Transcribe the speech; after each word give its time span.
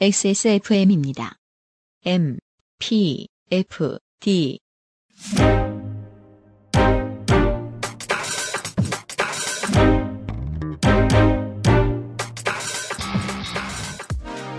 XSFM입니다. 0.00 1.36
M, 2.04 2.38
P, 2.78 3.28
F, 3.50 3.98
D. 4.20 4.58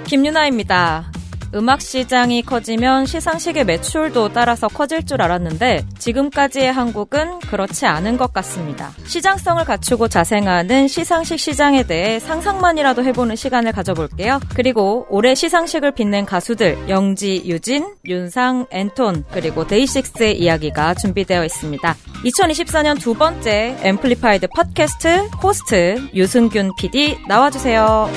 김유나입니다. 0.05 1.11
음악 1.55 1.81
시장이 1.81 2.41
커지면 2.41 3.05
시상식의 3.05 3.65
매출도 3.65 4.33
따라서 4.33 4.67
커질 4.67 5.05
줄 5.05 5.21
알았는데 5.21 5.86
지금까지의 5.99 6.71
한국은 6.71 7.39
그렇지 7.39 7.86
않은 7.86 8.18
것 8.18 8.33
같습니다. 8.33 8.91
시장성을 9.05 9.63
갖추고 9.63 10.07
자생하는 10.07 10.87
시상식 10.87 11.39
시장에 11.39 11.83
대해 11.83 12.19
상상만이라도 12.19 13.04
해보는 13.04 13.36
시간을 13.36 13.71
가져볼게요. 13.71 14.39
그리고 14.55 15.05
올해 15.09 15.36
시상식을 15.36 15.92
빛낸 15.92 16.25
가수들 16.25 16.89
영지, 16.89 17.43
유진, 17.45 17.93
윤상, 18.06 18.67
앤톤 18.71 19.25
그리고 19.31 19.67
데이식스의 19.67 20.39
이야기가 20.39 20.95
준비되어 20.95 21.45
있습니다. 21.45 21.95
2024년 22.25 23.00
두 23.00 23.14
번째 23.14 23.78
Amplified 23.82 24.47
팟캐스트 24.47 25.29
호스트 25.43 26.09
유승균 26.14 26.71
PD 26.78 27.17
나와주세요. 27.28 28.09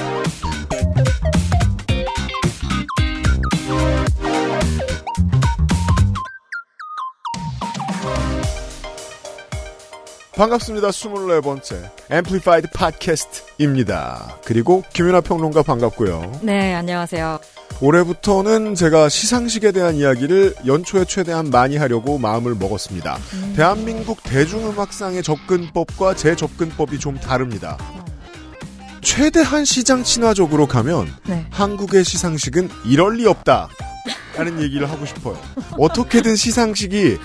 반갑습니다. 10.37 10.89
24번째 10.89 11.91
Amplified 12.11 12.69
팟캐스트입니다. 12.75 14.37
그리고 14.45 14.83
김윤하 14.93 15.23
평론가 15.23 15.63
반갑고요. 15.63 16.41
네, 16.43 16.75
안녕하세요. 16.75 17.41
올해부터는 17.81 18.75
제가 18.75 19.09
시상식에 19.09 19.73
대한 19.73 19.95
이야기를 19.95 20.55
연초에 20.67 21.07
최대한 21.07 21.49
많이 21.49 21.79
하려고 21.79 22.19
마음을 22.19 22.55
먹었습니다. 22.55 23.19
음. 23.33 23.55
대한민국 23.57 24.23
대중음악상의 24.23 25.23
접근법과 25.23 26.15
제 26.15 26.37
접근법이 26.37 26.99
좀 26.99 27.19
다릅니다. 27.19 27.79
최대한 29.01 29.65
시장 29.65 30.05
친화적으로 30.05 30.67
가면 30.67 31.15
네. 31.27 31.47
한국의 31.51 32.05
시상식은 32.05 32.69
이럴 32.85 33.17
리 33.17 33.27
없다. 33.27 33.69
라는 34.37 34.61
얘기를 34.61 34.91
하고 34.91 35.07
싶어요. 35.07 35.39
어떻게든 35.79 36.37
시상식이 36.37 37.17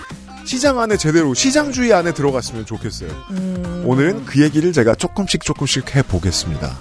시장 0.44 0.80
안에 0.80 0.96
제대로 0.96 1.34
시장주의 1.34 1.92
안에 1.92 2.12
들어갔으면 2.12 2.66
좋겠어요. 2.66 3.10
음, 3.30 3.84
오늘은 3.86 4.24
그 4.26 4.42
얘기를 4.42 4.72
제가 4.72 4.94
조금씩 4.94 5.42
조금씩 5.42 5.94
해보겠습니다. 5.94 6.78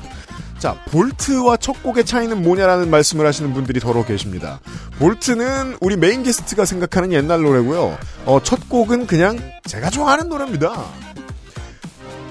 자, 0.61 0.75
Vault와 0.91 1.57
첫 1.57 1.81
곡의 1.81 2.05
차이는 2.05 2.43
뭐냐라는 2.43 2.91
말씀을 2.91 3.25
하시는 3.25 3.51
분들이 3.51 3.79
더러 3.79 4.05
계십니다. 4.05 4.59
Vault는 4.99 5.77
우리 5.81 5.97
메인 5.97 6.21
게스트가 6.21 6.65
생각하는 6.65 7.11
옛날 7.13 7.41
노래고요. 7.41 7.97
어, 8.25 8.39
첫 8.43 8.69
곡은 8.69 9.07
그냥 9.07 9.39
제가 9.65 9.89
좋아하는 9.89 10.29
노래입니다. 10.29 10.85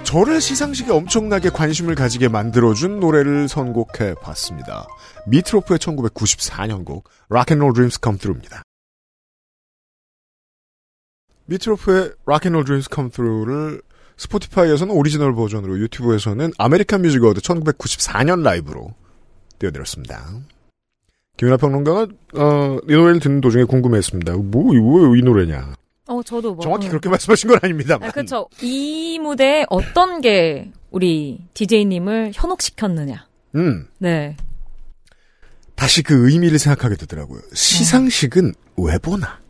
저를 0.05 0.41
시상식에 0.41 0.93
엄청나게 0.93 1.51
관심을 1.51 1.95
가지게 1.95 2.29
만들어준 2.29 3.01
노래를 3.01 3.49
선곡해 3.49 4.15
봤습니다. 4.23 4.87
미트로프의 5.27 5.79
1994년 5.79 6.85
곡 6.85 7.09
Rock 7.29 7.45
and 7.45 7.57
Roll 7.57 7.73
Dreams 7.75 8.01
Come 8.01 8.19
Through입니다. 8.19 8.63
미트로프의 11.51 12.13
Rock 12.27 12.41
and 12.41 12.51
Roll 12.51 12.65
Dreams 12.65 12.89
Come 12.89 13.11
Through를 13.11 13.83
Spotify에서는 14.17 14.95
오리지널 14.95 15.35
버전으로 15.35 15.79
유튜브에서는 15.81 16.53
American 16.57 17.03
Music 17.03 17.23
Award 17.25 17.41
1994년 17.41 18.43
라이브로 18.43 18.95
띄워드렸습니다. 19.59 20.29
김윤하 21.37 21.57
평론가가 21.57 22.03
어, 22.35 22.79
이 22.89 22.93
노래를 22.93 23.19
듣는 23.19 23.41
도중에 23.41 23.65
궁금해했습니다. 23.65 24.37
뭐, 24.37 24.73
왜이 24.73 25.23
노래냐? 25.23 25.75
어, 26.07 26.23
저도 26.23 26.55
뭐. 26.55 26.63
정확히 26.63 26.87
음. 26.87 26.91
그렇게 26.91 27.09
말씀하신 27.11 27.49
건 27.49 27.59
아닙니다만. 27.63 28.09
아, 28.09 28.13
그쵸. 28.13 28.49
이 28.61 29.19
무대에 29.19 29.65
어떤 29.71 30.21
게 30.21 30.71
우리 30.91 31.41
DJ님을 31.55 32.33
현혹시켰느냐. 32.35 33.27
음, 33.57 33.89
네. 33.99 34.37
다시 35.75 36.03
그 36.03 36.31
의미를 36.31 36.59
생각하게 36.59 36.97
되더라고요. 36.97 37.41
시상식은 37.55 38.53
왜 38.77 38.99
보나? 38.99 39.41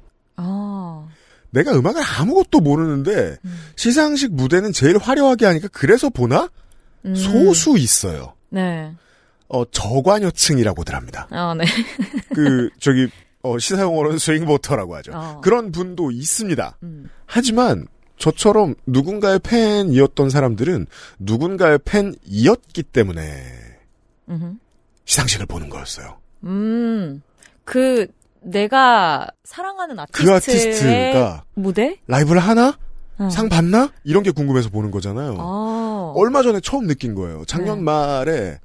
아, 1.50 1.58
내가 1.58 1.72
음악을 1.76 2.02
아무것도 2.02 2.60
모르는데 2.60 3.36
음. 3.44 3.58
시상식 3.76 4.34
무대는 4.34 4.72
제일 4.72 4.98
화려하게 4.98 5.46
하니까 5.46 5.68
그래서 5.72 6.08
보나? 6.08 6.48
음. 7.04 7.14
소수 7.14 7.78
있어요. 7.78 8.34
네. 8.50 8.92
어, 9.48 9.64
저관여층이라고들 9.70 10.94
합니다. 10.94 11.26
아, 11.30 11.54
네. 11.54 11.64
그 12.34 12.70
저기 12.78 13.08
어, 13.42 13.58
시사용어로는 13.58 14.18
스윙보터라고 14.18 14.96
하죠. 14.96 15.12
어. 15.14 15.40
그런 15.42 15.72
분도 15.72 16.10
있습니다. 16.10 16.78
음. 16.82 17.08
하지만 17.26 17.86
저처럼 18.18 18.74
누군가의 18.86 19.40
팬이었던 19.40 20.30
사람들은 20.30 20.86
누군가의 21.18 21.78
팬이었기 21.84 22.82
때문에 22.84 23.24
음흠. 24.28 24.54
시상식을 25.06 25.46
보는 25.46 25.70
거였어요. 25.70 26.18
음. 26.44 27.22
그, 27.64 28.06
내가 28.42 29.28
사랑하는 29.44 29.96
그 30.12 30.32
아티스트의 30.32 31.10
아티스트가 31.14 31.44
무대? 31.54 31.98
라이브를 32.06 32.40
하나? 32.40 32.78
어. 33.18 33.28
상 33.30 33.48
받나? 33.48 33.90
이런 34.04 34.22
게 34.22 34.30
궁금해서 34.30 34.70
보는 34.70 34.90
거잖아요. 34.90 35.36
아. 35.38 36.12
얼마 36.16 36.42
전에 36.42 36.60
처음 36.60 36.86
느낀 36.86 37.14
거예요. 37.14 37.44
작년 37.46 37.78
네. 37.78 37.84
말에 37.84 38.58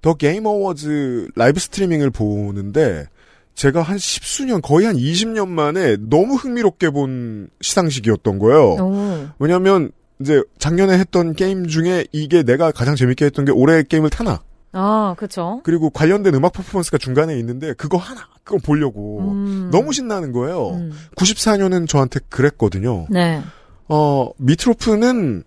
The 0.00 0.14
Game 0.14 0.46
Awards 0.46 1.28
라이브 1.36 1.60
스트리밍을 1.60 2.10
보는데 2.10 3.06
제가 3.54 3.82
한 3.82 3.98
십수년 3.98 4.62
거의 4.62 4.86
한 4.86 4.96
20년 4.96 5.48
만에 5.48 5.96
너무 6.00 6.34
흥미롭게 6.34 6.90
본 6.90 7.48
시상식이었던 7.60 8.38
거예요. 8.38 8.74
오. 8.74 9.28
왜냐하면 9.38 9.92
이제 10.20 10.42
작년에 10.58 10.98
했던 10.98 11.34
게임 11.34 11.66
중에 11.66 12.06
이게 12.12 12.42
내가 12.42 12.70
가장 12.70 12.96
재밌게 12.96 13.26
했던 13.26 13.44
게 13.44 13.52
올해 13.52 13.82
게임을 13.82 14.10
타나 14.10 14.40
아, 14.72 15.14
그쵸. 15.18 15.60
그리고 15.64 15.90
관련된 15.90 16.34
음악 16.34 16.52
퍼포먼스가 16.52 16.98
중간에 16.98 17.38
있는데 17.38 17.74
그거 17.74 17.98
하나 17.98 18.22
그거 18.42 18.58
보려고 18.58 19.20
음. 19.32 19.68
너무 19.70 19.92
신나는 19.92 20.32
거예요. 20.32 20.70
음. 20.70 20.92
94년은 21.16 21.88
저한테 21.88 22.20
그랬거든요. 22.28 23.06
네. 23.10 23.42
어, 23.88 24.30
미트로프는 24.38 25.44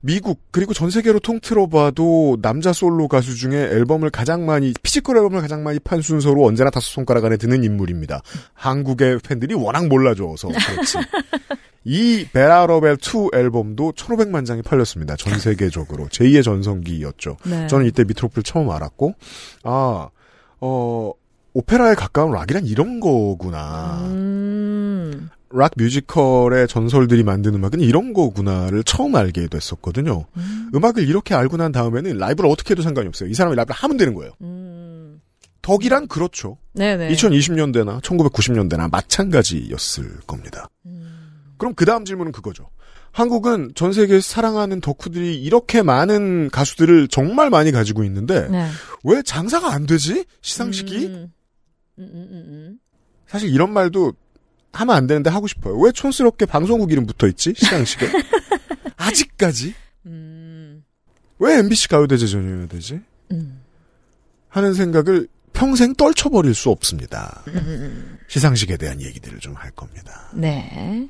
미국 0.00 0.40
그리고 0.50 0.72
전 0.72 0.90
세계로 0.90 1.18
통틀어 1.18 1.66
봐도 1.66 2.36
남자 2.40 2.72
솔로 2.72 3.08
가수 3.08 3.34
중에 3.34 3.56
앨범을 3.56 4.10
가장 4.10 4.46
많이 4.46 4.72
physical 4.82 5.16
앨범을 5.16 5.40
가장 5.40 5.64
많이 5.64 5.78
판 5.78 6.00
순서로 6.00 6.44
언제나 6.44 6.70
다섯 6.70 6.86
손가락 6.86 7.24
안에 7.24 7.36
드는 7.36 7.64
인물입니다. 7.64 8.22
한국의 8.54 9.18
팬들이 9.20 9.54
워낙 9.54 9.88
몰라줘서 9.88 10.48
그렇지. 10.48 10.98
이 11.84 12.26
Bat 12.32 12.48
Out 12.48 12.65
of 12.65 12.76
Hell 12.76 12.98
2 12.98 13.30
앨범도 13.34 13.92
1,500만 13.92 14.44
장이 14.44 14.62
팔렸습니다. 14.62 15.16
전 15.16 15.38
세계적으로 15.38 16.06
제2의 16.08 16.44
전성기였죠. 16.44 17.38
네. 17.46 17.66
저는 17.66 17.86
이때 17.86 18.04
미트로프를 18.04 18.42
처음 18.42 18.70
알았고 18.70 19.14
아, 19.64 20.08
어, 20.60 21.12
오페라에 21.54 21.94
가까운 21.94 22.32
락이란 22.32 22.66
이런 22.66 23.00
거구나. 23.00 24.02
음. 24.06 25.30
락 25.50 25.72
뮤지컬의 25.76 26.68
전설들이 26.68 27.22
만든 27.22 27.54
음악은 27.54 27.80
이런 27.80 28.12
거구나를 28.12 28.84
처음 28.84 29.14
알게 29.14 29.48
됐었거든요. 29.48 30.26
음. 30.36 30.70
음악을 30.74 31.08
이렇게 31.08 31.34
알고 31.34 31.56
난 31.56 31.72
다음에는 31.72 32.18
라이브를 32.18 32.50
어떻게 32.50 32.72
해도 32.72 32.82
상관이 32.82 33.08
없어요. 33.08 33.28
이 33.30 33.34
사람이 33.34 33.56
라이브를 33.56 33.74
하면 33.74 33.96
되는 33.96 34.14
거예요. 34.14 34.32
음. 34.42 35.20
덕이란 35.62 36.08
그렇죠. 36.08 36.58
네네. 36.74 37.12
2020년대나 37.12 38.00
1990년대나 38.02 38.90
마찬가지였을 38.90 40.20
겁니다. 40.26 40.68
음. 40.86 41.54
그럼 41.56 41.74
그 41.74 41.84
다음 41.84 42.04
질문은 42.04 42.32
그거죠. 42.32 42.70
한국은 43.12 43.72
전 43.74 43.92
세계 43.92 44.20
사랑하는 44.20 44.80
덕후들이 44.80 45.42
이렇게 45.42 45.82
많은 45.82 46.50
가수들을 46.50 47.08
정말 47.08 47.50
많이 47.50 47.72
가지고 47.72 48.04
있는데 48.04 48.48
네. 48.48 48.68
왜 49.02 49.22
장사가 49.22 49.72
안 49.72 49.86
되지? 49.86 50.24
시상식이? 50.40 51.06
음. 51.06 51.32
음, 51.98 52.04
음, 52.04 52.28
음, 52.30 52.44
음. 52.46 52.78
사실 53.26 53.50
이런 53.50 53.72
말도 53.72 54.12
하면 54.72 54.94
안 54.96 55.06
되는데 55.06 55.30
하고 55.30 55.46
싶어요. 55.46 55.76
왜 55.78 55.90
촌스럽게 55.92 56.46
방송국 56.46 56.92
이름 56.92 57.06
붙어 57.06 57.26
있지? 57.26 57.54
시상식에? 57.56 58.06
아직까지? 58.96 59.74
음. 60.06 60.84
왜 61.38 61.58
MBC 61.58 61.88
가요대제전이어야 61.88 62.68
되지? 62.68 63.00
음. 63.32 63.60
하는 64.48 64.74
생각을 64.74 65.28
평생 65.52 65.94
떨쳐버릴 65.94 66.54
수 66.54 66.70
없습니다. 66.70 67.42
음, 67.48 67.54
음, 67.56 67.66
음. 67.66 68.18
시상식에 68.28 68.76
대한 68.76 69.00
얘기들을 69.00 69.38
좀 69.40 69.54
할 69.56 69.70
겁니다. 69.72 70.30
네. 70.34 71.08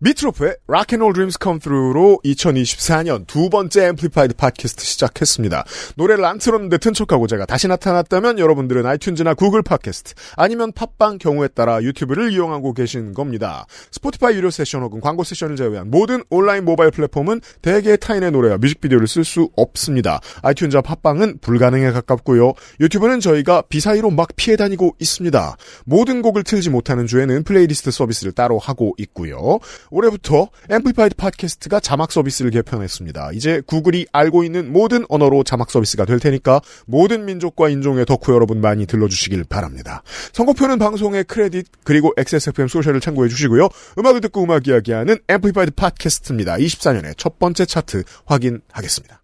미트로프의 0.00 0.54
Rock 0.68 0.84
and 0.84 0.96
Roll 0.96 1.12
Dreams 1.12 1.40
Come 1.40 1.58
Through로 1.58 2.20
2024년 2.24 3.26
두 3.26 3.50
번째 3.50 3.86
Amplified 3.88 4.34
팟캐스트 4.34 4.84
시작했습니다. 4.84 5.64
노래를 5.96 6.24
안 6.24 6.38
틀었는데 6.38 6.78
튼 6.78 6.92
척하고 6.92 7.26
제가 7.26 7.46
다시 7.46 7.66
나타났다면 7.66 8.38
여러분들은 8.38 8.84
아이튠즈나 8.84 9.36
구글 9.36 9.62
팟캐스트 9.62 10.14
아니면 10.36 10.70
팟빵 10.70 11.18
경우에 11.18 11.48
따라 11.48 11.82
유튜브를 11.82 12.32
이용하고 12.32 12.74
계신 12.74 13.12
겁니다. 13.12 13.66
스포티파이 13.90 14.36
유료 14.36 14.50
세션 14.50 14.82
혹은 14.82 15.00
광고 15.00 15.24
세션을 15.24 15.56
제외한 15.56 15.90
모든 15.90 16.22
온라인 16.30 16.64
모바일 16.64 16.92
플랫폼은 16.92 17.40
대개 17.60 17.96
타인의 17.96 18.30
노래와 18.30 18.58
뮤직비디오를 18.58 19.08
쓸 19.08 19.24
수 19.24 19.50
없습니다. 19.56 20.20
아이튠즈와 20.42 20.84
팟빵은 20.84 21.38
불가능에 21.40 21.90
가깝고요. 21.90 22.52
유튜브는 22.78 23.18
저희가 23.18 23.62
비사이로 23.62 24.10
막 24.10 24.28
피해 24.36 24.56
다니고 24.56 24.94
있습니다. 25.00 25.56
모든 25.86 26.22
곡을 26.22 26.44
틀지 26.44 26.70
못하는 26.70 27.08
주에는 27.08 27.42
플레이리스트 27.42 27.90
서비스를 27.90 28.30
따로 28.30 28.60
하고 28.60 28.94
있고요. 28.98 29.58
올해부터 29.90 30.48
Amplified 30.68 31.16
팟캐스트가 31.16 31.80
자막 31.80 32.12
서비스를 32.12 32.50
개편했습니다. 32.50 33.32
이제 33.32 33.60
구글이 33.66 34.06
알고 34.12 34.44
있는 34.44 34.72
모든 34.72 35.04
언어로 35.08 35.44
자막 35.44 35.70
서비스가 35.70 36.04
될 36.04 36.18
테니까 36.18 36.60
모든 36.86 37.24
민족과 37.24 37.68
인종의 37.68 38.06
덕후 38.06 38.32
여러분 38.32 38.60
많이 38.60 38.86
들러주시길 38.86 39.44
바랍니다. 39.44 40.02
선곡표는 40.32 40.78
방송의 40.78 41.24
크레딧 41.24 41.66
그리고 41.84 42.12
XSFM 42.16 42.68
social을 42.68 43.00
참고해 43.00 43.28
주시고요. 43.28 43.68
음악을 43.98 44.20
듣고 44.22 44.44
음악 44.44 44.66
이야기하는 44.66 45.18
Amplified 45.28 45.72
팟캐스트입니다. 45.72 46.56
24년의 46.56 47.16
첫 47.16 47.38
번째 47.38 47.64
차트 47.64 48.04
확인하겠습니다. 48.26 49.22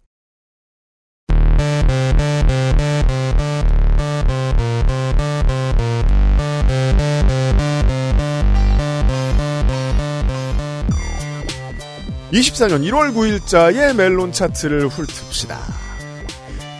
24년 12.31 12.81
1월 12.89 13.13
9일자의 13.13 13.95
멜론 13.95 14.31
차트를 14.31 14.87
훑읍시다. 14.87 15.59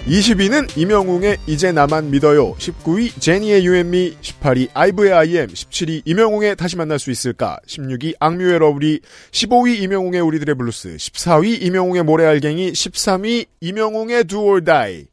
20위는 0.07 0.77
임영웅의 0.77 1.38
이제 1.47 1.71
나만 1.71 2.12
믿어요. 2.12 2.53
19위 2.56 3.19
제니의 3.19 3.65
You & 3.65 3.98
Me, 3.98 4.18
18위 4.21 4.69
아이브의 4.74 5.13
I 5.13 5.22
AM, 5.22 5.47
17위 5.47 6.03
임영웅의 6.06 6.56
다시 6.57 6.77
만날 6.77 7.00
수 7.00 7.09
있을까, 7.09 7.57
16위 7.68 8.13
악뮤의 8.19 8.59
Love 8.59 8.80
Lee, 8.80 9.00
15위 9.31 9.81
임영웅의 9.81 10.21
우리들의 10.21 10.56
블루스, 10.56 10.97
14위 10.97 11.62
임영웅의 11.63 12.03
모래알갱이, 12.03 12.71
13위 12.71 13.47
임영웅의 13.62 14.25
Die. 14.25 15.07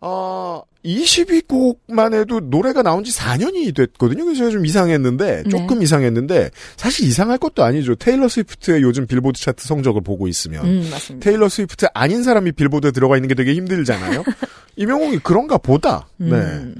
어, 0.00 0.62
20위곡만 0.84 2.14
해도 2.14 2.40
노래가 2.40 2.82
나온 2.82 3.04
지 3.04 3.12
4년이 3.12 3.74
됐거든요. 3.74 4.24
그래서 4.24 4.38
제가 4.38 4.50
좀 4.50 4.64
이상했는데, 4.64 5.44
조금 5.50 5.78
네. 5.78 5.84
이상했는데, 5.84 6.50
사실 6.76 7.06
이상할 7.06 7.38
것도 7.38 7.62
아니죠. 7.62 7.94
테일러 7.94 8.28
스위프트의 8.28 8.82
요즘 8.82 9.06
빌보드 9.06 9.38
차트 9.40 9.66
성적을 9.66 10.02
보고 10.02 10.26
있으면. 10.28 10.64
음. 10.64 10.90
테일러 11.20 11.48
스위프트 11.48 11.86
아닌 11.92 12.22
사람이 12.22 12.52
빌보드에 12.52 12.92
들어가 12.92 13.16
있는 13.16 13.28
게 13.28 13.34
되게 13.34 13.54
힘들잖아요. 13.54 14.24
임영웅이 14.76 15.18
그런가 15.18 15.58
보다. 15.58 16.08
네. 16.16 16.32
음. 16.32 16.74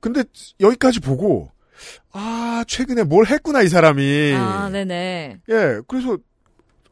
근데 0.00 0.22
여기까지 0.60 1.00
보고, 1.00 1.50
아, 2.12 2.64
최근에 2.68 3.04
뭘 3.04 3.26
했구나, 3.26 3.62
이 3.62 3.68
사람이. 3.68 4.34
아, 4.36 4.68
네네. 4.70 5.38
예, 5.48 5.80
그래서, 5.88 6.18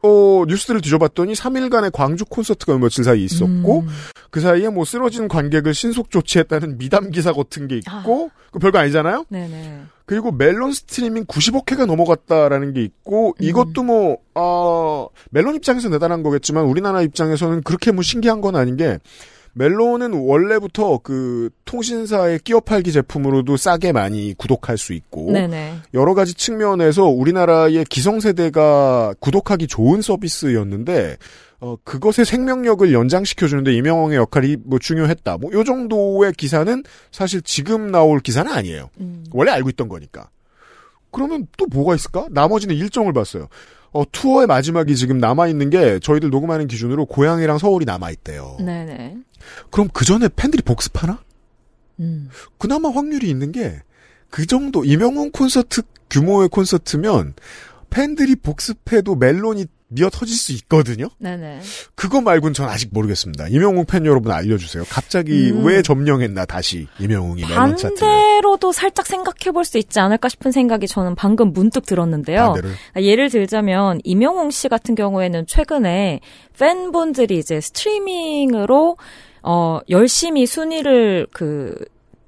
어, 0.03 0.43
뉴스들을 0.47 0.81
뒤져봤더니 0.81 1.33
3일간의 1.33 1.91
광주 1.91 2.25
콘서트가 2.25 2.77
며칠 2.77 3.03
사이 3.03 3.23
있었고, 3.23 3.81
음. 3.81 3.87
그 4.29 4.39
사이에 4.39 4.69
뭐 4.69 4.85
쓰러진 4.85 5.27
관객을 5.27 5.73
신속 5.73 6.09
조치했다는 6.09 6.77
미담 6.77 7.11
기사 7.11 7.33
같은 7.33 7.67
게 7.67 7.77
있고, 7.77 8.31
그 8.51 8.59
별거 8.59 8.79
아니잖아요? 8.79 9.25
네네. 9.29 9.81
그리고 10.05 10.31
멜론 10.31 10.73
스트리밍 10.73 11.25
90억 11.25 11.71
회가 11.71 11.85
넘어갔다라는 11.85 12.73
게 12.73 12.83
있고, 12.83 13.35
음. 13.39 13.43
이것도 13.43 13.83
뭐, 13.83 14.17
어, 14.35 15.07
멜론 15.29 15.55
입장에서 15.55 15.89
대단한 15.89 16.23
거겠지만, 16.23 16.65
우리나라 16.65 17.01
입장에서는 17.01 17.61
그렇게 17.63 17.91
뭐 17.91 18.01
신기한 18.03 18.41
건 18.41 18.55
아닌 18.55 18.75
게, 18.75 18.97
멜론은 19.53 20.13
원래부터 20.13 20.99
그 21.03 21.49
통신사의 21.65 22.39
끼어 22.39 22.59
팔기 22.59 22.91
제품으로도 22.91 23.57
싸게 23.57 23.91
많이 23.91 24.33
구독할 24.37 24.77
수 24.77 24.93
있고, 24.93 25.31
네네. 25.31 25.75
여러 25.93 26.13
가지 26.13 26.33
측면에서 26.33 27.05
우리나라의 27.05 27.85
기성세대가 27.85 29.15
구독하기 29.19 29.67
좋은 29.67 30.01
서비스였는데, 30.01 31.17
어, 31.59 31.75
그것의 31.83 32.25
생명력을 32.25 32.91
연장시켜주는데 32.91 33.73
이명웅의 33.73 34.17
역할이 34.17 34.57
뭐 34.63 34.79
중요했다. 34.79 35.37
뭐, 35.37 35.51
요 35.53 35.63
정도의 35.63 36.33
기사는 36.33 36.83
사실 37.11 37.41
지금 37.43 37.91
나올 37.91 38.19
기사는 38.19 38.51
아니에요. 38.51 38.89
음. 38.99 39.23
원래 39.31 39.51
알고 39.51 39.69
있던 39.69 39.87
거니까. 39.87 40.29
그러면 41.11 41.45
또 41.57 41.67
뭐가 41.67 41.93
있을까? 41.93 42.27
나머지는 42.31 42.75
일정을 42.75 43.13
봤어요. 43.13 43.47
어, 43.91 44.03
투어의 44.11 44.47
마지막이 44.47 44.95
지금 44.95 45.17
남아있는 45.17 45.69
게 45.69 45.99
저희들 45.99 46.29
녹음하는 46.29 46.67
기준으로 46.67 47.05
고향이랑 47.05 47.57
서울이 47.57 47.85
남아있대요. 47.85 48.57
네네. 48.59 49.17
그럼 49.69 49.89
그 49.93 50.05
전에 50.05 50.29
팬들이 50.35 50.61
복습하나? 50.63 51.19
음. 51.99 52.29
그나마 52.57 52.89
확률이 52.89 53.29
있는 53.29 53.51
게 53.51 53.81
그 54.31 54.47
정도 54.47 54.83
이명웅 54.83 55.31
콘서트 55.31 55.83
규모의 56.09 56.49
콘서트면 56.49 57.33
팬들이 57.91 58.35
복습해도 58.37 59.15
멜론이 59.15 59.65
미어 59.89 60.09
터질 60.09 60.35
수 60.37 60.53
있거든요. 60.53 61.09
네네. 61.19 61.59
그거 61.95 62.21
말고는 62.21 62.53
전 62.53 62.69
아직 62.69 62.89
모르겠습니다. 62.93 63.49
이명웅 63.49 63.85
팬 63.85 64.05
여러분 64.05 64.31
알려주세요. 64.31 64.85
갑자기 64.89 65.51
음. 65.51 65.65
왜 65.65 65.81
점령했나 65.81 66.45
다시 66.45 66.87
이명웅이 66.99 67.41
멜론 67.41 67.75
차트를. 67.75 68.30
반대로도 68.41 68.71
살짝 68.71 69.05
생각해 69.07 69.51
볼 69.53 69.61
수 69.63 69.77
있지 69.77 69.99
않을까 69.99 70.27
싶은 70.27 70.51
생각이 70.51 70.87
저는 70.87 71.15
방금 71.15 71.53
문득 71.53 71.85
들었는데요. 71.85 72.53
반대로. 72.53 72.69
아, 72.93 73.01
예를 73.01 73.29
들자면 73.29 73.99
임영웅 74.03 74.49
씨 74.49 74.67
같은 74.67 74.95
경우에는 74.95 75.45
최근에 75.45 76.19
팬분들이 76.57 77.37
이제 77.37 77.61
스트리밍으로 77.61 78.97
어 79.43 79.79
열심히 79.89 80.45
순위를 80.45 81.27
그 81.31 81.75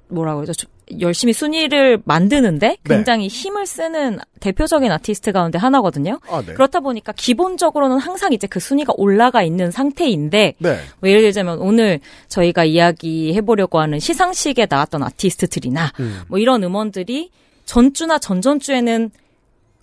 뭐라고 0.08 0.40
그러죠? 0.40 0.68
저- 0.90 0.98
열심히 1.00 1.32
순위를 1.32 2.00
만드는데 2.04 2.68
네. 2.68 2.76
굉장히 2.84 3.28
힘을 3.28 3.66
쓰는 3.66 4.18
대표적인 4.40 4.90
아티스트 4.92 5.32
가운데 5.32 5.58
하나거든요. 5.58 6.20
아, 6.28 6.42
네. 6.46 6.52
그렇다 6.54 6.80
보니까 6.80 7.12
기본적으로는 7.12 7.98
항상 7.98 8.32
이제 8.32 8.46
그 8.46 8.60
순위가 8.60 8.92
올라가 8.96 9.42
있는 9.42 9.70
상태인데 9.70 10.54
네. 10.58 10.78
뭐 11.00 11.08
예를 11.10 11.22
들자면 11.22 11.58
오늘 11.60 12.00
저희가 12.28 12.64
이야기해 12.64 13.40
보려고 13.40 13.80
하는 13.80 13.98
시상식에 13.98 14.66
나왔던 14.68 15.02
아티스트들이나 15.02 15.92
음. 16.00 16.22
뭐 16.28 16.38
이런 16.38 16.62
음원들이 16.62 17.30
전주나 17.64 18.18
전전주에는 18.18 19.10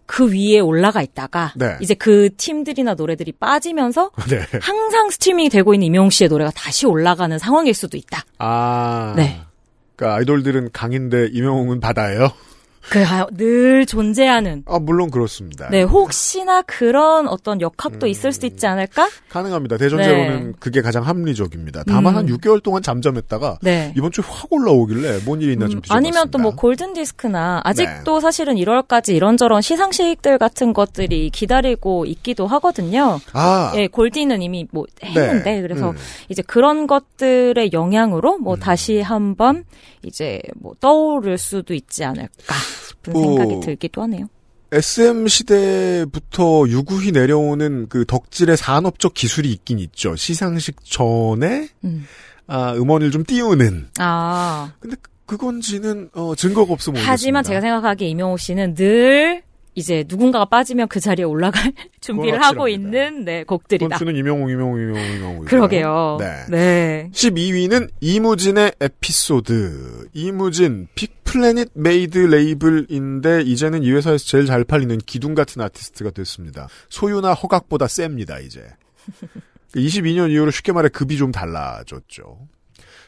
그 0.06 0.30
위에 0.31 0.59
올라가 0.59 1.01
있다가 1.01 1.53
네. 1.56 1.77
이제 1.80 1.94
그 1.94 2.30
팀들이나 2.36 2.95
노래들이 2.95 3.31
빠지면서 3.31 4.12
네. 4.30 4.42
항상 4.62 5.09
스트리밍이 5.09 5.50
되고 5.50 5.74
있는 5.74 5.88
이명웅 5.88 6.09
씨의 6.09 6.27
노래가 6.30 6.51
다시 6.53 6.86
올라가는 6.86 7.38
상황일 7.39 7.74
수도 7.74 7.98
있다. 7.98 8.24
아. 8.38 9.13
네. 9.15 9.39
그러니까 10.01 10.15
아이돌들은 10.18 10.71
강인데 10.74 11.27
이명웅은 11.31 11.80
바다예요. 11.80 12.31
그늘 12.89 13.86
존재하는 13.86 14.63
아 14.68 14.80
물론 14.80 15.10
그렇습니다. 15.10 15.69
네 15.69 15.83
혹시나 15.83 16.62
그런 16.63 17.28
어떤 17.28 17.62
역학도 17.62 18.07
있을 18.07 18.31
수도 18.33 18.48
있지 18.48 18.68
않을까? 18.68 19.10
가능합니다. 19.30 19.78
대전제로는 19.78 20.48
네. 20.48 20.54
그게 20.60 20.81
가장 20.81 21.06
합리적입니다. 21.06 21.83
다만 21.88 22.13
음. 22.13 22.18
한 22.18 22.25
6개월 22.28 22.62
동안 22.62 22.81
잠잠했다가 22.81 23.60
네. 23.62 23.94
이번 23.95 24.12
주에 24.12 24.24
확 24.28 24.51
올라오길래 24.51 25.20
뭔 25.25 25.41
일이 25.41 25.53
있나 25.53 25.67
좀 25.67 25.77
음. 25.77 25.82
아니면 25.89 26.29
또 26.29 26.41
뭐 26.41 26.56
골든 26.56 26.94
디스크나 26.94 27.62
아직도 27.63 28.15
네. 28.15 28.20
사실은 28.22 28.56
1월까지 28.56 29.13
이런저런 29.15 29.62
시상식들 29.62 30.39
같은 30.39 30.74
것들이 30.74 31.29
기다리고 31.29 32.06
있기도 32.06 32.48
하거든요. 32.48 33.20
아, 33.34 33.72
예, 33.75 33.86
골디는 33.88 34.41
이미 34.41 34.67
뭐 34.72 34.86
했는데 35.03 35.56
네. 35.56 35.62
그래서 35.62 35.91
음. 35.91 35.96
이제 36.29 36.41
그런 36.41 36.88
것들의 36.88 37.72
영향으로 37.74 38.39
뭐 38.39 38.56
다시 38.56 39.01
한번 39.01 39.65
이제 40.01 40.41
뭐 40.56 40.74
떠오를 40.79 41.38
수도 41.38 41.75
있지 41.75 42.03
않을까 42.03 42.56
싶은 42.90 43.13
뭐, 43.13 43.24
생각이 43.24 43.60
들기도 43.66 44.01
하네요. 44.04 44.28
SM 44.74 45.28
시대부터 45.28 46.66
유구히 46.70 47.12
내려오는 47.12 47.88
그 47.90 48.06
덕질의 48.06 48.56
산업적 48.58 49.13
기술이 49.13 49.51
있긴 49.51 49.80
있죠. 49.80 50.16
시상식 50.16 50.78
전에 50.86 51.68
음. 51.84 52.06
아, 52.48 52.74
음원을 52.74 53.12
좀 53.12 53.24
띄우는. 53.24 53.88
아 54.00 54.72
근데 54.80 54.96
그- 55.01 55.12
그건지는 55.25 56.10
어, 56.13 56.36
증거가 56.36 56.74
없으면 56.74 57.01
하지만 57.01 57.40
모르겠습니다. 57.42 57.44
제가 57.44 57.62
생각하기에 57.62 58.08
임영웅 58.10 58.36
씨는 58.38 58.75
늘 58.75 59.44
이제 59.74 60.04
누군가가 60.08 60.46
빠지면 60.46 60.88
그 60.88 61.00
자리에 61.00 61.24
올라갈 61.24 61.72
준비를 62.01 62.42
하고. 62.42 62.68
있는 62.68 63.25
네 63.25 63.44
곡들이다. 63.44 63.98
주는 63.98 64.16
임영웅, 64.15 64.50
임영웅, 64.50 64.82
임영웅, 64.82 65.15
임영웅. 65.15 65.46
그러게요. 65.46 66.18
네. 66.20 66.46
네. 66.50 67.10
12위는 67.13 67.90
이무진의 68.01 68.74
에피소드. 68.80 70.10
이무진 70.13 70.88
빅플래닛 70.96 71.70
메이드 71.74 72.18
레이블인데 72.18 73.42
이제는 73.44 73.84
이 73.84 73.92
회사에서 73.92 74.24
제일 74.25 74.46
잘 74.46 74.63
팔리는 74.63 74.98
기둥 75.00 75.34
같은 75.34 75.62
아티스트가 75.62 76.12
됐습니다. 76.12 76.68
소유나 76.90 77.34
허각보다 77.34 77.88
셉니다, 77.88 78.40
이제. 78.40 78.66
22년 79.75 80.30
이후로 80.32 80.51
쉽게 80.51 80.74
말해 80.74 80.90
급이 80.90 81.18
좀 81.18 81.32
달라졌죠. 81.32 82.40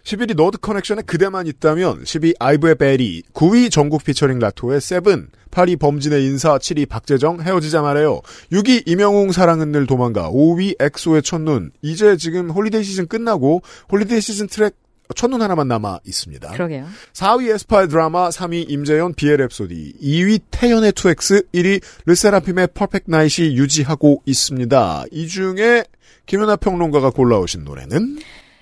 11위 0.03 0.35
너드 0.35 0.57
커넥션에 0.57 0.97
그대만 1.05 1.47
있다면 1.47 2.03
10위 2.03 2.35
아이브의 2.39 2.75
Baddie 2.75 3.23
9위 3.33 3.71
정국 3.71 4.03
피처링 4.03 4.39
라토의 4.39 4.81
Seven 4.81 5.29
8위 5.49 5.79
범진의 5.79 6.25
인사 6.25 6.57
7위 6.57 6.89
박재정 6.89 7.41
헤어지자 7.41 7.81
말해요 7.81 8.21
6위 8.51 8.83
임영웅 8.85 9.31
사랑은 9.31 9.71
늘 9.71 9.87
도망가 9.87 10.29
5위 10.29 10.75
엑소의 10.79 11.23
첫눈 11.23 11.71
이제 11.81 12.17
지금 12.17 12.49
holiday 12.49 12.83
시즌 12.83 13.07
끝나고 13.07 13.61
holiday 13.91 14.19
시즌 14.19 14.47
트랙 14.47 14.75
첫눈 15.15 15.41
하나만 15.41 15.67
남아 15.67 15.99
있습니다. 16.05 16.51
그러게요. 16.51 16.87
4위 17.11 17.53
에스파의 17.53 17.89
드라마, 17.89 18.29
3위 18.29 18.69
임재현 18.69 19.13
비의 19.13 19.37
랩소디, 19.45 20.01
2위 20.01 20.41
태연의 20.49 20.93
2X, 20.93 21.47
1위 21.53 21.81
르세라핌의 22.05 22.69
퍼펙트 22.73 23.11
나잇이 23.11 23.55
유지하고 23.55 24.23
있습니다. 24.25 25.03
이 25.11 25.27
중에 25.27 25.83
김연아 26.25 26.55
평론가가 26.55 27.11
골라오신 27.11 27.63
노래는 27.65 28.17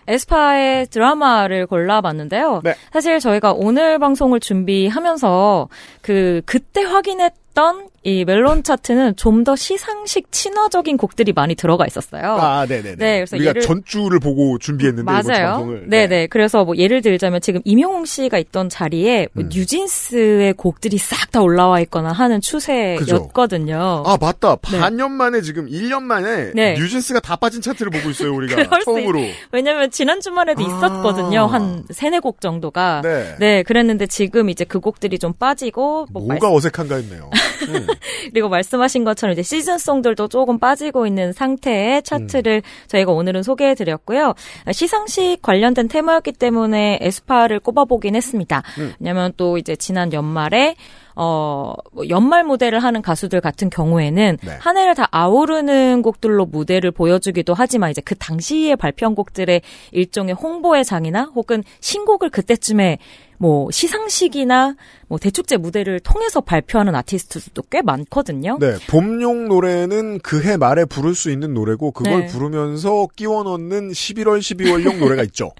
에스파의 0.07 0.87
드라마를 0.87 1.67
골라봤는데요. 1.67 2.61
네. 2.63 2.75
사실 2.91 3.19
저희가 3.19 3.53
오늘 3.53 3.99
방송을 3.99 4.39
준비하면서 4.39 5.69
그 6.01 6.41
그때 6.45 6.81
확인했던 6.83 7.90
이 8.03 8.25
멜론 8.25 8.63
차트는 8.63 9.15
좀 9.15 9.41
더 9.43 9.55
시상식 9.55 10.31
친화적인 10.31 10.97
곡들이 10.97 11.33
많이 11.33 11.55
들어가 11.55 11.87
있었어요. 11.87 12.23
아, 12.39 12.65
네네네. 12.67 12.95
네, 12.97 13.15
그래서 13.19 13.35
우리가 13.37 13.53
예를- 13.53 13.61
전주를 13.63 14.19
보고 14.19 14.57
준비했는데 14.59 15.03
맞아요. 15.11 15.47
방송을 15.53 15.89
네네. 15.89 16.27
그래서 16.27 16.63
뭐 16.63 16.75
예를 16.77 17.01
들자면 17.01 17.41
지금 17.41 17.59
임용웅 17.65 18.05
씨가 18.05 18.37
있던 18.37 18.69
자리에 18.69 19.27
뭐 19.33 19.43
음. 19.45 19.49
뉴진스의 19.51 20.53
곡들이 20.53 20.97
싹 20.97 21.31
다 21.31 21.41
올라와 21.41 21.79
있거나 21.81 22.11
하는 22.11 22.41
추세였거든요. 22.41 24.03
아 24.05 24.17
맞다 24.19 24.57
네. 24.69 24.79
반년 24.79 25.11
만에 25.13 25.41
지금 25.41 25.67
1년 25.69 26.01
만에 26.03 26.51
네. 26.53 26.73
뉴진스가 26.73 27.19
다 27.21 27.35
빠진 27.35 27.61
차트를 27.61 27.89
보고 27.91 28.09
있어요 28.09 28.33
우리가 28.33 28.55
처음으로 28.85 29.21
왜냐면 29.51 29.89
지난 29.91 30.19
주말에도 30.21 30.61
아. 30.63 30.67
있었거든요. 30.67 31.45
한 31.45 31.83
세네 31.89 32.19
곡 32.19 32.41
정도가. 32.41 33.01
네. 33.03 33.35
네, 33.39 33.63
그랬는데 33.63 34.07
지금 34.07 34.49
이제 34.49 34.65
그 34.65 34.79
곡들이 34.79 35.17
좀 35.19 35.33
빠지고 35.33 36.07
뭐 36.11 36.23
뭐가 36.27 36.51
어색한가 36.51 36.95
했네요 36.95 37.29
음. 37.67 37.87
그리고 38.31 38.49
말씀하신 38.49 39.03
것처럼 39.03 39.33
이제 39.33 39.43
시즌송들도 39.43 40.27
조금 40.27 40.59
빠지고 40.59 41.07
있는 41.07 41.33
상태의 41.33 42.03
차트를 42.03 42.61
저희가 42.87 43.11
오늘은 43.11 43.43
소개해 43.43 43.75
드렸고요. 43.75 44.33
시상식 44.71 45.41
관련된 45.41 45.87
테마였기 45.87 46.33
때문에 46.33 46.99
에스파를 47.01 47.59
꼽아보긴 47.59 48.15
했습니다. 48.15 48.63
음. 48.79 48.93
왜냐면 48.99 49.33
또 49.37 49.57
이제 49.57 49.75
지난 49.75 50.13
연말에 50.13 50.75
어, 51.15 51.73
뭐 51.91 52.07
연말 52.09 52.43
무대를 52.43 52.79
하는 52.79 53.01
가수들 53.01 53.41
같은 53.41 53.69
경우에는 53.69 54.37
네. 54.41 54.57
한 54.59 54.77
해를 54.77 54.95
다 54.95 55.07
아우르는 55.11 56.01
곡들로 56.01 56.45
무대를 56.45 56.91
보여주기도 56.91 57.53
하지만 57.53 57.91
이제 57.91 58.01
그 58.01 58.15
당시에 58.15 58.75
발표한 58.75 59.15
곡들의 59.15 59.61
일종의 59.91 60.35
홍보의 60.35 60.85
장이나 60.85 61.31
혹은 61.35 61.63
신곡을 61.79 62.29
그때쯤에 62.29 62.99
뭐 63.41 63.71
시상식이나 63.71 64.75
뭐 65.07 65.17
대축제 65.17 65.57
무대를 65.57 65.99
통해서 65.99 66.41
발표하는 66.41 66.93
아티스트들도 66.93 67.63
꽤 67.71 67.81
많거든요. 67.81 68.59
네 68.59 68.75
봄용 68.87 69.47
노래는 69.47 70.19
그해 70.19 70.57
말에 70.57 70.85
부를 70.85 71.15
수 71.15 71.31
있는 71.31 71.55
노래고 71.55 71.91
그걸 71.91 72.19
네. 72.21 72.27
부르면서 72.27 73.07
끼워 73.15 73.41
넣는 73.41 73.89
11월 73.89 74.39
12월용 74.39 74.99
노래가 74.99 75.23
있죠 75.23 75.51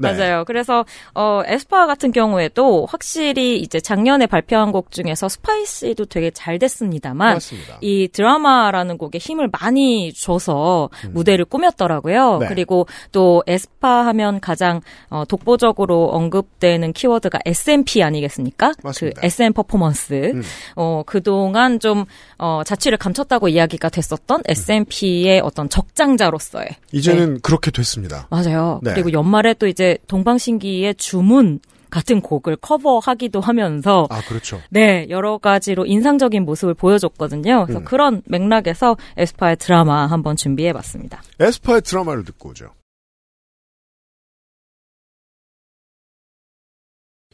네. 0.00 0.10
맞아요. 0.12 0.44
그래서 0.46 0.84
어 1.14 1.42
에스파 1.46 1.86
같은 1.86 2.10
경우에도 2.10 2.86
확실히 2.90 3.60
이제 3.60 3.78
작년에 3.78 4.26
발표한 4.26 4.72
곡 4.72 4.90
중에서 4.90 5.28
Spicy도 5.28 6.06
되게 6.06 6.32
잘 6.32 6.58
됐습니다만 6.58 7.34
맞습니다 7.34 7.78
이 7.80 8.08
드라마라는 8.08 8.98
곡에 8.98 9.18
힘을 9.18 9.48
많이 9.60 10.12
줘서 10.12 10.90
무대를 11.12 11.44
꾸몄더라고요. 11.44 12.34
음. 12.34 12.38
네. 12.40 12.46
그리고 12.48 12.88
또 13.12 13.44
에스파 13.46 14.06
하면 14.06 14.40
가장 14.40 14.80
어, 15.08 15.24
독보적으로 15.24 16.08
언급되는 16.10 16.92
키워드 16.92 17.27
가 17.28 17.38
SMP 17.44 18.02
아니겠습니까? 18.02 18.72
맞습니다. 18.82 19.20
그 19.20 19.26
SM 19.26 19.52
퍼포먼스. 19.52 20.32
음. 20.34 20.42
어, 20.76 21.02
그동안 21.06 21.80
좀 21.80 22.04
어, 22.38 22.62
자취를 22.64 22.98
감췄다고 22.98 23.48
이야기가 23.48 23.88
됐었던 23.88 24.42
SMP의 24.46 25.40
어떤 25.40 25.68
적장자로서의 25.68 26.68
이제는 26.92 27.40
그렇게 27.42 27.70
됐습니다 27.70 28.26
맞아요. 28.30 28.80
네. 28.82 28.92
그리고 28.94 29.12
연말에 29.12 29.54
또 29.54 29.66
이제 29.66 29.98
동방신기의 30.06 30.94
주문 30.96 31.60
같은 31.90 32.20
곡을 32.20 32.56
커버하기도 32.56 33.40
하면서 33.40 34.06
아 34.10 34.20
그렇죠 34.28 34.60
네, 34.70 35.06
여러 35.08 35.38
가지로 35.38 35.86
인상적인 35.86 36.44
모습을 36.44 36.74
보여줬거든요. 36.74 37.64
그래서 37.64 37.80
음. 37.80 37.84
그런 37.84 38.22
맥락에서 38.26 38.96
에스파의 39.16 39.56
드라마 39.56 40.06
한번 40.06 40.36
준비해 40.36 40.72
봤습니다. 40.72 41.22
에스파의 41.40 41.82
드라마를 41.82 42.24
듣고 42.24 42.50
오죠 42.50 42.70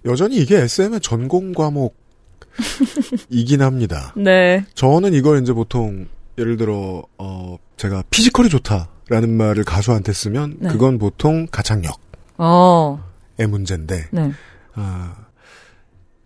여전히 0.05 0.37
이게 0.37 0.59
SM의 0.59 1.01
전공 1.01 1.53
과목이긴 1.53 1.93
합니다 3.63 4.13
네. 4.19 4.65
저는 4.75 5.15
이걸 5.15 5.43
이제 5.43 5.53
보통 5.53 6.07
예를 6.39 6.57
들어 6.57 7.03
어 7.19 7.57
제가 7.77 8.03
피지컬이 8.11 8.49
좋다라는 8.49 9.37
말을 9.37 9.65
가수한테 9.65 10.13
쓰면 10.13 10.57
네. 10.61 10.69
그건 10.71 10.99
보통 10.99 11.47
가창력의 11.51 11.97
어, 12.39 13.01
문제인데 13.39 14.09
네. 14.11 14.33
아, 14.75 15.15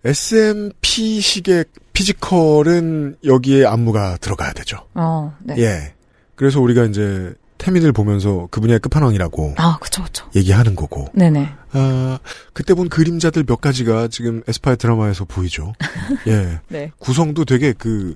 SMP식의 0.04 1.66
피지컬은 1.92 3.16
여기에 3.24 3.66
안무가 3.66 4.16
들어가야 4.18 4.52
되죠. 4.52 4.86
어, 4.94 5.36
네. 5.42 5.56
예. 5.58 5.94
그래서 6.36 6.60
우리가 6.60 6.84
이제 6.84 7.34
태민을 7.58 7.92
보면서 7.92 8.48
그분의 8.50 8.78
끝판왕이라고 8.78 9.54
아, 9.58 9.78
그쵸, 9.80 10.02
그쵸. 10.04 10.28
얘기하는 10.34 10.74
거고. 10.74 11.08
네네. 11.12 11.48
아, 11.72 12.18
그때 12.52 12.74
본 12.74 12.88
그림자들 12.88 13.44
몇 13.44 13.60
가지가 13.60 14.08
지금 14.08 14.42
에스파의 14.48 14.76
드라마에서 14.76 15.24
보이죠. 15.24 15.74
예. 16.26 16.60
네. 16.68 16.90
구성도 16.98 17.44
되게 17.44 17.72
그, 17.72 18.14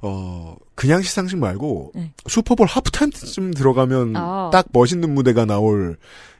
어, 0.00 0.56
그냥 0.74 1.02
시상식 1.02 1.38
말고, 1.38 1.92
네. 1.94 2.12
슈퍼볼 2.28 2.66
하프타임쯤 2.66 3.52
들어가면 3.54 4.14
아. 4.16 4.50
딱 4.52 4.66
멋있는 4.72 5.10
무대가 5.14 5.44
나올, 5.44 5.96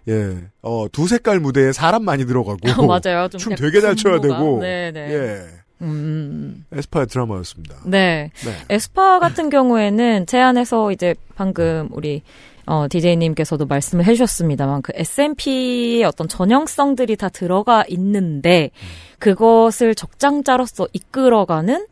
예, 0.09 0.37
어, 0.63 0.87
두 0.93 1.09
색깔 1.09 1.41
무대에 1.41 1.73
사람 1.73 2.05
많이 2.05 2.27
들어가고. 2.27 2.59
어, 2.71 2.87
맞아요. 2.87 3.29
좀춤 3.29 3.55
되게 3.57 3.81
잘 3.81 3.97
춰야. 3.97 4.21
되고. 4.21 4.61
네네. 4.61 5.01
예. 5.13 5.64
음. 5.83 6.65
에스파의 6.73 7.07
드라마였습니다. 7.07 7.77
네. 7.85 8.31
네. 8.45 8.53
에스파 8.71 9.19
같은 9.19 9.51
경우에는 9.51 10.27
제 10.27 10.39
안에서 10.41 10.93
이제 10.93 11.15
방금 11.35 11.89
우리 11.93 12.23
어, 12.67 12.87
DJ님께서도 12.89 13.67
말씀을 13.67 14.07
해주셨습니다만, 14.07 14.83
그 14.83 14.93
SMP의 14.95 16.05
어떤 16.05 16.29
전형성들이 16.29 17.17
다 17.17 17.29
들어가 17.29 17.85
있는데, 17.89 18.71
그것을 19.19 19.95
적장자로서 19.95 20.89
이끌어가는, 20.95 21.87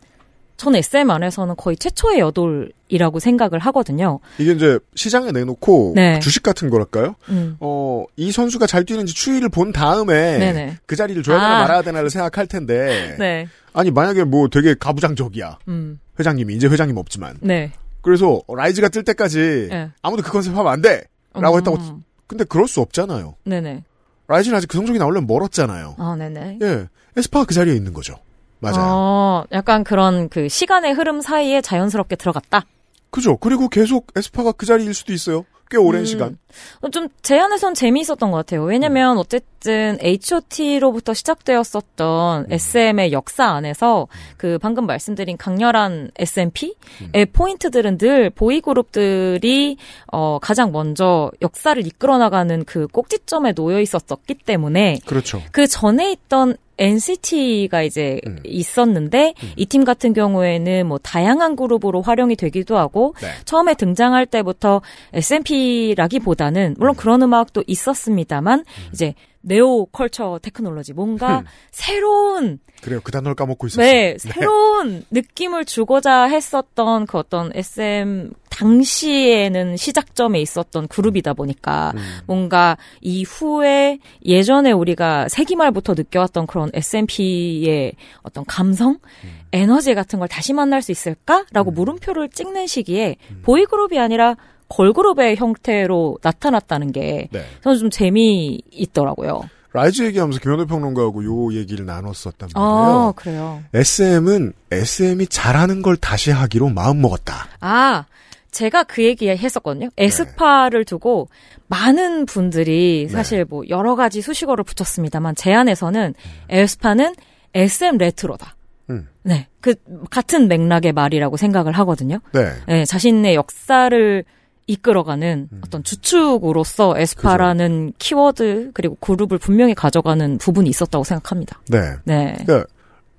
전 0.56 0.74
SM 0.76 1.10
안에서는 1.10 1.56
거의 1.56 1.76
최초의 1.76 2.20
여돌이라고 2.20 3.18
생각을 3.18 3.58
하거든요. 3.58 4.20
이게 4.38 4.52
이제 4.52 4.78
시장에 4.94 5.32
내놓고 5.32 5.92
네. 5.96 6.18
주식 6.20 6.42
같은 6.42 6.70
거랄까요? 6.70 7.16
음. 7.30 7.56
어, 7.60 8.04
이 8.16 8.30
선수가 8.30 8.66
잘 8.66 8.84
뛰는지 8.84 9.14
추이를 9.14 9.48
본 9.48 9.72
다음에 9.72 10.38
네네. 10.38 10.76
그 10.86 10.94
자리를 10.96 11.22
줘야 11.22 11.38
되나 11.38 11.56
아. 11.56 11.60
말아야 11.62 11.82
되나를 11.82 12.10
생각할 12.10 12.46
텐데. 12.46 13.16
네. 13.18 13.48
아니 13.72 13.90
만약에 13.90 14.24
뭐 14.24 14.48
되게 14.48 14.74
가부장적이야. 14.78 15.58
음. 15.68 15.98
회장님이 16.18 16.54
이제 16.54 16.68
회장님 16.68 16.96
없지만. 16.96 17.38
네. 17.40 17.72
그래서 18.02 18.40
라이즈가 18.48 18.88
뜰 18.88 19.04
때까지 19.04 19.68
네. 19.70 19.90
아무도 20.02 20.22
그 20.22 20.30
컨셉 20.30 20.54
하면 20.56 20.72
안 20.72 20.82
돼. 20.82 21.04
라고 21.34 21.56
음. 21.56 21.58
했다고. 21.58 21.78
근데 22.26 22.44
그럴 22.44 22.68
수 22.68 22.80
없잖아요. 22.80 23.34
네네. 23.44 23.84
라이즈는 24.28 24.56
아직 24.56 24.66
그 24.66 24.76
성적이 24.76 24.98
나오려면 24.98 25.26
멀었잖아요. 25.26 25.96
아, 25.98 26.16
네네. 26.16 26.58
예. 26.62 26.88
에스파가 27.16 27.44
그 27.44 27.54
자리에 27.54 27.74
있는 27.74 27.92
거죠. 27.92 28.16
맞아요. 28.62 28.78
어, 28.78 29.44
약간 29.52 29.82
그런 29.82 30.28
그 30.28 30.48
시간의 30.48 30.92
흐름 30.92 31.20
사이에 31.20 31.60
자연스럽게 31.60 32.16
들어갔다. 32.16 32.64
그죠. 33.10 33.36
그리고 33.36 33.68
계속 33.68 34.06
에스파가 34.16 34.52
그 34.52 34.64
자리일 34.64 34.94
수도 34.94 35.12
있어요. 35.12 35.44
꽤 35.68 35.78
오랜 35.78 36.02
음. 36.02 36.04
시간. 36.04 36.38
어, 36.82 36.90
좀제 36.90 37.38
안에선 37.38 37.74
재미있었던 37.74 38.30
것 38.30 38.36
같아요. 38.36 38.62
왜냐면 38.62 39.16
어쨌든 39.16 39.96
H.O.T.로부터 40.00 41.14
시작되었었던 41.14 42.46
SM의 42.50 43.12
역사 43.12 43.46
안에서 43.46 44.06
그 44.36 44.58
방금 44.60 44.86
말씀드린 44.86 45.38
강렬한 45.38 46.10
SMP의 46.18 47.26
포인트들은 47.32 47.96
늘 47.96 48.28
보이그룹들이 48.28 49.78
어 50.12 50.38
가장 50.40 50.72
먼저 50.72 51.30
역사를 51.40 51.84
이끌어 51.86 52.18
나가는 52.18 52.64
그 52.64 52.86
꼭지점에 52.88 53.54
놓여 53.54 53.80
있었었기 53.80 54.34
때문에 54.44 54.98
그렇죠. 55.06 55.40
그 55.52 55.66
전에 55.66 56.12
있던 56.12 56.56
NCT가 56.78 57.82
이제 57.82 58.20
음. 58.26 58.38
있었는데 58.44 59.34
이팀 59.56 59.84
같은 59.84 60.12
경우에는 60.12 60.86
뭐 60.86 60.98
다양한 60.98 61.56
그룹으로 61.56 62.02
활용이 62.02 62.36
되기도 62.36 62.76
하고 62.76 63.14
네. 63.20 63.28
처음에 63.44 63.74
등장할 63.74 64.26
때부터 64.26 64.80
SMP라기보다는 65.12 66.76
물론 66.78 66.94
그런 66.94 67.22
음악도 67.22 67.62
있었습니다만 67.66 68.64
이제 68.92 69.14
네오 69.42 69.86
컬처 69.86 70.38
테크놀로지 70.42 70.92
뭔가 70.92 71.40
음. 71.40 71.44
새로운 71.70 72.58
그래요. 72.82 73.00
그 73.02 73.12
단어를 73.12 73.34
까먹고 73.36 73.68
있었어요. 73.68 73.86
네 73.86 74.16
새로운 74.18 75.04
느낌을 75.10 75.64
주고자 75.64 76.24
했었던 76.24 77.06
그 77.06 77.18
어떤 77.18 77.52
SM 77.54 78.32
당시에는 78.50 79.76
시작점에 79.76 80.40
있었던 80.40 80.88
그룹이다 80.88 81.34
보니까 81.34 81.92
음. 81.94 82.00
뭔가 82.26 82.76
이후에 83.00 83.98
예전에 84.24 84.72
우리가 84.72 85.28
세기말부터 85.28 85.94
느껴왔던 85.94 86.46
그런 86.46 86.70
SMP의 86.74 87.94
어떤 88.22 88.44
감성, 88.44 88.98
음. 89.24 89.40
에너지 89.52 89.94
같은 89.94 90.18
걸 90.18 90.28
다시 90.28 90.52
만날 90.52 90.82
수 90.82 90.92
있을까라고 90.92 91.70
물음표를 91.70 92.28
찍는 92.28 92.66
시기에 92.66 93.16
음. 93.30 93.42
보이그룹이 93.42 93.98
아니라 93.98 94.36
걸그룹의 94.72 95.36
형태로 95.36 96.18
나타났다는 96.22 96.92
게 96.92 97.28
네. 97.30 97.44
저는 97.62 97.78
좀 97.78 97.90
재미있더라고요. 97.90 99.42
라이즈 99.74 100.02
얘기하면서 100.02 100.40
김현우 100.40 100.66
평론가하고 100.66 101.24
요 101.24 101.54
얘기를 101.54 101.86
나눴었단 101.86 102.50
말이에요. 102.54 102.54
아, 102.54 103.12
그래요. 103.16 103.62
SM은 103.72 104.52
SM이 104.70 105.26
잘하는 105.26 105.82
걸 105.82 105.96
다시 105.96 106.30
하기로 106.30 106.68
마음먹었다. 106.70 107.48
아, 107.60 108.04
제가 108.50 108.84
그 108.84 109.02
얘기 109.02 109.28
했었거든요. 109.28 109.88
네. 109.96 110.04
에스파를 110.04 110.84
두고 110.84 111.28
많은 111.68 112.26
분들이 112.26 113.08
사실 113.08 113.46
뭐 113.46 113.62
여러 113.70 113.96
가지 113.96 114.20
수식어를 114.20 114.62
붙였습니다만 114.64 115.36
제 115.36 115.54
안에서는 115.54 116.14
에스파는 116.50 117.14
SM 117.54 117.96
레트로다. 117.96 118.56
음. 118.90 119.08
네. 119.22 119.48
그 119.60 119.74
같은 120.10 120.48
맥락의 120.48 120.92
말이라고 120.92 121.38
생각을 121.38 121.72
하거든요. 121.72 122.20
네. 122.32 122.52
네, 122.66 122.84
자신의 122.84 123.34
역사를 123.34 124.24
이끌어가는 124.66 125.48
음. 125.52 125.60
어떤 125.64 125.82
주축으로서 125.82 126.98
에스파라는 126.98 127.94
키워드 127.98 128.70
그리고 128.74 128.94
그룹을 128.96 129.38
분명히 129.38 129.74
가져가는 129.74 130.38
부분이 130.38 130.70
있었다고 130.70 131.04
생각합니다. 131.04 131.60
네. 131.68 131.96
네. 132.04 132.36
그러니까 132.44 132.68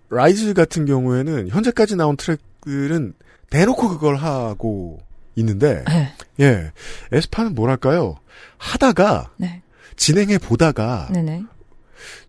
라이즈 0.10 0.54
같은 0.54 0.86
경우에는 0.86 1.50
현재까지 1.50 1.96
나온 1.96 2.16
트랙들은 2.16 3.14
대놓고 3.50 3.90
그걸 3.90 4.16
하고 4.16 5.00
있는데 5.36 5.84
네. 5.88 6.14
예. 6.40 6.72
에스파는 7.12 7.56
뭐랄까요? 7.56 8.16
하다가 8.58 9.32
네. 9.38 9.62
진행해 9.96 10.38
보다가 10.38 11.10
네네. 11.12 11.44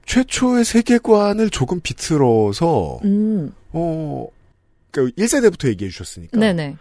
최초의 0.07 0.65
세계관을 0.65 1.51
조금 1.51 1.81
비틀어서 1.81 3.01
음. 3.05 3.53
어 3.73 4.27
그러니까 4.91 5.23
1세대부터 5.23 5.69
얘기해 5.69 5.91
주셨으니까 5.91 6.39
네네. 6.39 6.77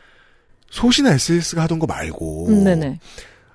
소시나 0.73 1.13
S.E.S가 1.13 1.61
하던 1.63 1.77
거 1.77 1.85
말고 1.85 2.47
음, 2.47 2.63
네네. 2.63 2.99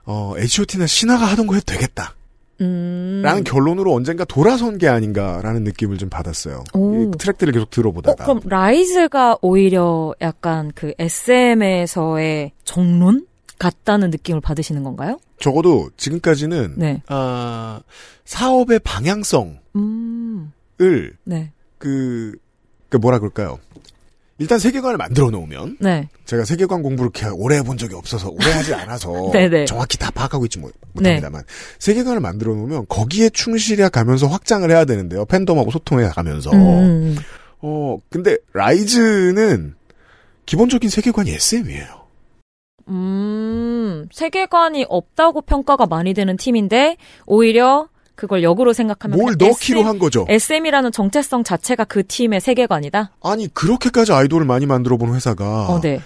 어 0.05 0.35
H.O.T나 0.39 0.87
신화가 0.87 1.27
하던 1.27 1.49
거 1.49 1.55
해도 1.55 1.65
되겠다. 1.67 2.15
음. 2.61 3.21
라는 3.25 3.45
결론으로 3.45 3.93
언젠가 3.93 4.25
돌아선 4.25 4.79
게 4.79 4.89
아닌가라는 4.89 5.65
느낌을 5.65 5.99
좀 5.99 6.09
받았어요. 6.09 6.65
오. 6.75 7.03
이 7.03 7.19
트랙들을 7.19 7.53
계속 7.53 7.67
어, 7.67 7.71
들어보다가. 7.71 8.25
그럼 8.25 8.41
라이즈가 8.45 9.37
오히려 9.43 10.15
약간 10.21 10.73
그 10.75 10.93
SM에서의 10.99 12.53
정론 12.65 13.27
같다는 13.59 14.11
느낌을 14.11 14.41
받으시는 14.41 14.85
건가요? 14.85 15.19
적어도 15.41 15.91
지금까지는 15.97 16.75
네. 16.77 17.03
아, 17.09 17.81
사업의 18.25 18.81
방향성을 18.81 19.59
음. 19.77 20.53
네. 21.25 21.53
그, 21.79 22.37
그 22.89 22.97
뭐라 22.97 23.19
그럴까요? 23.19 23.59
일단 24.41 24.59
세계관을 24.59 24.97
만들어 24.97 25.31
놓으면 25.31 25.79
네. 25.81 26.09
제가 26.25 26.45
세계관 26.45 26.83
공부를 26.83 27.11
이렇게 27.15 27.27
오래 27.35 27.57
해본 27.57 27.77
적이 27.77 27.97
없어서 27.97 28.29
오래 28.31 28.51
하지 28.53 28.73
않아서 28.73 29.31
네네. 29.33 29.65
정확히 29.67 29.99
다 29.99 30.11
파악하고 30.13 30.45
있지 30.47 30.59
못- 30.61 30.73
네. 30.95 31.15
못합니다만 31.17 31.43
세계관을 31.81 32.21
만들어 32.21 32.55
놓으면 32.55 32.87
거기에 32.89 33.31
충실해 33.31 33.89
가면서 33.89 34.29
확장을 34.29 34.71
해야 34.71 34.85
되는데요. 34.85 35.25
팬덤하고 35.25 35.71
소통해 35.73 36.07
가면서 36.09 36.51
음. 36.53 37.17
어 37.61 37.99
근데 38.11 38.37
라이즈는 38.53 39.75
기본적인 40.47 40.89
세계관이 40.89 41.31
SM이에요. 41.33 42.07
음. 42.89 44.09
세계관이 44.13 44.87
없다고 44.89 45.43
평가가 45.43 45.87
많이 45.87 46.15
되는 46.15 46.37
팀인데 46.37 46.97
오히려 47.27 47.89
그걸 48.19 48.43
역으로 48.43 48.73
생각하면 48.73 49.17
뭘 49.17 49.37
넣기로 49.39 49.85
한 49.85 50.01
거죠. 50.01 50.27
SM이라는 50.29 50.91
정체성 50.91 51.45
자체가 51.45 51.85
그 51.85 52.05
팀의 52.05 52.41
세계관이다. 52.41 53.13
아니 53.23 53.47
그렇게까지 53.55 54.13
아이돌을 54.13 54.45
많이 54.45 54.67
만들어 54.67 54.97
본 54.97 55.15
회사가 55.15 55.69
어, 55.69 55.81
네. 55.81 56.01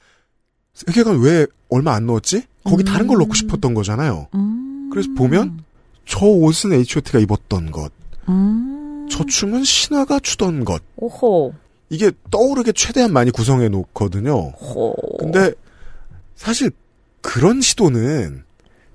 세계관 0.74 1.20
왜 1.20 1.46
얼마 1.70 1.94
안 1.94 2.04
넣었지? 2.04 2.42
거기 2.64 2.82
음. 2.82 2.84
다른 2.84 3.06
걸 3.06 3.16
넣고 3.16 3.32
싶었던 3.32 3.72
거잖아요. 3.72 4.28
음. 4.34 4.90
그래서 4.92 5.08
보면 5.16 5.64
저 6.04 6.26
옷은 6.26 6.74
H.O.T가 6.74 7.18
입었던 7.20 7.70
것, 7.70 7.90
음. 8.28 9.08
저 9.10 9.24
춤은 9.24 9.64
신화가 9.64 10.20
추던 10.20 10.66
것. 10.66 10.82
오호. 10.96 11.54
이게 11.88 12.12
떠오르게 12.30 12.72
최대한 12.72 13.10
많이 13.10 13.30
구성해 13.30 13.70
놓거든요. 13.70 14.50
호. 14.50 14.94
근데 15.18 15.52
사실 16.36 16.70
그런 17.22 17.62
시도는 17.62 18.44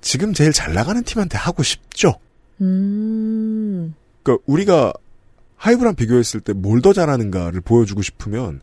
지금 0.00 0.32
제일 0.34 0.52
잘 0.52 0.72
나가는 0.72 1.02
팀한테 1.02 1.36
하고 1.36 1.64
싶죠. 1.64 2.14
음. 2.60 3.94
그러니까 4.22 4.42
우리가 4.46 4.92
하이브랑 5.56 5.94
비교했을 5.96 6.40
때 6.40 6.52
뭘 6.52 6.80
더 6.82 6.92
잘하는가를 6.92 7.60
보여주고 7.62 8.02
싶으면 8.02 8.60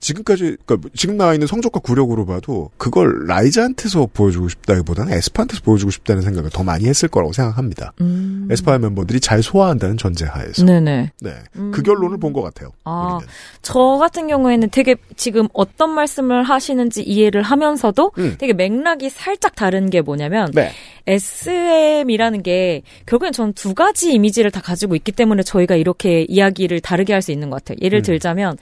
지금까지 0.00 0.56
그러니까 0.64 0.88
지금 0.94 1.16
나와 1.16 1.34
있는 1.34 1.46
성적과 1.46 1.80
구력으로 1.80 2.24
봐도 2.26 2.70
그걸 2.78 3.26
라이즈한테서 3.26 4.08
보여주고 4.14 4.48
싶다기보다는 4.48 5.12
에스파한테서 5.12 5.62
보여주고 5.62 5.90
싶다는 5.90 6.22
생각을 6.22 6.48
더 6.50 6.64
많이 6.64 6.86
했을 6.86 7.08
거라고 7.08 7.32
생각합니다. 7.32 7.92
음. 8.00 8.48
에스파 8.50 8.78
멤버들이 8.78 9.20
잘 9.20 9.42
소화한다는 9.42 9.96
전제하에서 9.98 10.64
네네. 10.64 11.10
네. 11.20 11.34
음. 11.56 11.70
그 11.70 11.82
결론을 11.82 12.18
본 12.18 12.32
것 12.32 12.42
같아요. 12.42 12.70
아, 12.84 13.16
우리는. 13.16 13.28
저 13.62 13.78
같은 14.00 14.26
경우에는 14.28 14.70
되게 14.70 14.94
지금 15.16 15.48
어떤 15.52 15.90
말씀을 15.90 16.44
하시는지 16.44 17.02
이해를 17.02 17.42
하면서도 17.42 18.12
음. 18.18 18.36
되게 18.38 18.52
맥락이 18.52 19.10
살짝 19.10 19.54
다른 19.54 19.90
게 19.90 20.00
뭐냐면 20.00 20.50
네. 20.54 20.70
SM이라는 21.06 22.42
게 22.42 22.82
결국엔 23.06 23.32
전 23.32 23.50
두 23.54 23.74
가지 23.74 24.12
이미지를 24.12 24.50
다 24.50 24.60
가지고 24.60 24.94
있기 24.94 25.12
때문에 25.12 25.42
저희가 25.42 25.74
이렇게 25.74 26.22
이야기를 26.28 26.80
다르게 26.80 27.12
할 27.12 27.20
수 27.20 27.32
있는 27.32 27.50
것 27.50 27.56
같아요. 27.62 27.76
예를 27.82 27.98
음. 27.98 28.02
들자면 28.02 28.56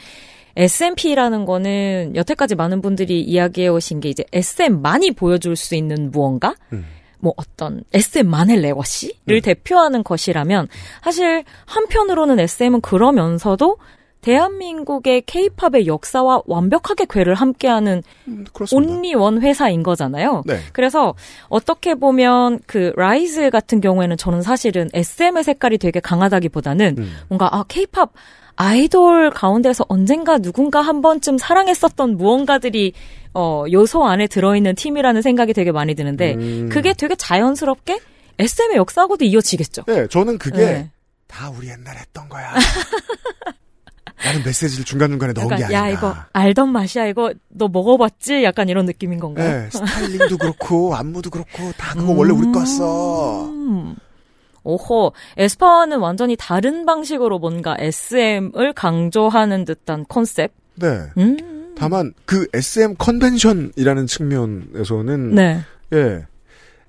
SMP라는 0.57 1.45
거는 1.45 2.13
여태까지 2.15 2.55
많은 2.55 2.81
분들이 2.81 3.21
이야기해 3.21 3.69
오신 3.69 4.01
게 4.01 4.09
이제 4.09 4.25
SM만이 4.33 5.13
보여줄 5.13 5.57
수 5.57 5.75
있는 5.75 6.11
무언가? 6.11 6.55
음. 6.73 6.85
뭐 7.21 7.33
어떤 7.37 7.83
SM만의 7.93 8.61
legacy를 8.61 9.37
음. 9.37 9.41
대표하는 9.41 10.05
것이라면 10.05 10.69
사실 11.03 11.45
한편으로는 11.67 12.39
SM은 12.39 12.81
그러면서도 12.81 13.79
대한민국의 14.21 15.23
케이팝의 15.27 15.87
역사와 15.87 16.43
완벽하게 16.47 17.07
궤를 17.09 17.35
함께하는 17.35 18.03
음, 18.27 18.45
그렇습니다. 18.53 18.93
only 18.93 19.15
one 19.15 19.41
회사인 19.41 19.83
거잖아요. 19.83 20.43
네. 20.45 20.59
그래서 20.73 21.15
어떻게 21.49 21.95
보면 21.95 22.59
그 22.67 22.93
라이즈 22.97 23.51
같은 23.51 23.81
경우에는 23.81 24.17
저는 24.17 24.43
사실은 24.43 24.89
SM의 24.93 25.45
색깔이 25.45 25.79
되게 25.79 26.01
강하다기보다는 26.01 26.97
음. 26.99 27.13
뭔가 27.29 27.49
아 27.53 27.65
케이팝 27.69 28.13
아이돌 28.61 29.31
가운데서 29.31 29.87
언젠가 29.89 30.39
누군가 30.39 30.81
한 30.81 31.01
번쯤 31.01 31.39
사랑했었던 31.39 32.17
무언가들이 32.17 32.93
어 33.33 33.65
요소 33.71 34.05
안에 34.05 34.27
들어있는 34.27 34.75
팀이라는 34.75 35.23
생각이 35.23 35.53
되게 35.53 35.71
많이 35.71 35.95
드는데 35.95 36.35
음. 36.35 36.69
그게 36.69 36.93
되게 36.93 37.15
자연스럽게 37.15 38.01
SM의 38.41 38.77
역사하고도 38.79 39.25
이어지겠죠. 39.27 39.85
네, 39.87 40.09
저는 40.09 40.39
그게 40.39 40.57
네. 40.59 40.91
다 41.29 41.51
우리 41.51 41.69
옛날에 41.69 42.01
했던 42.01 42.29
거야. 42.29 42.53
라는 44.25 44.43
메시지를 44.45 44.85
중간중간에 44.85 45.35
넣은 45.35 45.47
게 45.49 45.55
약간 45.55 45.65
아닌가. 45.67 45.87
야 45.87 45.89
이거 45.91 46.17
알던 46.33 46.73
맛이야 46.73 47.07
이거 47.07 47.33
너 47.51 47.69
먹어봤지? 47.69 48.43
약간 48.43 48.69
이런 48.69 48.87
느낌인 48.87 49.21
건가요? 49.21 49.63
네, 49.63 49.71
스타일링도 49.71 50.37
그렇고 50.37 50.97
안무도 50.97 51.31
그렇고 51.31 51.71
다 51.79 51.95
그거 51.95 52.11
원래 52.19 52.33
우리 52.33 52.51
거였어. 52.51 53.49
음. 54.69 54.75
오호, 54.75 55.13
에스파와는 55.37 55.99
완전히 55.99 56.37
다른 56.37 56.85
방식으로 56.85 57.39
뭔가 57.39 57.77
SM을 57.79 58.73
강조하는 58.75 59.65
듯한 59.65 60.05
컨셉. 60.09 60.53
네. 60.75 61.07
음. 61.17 61.75
다만 61.77 62.13
그 62.25 62.47
SM 62.53 62.97
컨벤션이라는 62.99 64.07
측면에서는 64.07 65.35
네. 65.35 65.61
예. 65.95 66.27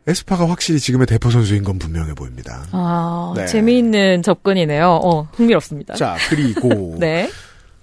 에스파가 0.07 0.49
확실히 0.49 0.79
지금의 0.79 1.05
대표 1.05 1.29
선수인 1.29 1.63
건 1.63 1.77
분명해 1.77 2.15
보입니다. 2.15 2.65
아, 2.71 3.33
네. 3.35 3.45
재미있는 3.45 4.23
접근이네요. 4.23 4.99
어, 5.03 5.27
흥미롭습니다. 5.33 5.95
자, 5.95 6.17
그리고 6.29 6.95
네. 6.99 7.29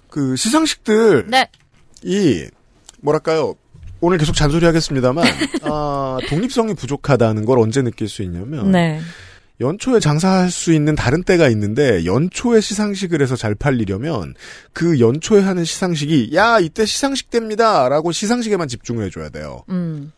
그 0.09 0.35
시상식들 0.35 1.27
네. 1.27 1.49
이 2.03 2.45
뭐랄까요? 3.01 3.55
오늘 4.01 4.17
계속 4.17 4.35
잔소리 4.35 4.65
하겠습니다만 4.65 5.25
아, 5.63 6.17
독립성이 6.27 6.73
부족하다는 6.73 7.45
걸 7.45 7.59
언제 7.59 7.81
느낄 7.81 8.09
수 8.09 8.21
있냐면 8.23 8.71
네. 8.71 8.99
연초에 9.59 9.99
장사할 9.99 10.51
수 10.51 10.71
있는 10.71 10.95
다른 10.95 11.23
때가 11.23 11.49
있는데 11.49 12.05
연초에 12.05 12.61
시상식을 12.61 13.21
해서 13.21 13.35
잘 13.35 13.55
팔리려면 13.55 14.35
그 14.73 14.99
연초에 14.99 15.41
하는 15.41 15.65
시상식이 15.65 16.31
야 16.35 16.59
이때 16.59 16.85
시상식 16.85 17.29
때입니다라고 17.29 18.11
시상식에만 18.11 18.67
집중을 18.67 19.05
해줘야 19.05 19.29
돼요. 19.29 19.63
음. 19.69 20.11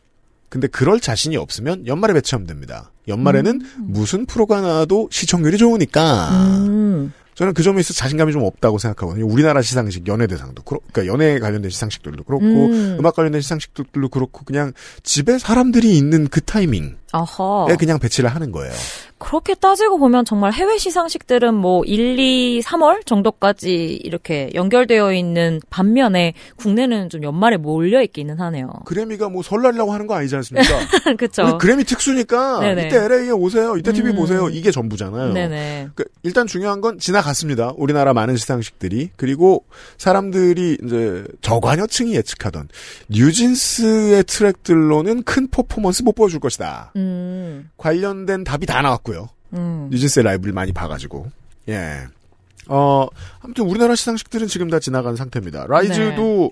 근데 0.49 0.67
그럴 0.67 0.99
자신이 0.99 1.37
없으면 1.37 1.85
연말에 1.87 2.13
배치하면 2.13 2.47
됩니다. 2.47 2.91
연말에는 3.07 3.61
음. 3.61 3.85
무슨 3.87 4.25
프로가 4.25 4.61
나와도 4.61 5.09
시청률이 5.11 5.57
좋으니까 5.57 6.29
음. 6.31 7.13
저는 7.35 7.53
그 7.53 7.63
점에 7.63 7.79
있어 7.79 7.93
서 7.93 7.99
자신감이 7.99 8.33
좀 8.33 8.43
없다고 8.43 8.79
생각하거든요. 8.79 9.25
우리나라 9.25 9.61
시상식 9.61 10.05
연예 10.09 10.27
대상도 10.27 10.61
그렇, 10.63 10.79
그러니까 10.91 11.13
연예 11.13 11.39
관련된 11.39 11.71
시상식들도 11.71 12.25
그렇고 12.25 12.45
음. 12.45 12.99
악 13.05 13.15
관련된 13.15 13.39
시상식들도 13.39 14.09
그렇고 14.09 14.43
그냥 14.43 14.73
집에 15.03 15.37
사람들이 15.37 15.97
있는 15.97 16.27
그 16.27 16.41
타이밍에 16.41 16.95
어허. 17.13 17.77
그냥 17.79 17.97
배치를 17.99 18.29
하는 18.29 18.51
거예요. 18.51 18.73
그렇게 19.19 19.53
따지고 19.53 19.99
보면 19.99 20.23
정말 20.23 20.53
해외 20.53 20.77
시상식들은 20.77 21.53
뭐 21.53 21.83
1, 21.83 22.17
2, 22.17 22.61
3월 22.61 23.05
정도까지 23.05 23.99
이렇게 24.03 24.49
연결되어 24.53 25.13
있는 25.13 25.59
반면에 25.69 26.33
국내는 26.55 27.09
좀 27.09 27.23
연말에 27.23 27.57
몰려 27.57 28.01
있기는 28.01 28.39
하네요. 28.39 28.69
그래미가 28.85 29.27
뭐 29.29 29.43
설날이라고 29.43 29.91
하는 29.91 30.07
거 30.07 30.15
아니지 30.15 30.35
않습니까? 30.37 30.69
그렇죠. 31.19 31.57
그래미 31.57 31.83
특수니까 31.83 32.61
네네. 32.61 32.87
이때 32.87 32.95
LA에 32.95 33.31
오세요. 33.31 33.75
이때 33.75 33.91
TV 33.91 34.11
음. 34.11 34.15
보세요. 34.15 34.49
이게 34.49 34.71
전부잖아요. 34.71 35.33
네네. 35.33 35.89
그 35.95 36.05
일단 36.23 36.47
중요한 36.47 36.79
건 36.79 36.97
지나갔습니다. 36.97 37.73
우리나라 37.75 38.13
많은 38.13 38.37
시상식들이 38.37 39.09
그리고 39.17 39.65
사람들이 39.97 40.77
이제 40.81 41.25
저관여층이 41.41 42.15
예측하던 42.15 42.69
뉴진스의 43.09 44.23
트랙들로는 44.23 45.23
큰 45.23 45.49
퍼포먼스 45.49 46.03
못 46.03 46.15
보여줄 46.15 46.39
것이다. 46.39 46.93
음. 46.95 47.69
관련된 47.75 48.45
답이 48.45 48.65
다 48.65 48.81
나왔고 48.81 49.08
요. 49.15 49.29
음. 49.53 49.87
뉴진스의 49.91 50.23
라이브를 50.23 50.53
많이 50.53 50.71
봐가지고 50.71 51.27
예. 51.69 52.05
어 52.67 53.07
아무튼 53.41 53.65
우리나라 53.65 53.95
시상식들은 53.95 54.47
지금 54.47 54.69
다 54.69 54.79
지나간 54.79 55.15
상태입니다. 55.15 55.65
라이즈도 55.67 56.51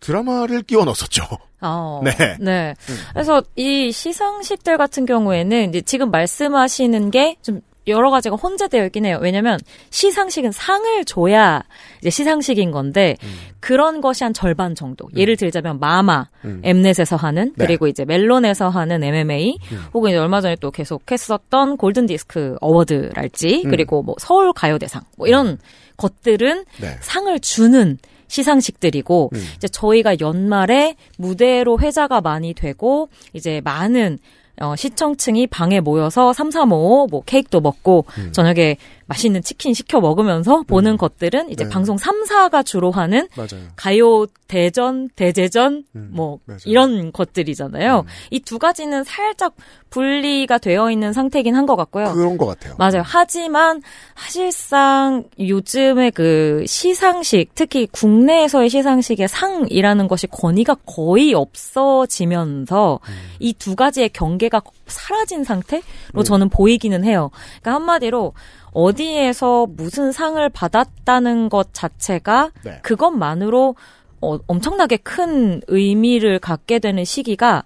드라마를 0.00 0.62
끼워 0.62 0.84
넣었었죠. 0.84 1.22
어. 1.60 2.00
네. 2.04 2.36
네. 2.40 2.74
그래서 3.12 3.42
이 3.56 3.90
시상식들 3.92 4.76
같은 4.78 5.06
경우에는 5.06 5.68
이제 5.70 5.80
지금 5.80 6.10
말씀하시는 6.10 7.10
게 7.10 7.36
좀 7.42 7.60
여러 7.86 8.10
가지가 8.10 8.36
혼재되어 8.36 8.86
있긴 8.86 9.04
해요. 9.06 9.18
왜냐면 9.20 9.58
시상식은 9.90 10.52
상을 10.52 11.04
줘야 11.04 11.62
이제 12.00 12.10
시상식인 12.10 12.70
건데 12.70 13.16
그런 13.60 14.00
것이 14.00 14.24
한 14.24 14.32
절반 14.32 14.74
정도. 14.74 15.08
예를 15.16 15.36
들자면 15.36 15.80
마마, 15.80 16.26
음. 16.44 16.60
엠넷에서 16.62 17.16
하는 17.16 17.52
네. 17.56 17.66
그리고 17.66 17.86
이제 17.86 18.04
멜론에서 18.04 18.68
하는 18.68 19.02
MMA 19.02 19.58
혹은 19.92 20.10
이제 20.10 20.18
얼마 20.18 20.40
전에 20.40 20.56
또 20.56 20.70
계속 20.70 21.10
했었던 21.10 21.76
골든 21.76 22.06
디스크 22.06 22.56
어워드랄지 22.60 23.62
음. 23.64 23.70
그리고 23.70 24.02
뭐 24.02 24.14
서울 24.18 24.52
가요대상 24.52 25.02
뭐 25.16 25.26
이런 25.26 25.58
것들은 25.96 26.64
네. 26.80 26.96
상을 27.00 27.38
주는 27.40 27.98
시상식들이고 28.28 29.30
음. 29.32 29.46
이제 29.56 29.68
저희가 29.68 30.16
연말에 30.20 30.96
무대로 31.18 31.78
회자가 31.78 32.20
많이 32.20 32.54
되고 32.54 33.08
이제 33.32 33.60
많은 33.64 34.18
어, 34.60 34.76
시청층이 34.76 35.48
방에 35.48 35.80
모여서 35.80 36.32
삼삼오오 36.32 37.08
뭐 37.08 37.22
케이크도 37.24 37.60
먹고 37.60 38.06
음. 38.18 38.32
저녁에 38.32 38.76
맛있는 39.06 39.42
치킨 39.42 39.74
시켜 39.74 40.00
먹으면서 40.00 40.62
보는 40.62 40.96
것들은 40.96 41.50
이제 41.50 41.64
네. 41.64 41.70
방송 41.70 41.96
3사가 41.96 42.64
주로 42.64 42.90
하는 42.90 43.28
맞아요. 43.36 43.64
가요 43.76 44.26
대전, 44.48 45.08
대제전 45.16 45.84
음, 45.96 46.10
뭐 46.12 46.38
맞아요. 46.44 46.58
이런 46.64 47.12
것들이잖아요. 47.12 48.00
음. 48.00 48.06
이두 48.30 48.58
가지는 48.58 49.02
살짝 49.04 49.54
분리가 49.90 50.58
되어 50.58 50.90
있는 50.90 51.12
상태긴 51.12 51.54
한 51.56 51.64
것 51.66 51.76
같고요. 51.76 52.12
그런 52.12 52.36
것 52.36 52.46
같아요. 52.46 52.74
맞아요. 52.78 53.02
하지만 53.04 53.80
사실상 54.16 55.24
요즘의 55.38 56.10
그 56.10 56.62
시상식, 56.66 57.54
특히 57.54 57.86
국내에서의 57.86 58.68
시상식의 58.68 59.28
상이라는 59.28 60.08
것이 60.08 60.26
권위가 60.26 60.74
거의 60.86 61.32
없어지면서 61.34 63.00
이 63.40 63.54
두 63.54 63.76
가지의 63.76 64.10
경계가 64.10 64.60
사라진 64.86 65.42
상태로 65.44 66.22
저는 66.24 66.48
보이기는 66.50 67.02
해요. 67.04 67.30
그러니까 67.62 67.74
한마디로 67.74 68.34
어디에서 68.74 69.66
무슨 69.70 70.12
상을 70.12 70.46
받았다는 70.50 71.48
것 71.48 71.72
자체가 71.72 72.50
네. 72.64 72.80
그것만으로 72.82 73.76
어, 74.20 74.38
엄청나게 74.46 74.98
큰 74.98 75.60
의미를 75.68 76.38
갖게 76.38 76.78
되는 76.78 77.04
시기가 77.04 77.64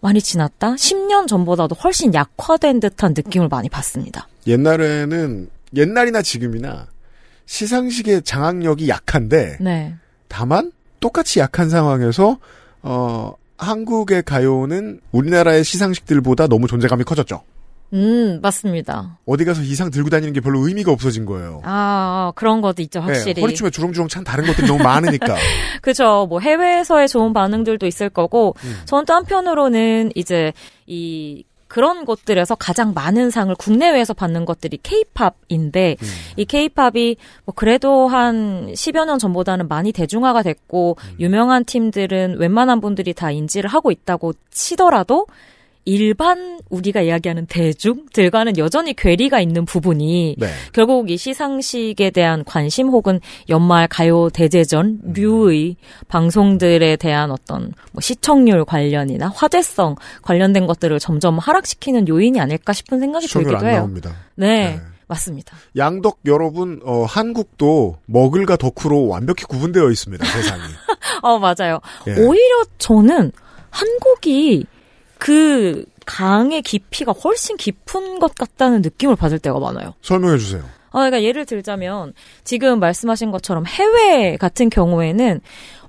많이 0.00 0.20
지났다? 0.20 0.74
10년 0.74 1.26
전보다도 1.26 1.74
훨씬 1.74 2.14
약화된 2.14 2.80
듯한 2.80 3.14
느낌을 3.16 3.48
많이 3.48 3.68
받습니다. 3.68 4.28
옛날에는 4.46 5.48
옛날이나 5.74 6.22
지금이나 6.22 6.86
시상식의 7.46 8.22
장악력이 8.22 8.88
약한데 8.88 9.58
네. 9.60 9.94
다만 10.28 10.72
똑같이 11.00 11.40
약한 11.40 11.68
상황에서 11.70 12.38
어 12.82 13.34
한국의 13.58 14.22
가요는 14.22 15.00
우리나라의 15.12 15.64
시상식들보다 15.64 16.46
너무 16.46 16.66
존재감이 16.66 17.04
커졌죠. 17.04 17.42
음, 17.92 18.40
맞습니다. 18.42 19.18
어디 19.26 19.44
가서 19.44 19.62
이상 19.62 19.90
들고 19.90 20.10
다니는 20.10 20.32
게 20.32 20.40
별로 20.40 20.66
의미가 20.66 20.90
없어진 20.90 21.24
거예요. 21.24 21.60
아, 21.64 22.32
그런 22.34 22.60
것도 22.60 22.82
있죠, 22.82 23.00
확실히. 23.00 23.34
네, 23.34 23.40
허리춤에 23.40 23.70
주렁주렁 23.70 24.08
찬 24.08 24.24
다른 24.24 24.46
것들이 24.46 24.66
너무 24.66 24.82
많으니까. 24.82 25.36
그죠. 25.82 26.26
뭐 26.28 26.40
해외에서의 26.40 27.08
좋은 27.08 27.32
반응들도 27.32 27.86
있을 27.86 28.08
거고, 28.08 28.54
음. 28.64 28.80
저는 28.86 29.04
또 29.04 29.14
한편으로는 29.14 30.12
이제 30.14 30.52
이 30.86 31.44
그런 31.68 32.04
곳들에서 32.04 32.54
가장 32.54 32.94
많은 32.94 33.30
상을 33.30 33.54
국내외에서 33.56 34.14
받는 34.14 34.44
것들이 34.44 34.78
케이팝인데 34.82 35.96
음. 36.00 36.06
이 36.36 36.44
케이팝이 36.44 37.16
뭐 37.44 37.54
그래도 37.54 38.06
한 38.08 38.68
10여 38.72 39.04
년 39.04 39.18
전보다는 39.18 39.66
많이 39.68 39.92
대중화가 39.92 40.42
됐고 40.42 40.96
음. 40.98 41.16
유명한 41.18 41.64
팀들은 41.64 42.36
웬만한 42.38 42.80
분들이 42.80 43.12
다 43.12 43.30
인지를 43.30 43.68
하고 43.68 43.90
있다고 43.90 44.32
치더라도 44.50 45.26
일반 45.86 46.58
우리가 46.68 47.00
이야기하는 47.00 47.46
대중들과는 47.46 48.58
여전히 48.58 48.92
괴리가 48.92 49.40
있는 49.40 49.64
부분이 49.64 50.34
네. 50.36 50.48
결국 50.72 51.10
이 51.10 51.16
시상식에 51.16 52.10
대한 52.10 52.44
관심 52.44 52.88
혹은 52.88 53.20
연말 53.48 53.86
가요 53.86 54.28
대제전 54.28 55.00
류의 55.14 55.76
방송들에 56.08 56.96
대한 56.96 57.30
어떤 57.30 57.72
뭐 57.92 58.00
시청률 58.00 58.64
관련이나 58.64 59.28
화제성 59.28 59.94
관련된 60.22 60.66
것들을 60.66 60.98
점점 60.98 61.38
하락시키는 61.38 62.08
요인이 62.08 62.40
아닐까 62.40 62.72
싶은 62.72 62.98
생각이 62.98 63.28
들기도 63.28 63.58
안 63.58 63.66
해요. 63.66 63.76
나옵니다. 63.76 64.10
네, 64.34 64.74
네. 64.74 64.80
맞습니다. 65.06 65.56
양덕 65.76 66.18
여러분, 66.26 66.80
어, 66.84 67.04
한국도 67.04 67.98
먹을과 68.06 68.56
덕후로 68.56 69.06
완벽히 69.06 69.44
구분되어 69.44 69.88
있습니다. 69.90 70.24
세상이. 70.24 70.62
어, 71.22 71.38
맞아요. 71.38 71.78
예. 72.08 72.14
오히려 72.14 72.64
저는 72.78 73.30
한국이 73.70 74.66
그 75.18 75.84
강의 76.04 76.62
깊이가 76.62 77.12
훨씬 77.12 77.56
깊은 77.56 78.18
것 78.18 78.34
같다는 78.34 78.82
느낌을 78.82 79.16
받을 79.16 79.38
때가 79.38 79.58
많아요. 79.58 79.94
설명해 80.02 80.38
주세요. 80.38 80.62
아, 80.90 81.00
그러니까 81.00 81.22
예를 81.22 81.44
들자면 81.44 82.14
지금 82.44 82.80
말씀하신 82.80 83.30
것처럼 83.30 83.66
해외 83.66 84.36
같은 84.36 84.70
경우에는 84.70 85.40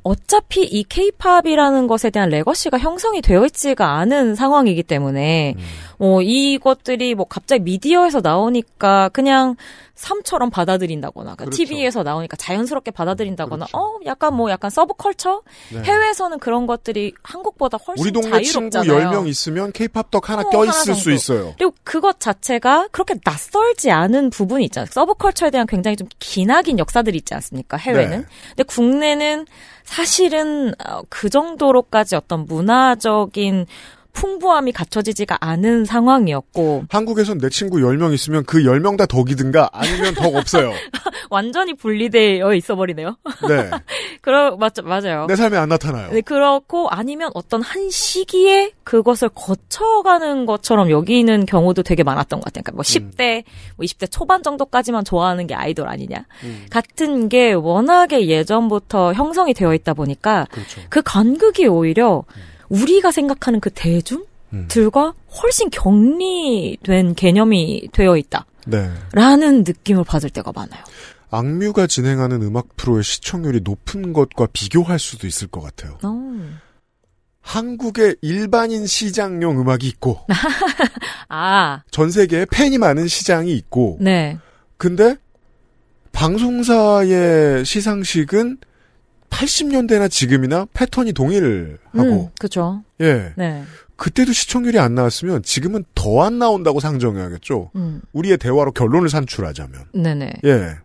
어차피 0.03 0.63
이 0.63 0.83
케이팝이라는 0.83 1.87
것에 1.87 2.09
대한 2.09 2.29
레거시가 2.29 2.79
형성이 2.79 3.21
되어 3.21 3.45
있지가 3.45 3.97
않은 3.97 4.35
상황이기 4.35 4.83
때문에 4.83 5.55
뭐 5.97 6.21
이것들이 6.21 7.15
뭐 7.15 7.25
갑자기 7.25 7.63
미디어에서 7.63 8.21
나오니까 8.21 9.09
그냥 9.09 9.55
삶처럼 9.97 10.51
받아들인다거나 10.51 11.35
그러니까 11.35 11.45
그렇죠. 11.45 11.57
TV에서 11.57 12.03
나오니까 12.03 12.37
자연스럽게 12.37 12.91
받아들인다거나 12.91 13.65
그렇죠. 13.65 13.77
어 13.77 13.99
약간 14.05 14.35
뭐 14.35 14.51
약간 14.51 14.69
서브컬처 14.69 15.41
네. 15.73 15.81
해외에서는 15.81 16.37
그런 16.37 16.67
것들이 16.67 17.13
한국보다 17.23 17.79
훨씬 17.79 18.05
우리 18.05 18.11
동네 18.11 18.43
친구 18.43 18.69
자유롭잖아요. 18.69 19.09
10명 19.09 19.27
있으면 19.27 19.71
케이팝 19.71 20.11
덕 20.11 20.29
하나 20.29 20.43
어, 20.43 20.49
껴 20.49 20.65
있을 20.65 20.93
수. 20.93 21.11
있어요. 21.11 21.55
그리고 21.57 21.73
그것 21.83 22.19
자체가 22.19 22.89
그렇게 22.91 23.15
낯설지 23.23 23.89
않은 23.89 24.29
부분이 24.29 24.65
있잖아요. 24.65 24.87
서브컬처에 24.91 25.49
대한 25.49 25.65
굉장히 25.65 25.97
좀 25.97 26.07
기나긴 26.19 26.77
역사들이 26.77 27.17
있지 27.17 27.33
않습니까? 27.33 27.77
해외는. 27.77 28.19
네. 28.21 28.25
근데 28.49 28.63
국내는 28.63 29.47
사실은 29.87 30.73
어, 30.85 31.01
그 31.09 31.29
정도로까지 31.29 32.17
어떤 32.17 32.45
문화적인 32.45 33.65
풍부함이 34.17 34.71
갖춰지지가 34.71 35.37
않은 35.41 35.85
상황이었고 35.85 36.85
한국에선 36.89 37.37
내 37.37 37.49
친구 37.49 37.77
10명 37.77 38.15
있으면 38.15 38.43
그 38.45 38.63
10명 38.63 38.97
다 38.97 39.05
덕이든가 39.05 39.69
아니면 39.71 40.15
덕 40.15 40.35
없어요. 40.35 40.71
완전히 41.29 41.75
분리되어 41.75 42.55
있어버리네요. 42.55 43.15
네. 43.47 43.69
그러 44.21 44.57
맞죠 44.57 44.81
맞아요. 44.81 45.27
내 45.27 45.35
삶에 45.35 45.57
안 45.57 45.69
나타나요. 45.69 46.09
네, 46.11 46.21
그렇고 46.21 46.89
아니면 46.89 47.29
어떤 47.35 47.61
한 47.61 47.91
시기에 47.91 48.71
그것을 48.83 49.29
거쳐가는 49.29 50.47
것처럼 50.47 50.89
여기는 50.89 51.45
경우도 51.45 51.83
되게 51.83 52.01
많았던 52.01 52.39
것 52.39 52.45
같아요. 52.45 52.63
그러니까 52.63 52.71
뭐 52.71 52.81
10대, 52.81 53.43
뭐 53.75 53.83
20대 53.85 54.09
초반 54.09 54.41
정도까지만 54.41 55.05
좋아하는 55.05 55.45
게 55.45 55.53
아이돌 55.53 55.87
아니냐. 55.87 56.25
음. 56.43 56.65
같은 56.71 57.29
게 57.29 57.53
워낙에 57.53 58.27
예전부터 58.27 59.13
형성이 59.13 59.53
되어 59.53 59.75
있다 59.75 59.93
보니까 59.93 60.47
그렇죠. 60.49 60.81
그 60.89 61.03
간극이 61.03 61.67
오히려 61.67 62.23
우리가 62.69 63.11
생각하는 63.11 63.59
그 63.59 63.69
대중들과 63.69 65.07
음. 65.07 65.13
훨씬 65.41 65.69
격리된 65.69 67.15
개념이 67.15 67.89
되어 67.91 68.17
있다. 68.17 68.45
네. 68.65 68.89
라는 69.13 69.63
느낌을 69.63 70.03
받을 70.03 70.29
때가 70.29 70.51
많아요. 70.53 70.83
악뮤가 71.29 71.87
진행하는 71.87 72.41
음악 72.41 72.75
프로의 72.77 73.03
시청률이 73.03 73.61
높은 73.63 74.13
것과 74.13 74.47
비교할 74.51 74.99
수도 74.99 75.27
있을 75.27 75.47
것 75.47 75.61
같아요. 75.61 75.97
어. 76.03 76.57
한국의 77.41 78.17
일반인 78.21 78.85
시장용 78.85 79.59
음악이 79.61 79.87
있고 79.87 80.19
아, 81.29 81.81
전 81.91 82.11
세계에 82.11 82.45
팬이 82.51 82.77
많은 82.77 83.07
시장이 83.07 83.53
있고 83.53 83.97
네. 84.01 84.37
근데 84.77 85.15
방송사의 86.11 87.63
시상식은 87.63 88.57
80년대나 89.29 90.09
지금이나 90.09 90.65
패턴이 90.73 91.13
동일하고 91.13 91.77
음, 91.95 92.27
그죠. 92.39 92.83
예 93.01 93.33
네. 93.35 93.63
그때도 93.95 94.31
시청률이 94.31 94.77
안 94.79 94.95
나왔으면 94.95 95.43
지금은 95.43 95.83
더 95.95 96.21
안 96.23 96.39
나온다고 96.39 96.79
상정해야겠죠. 96.79 97.71
음, 97.75 98.01
우리의 98.13 98.37
대화로 98.37 98.71
결론을 98.71 99.09
산출하자면 99.09 99.85
네네. 99.93 100.33
예 100.45 100.75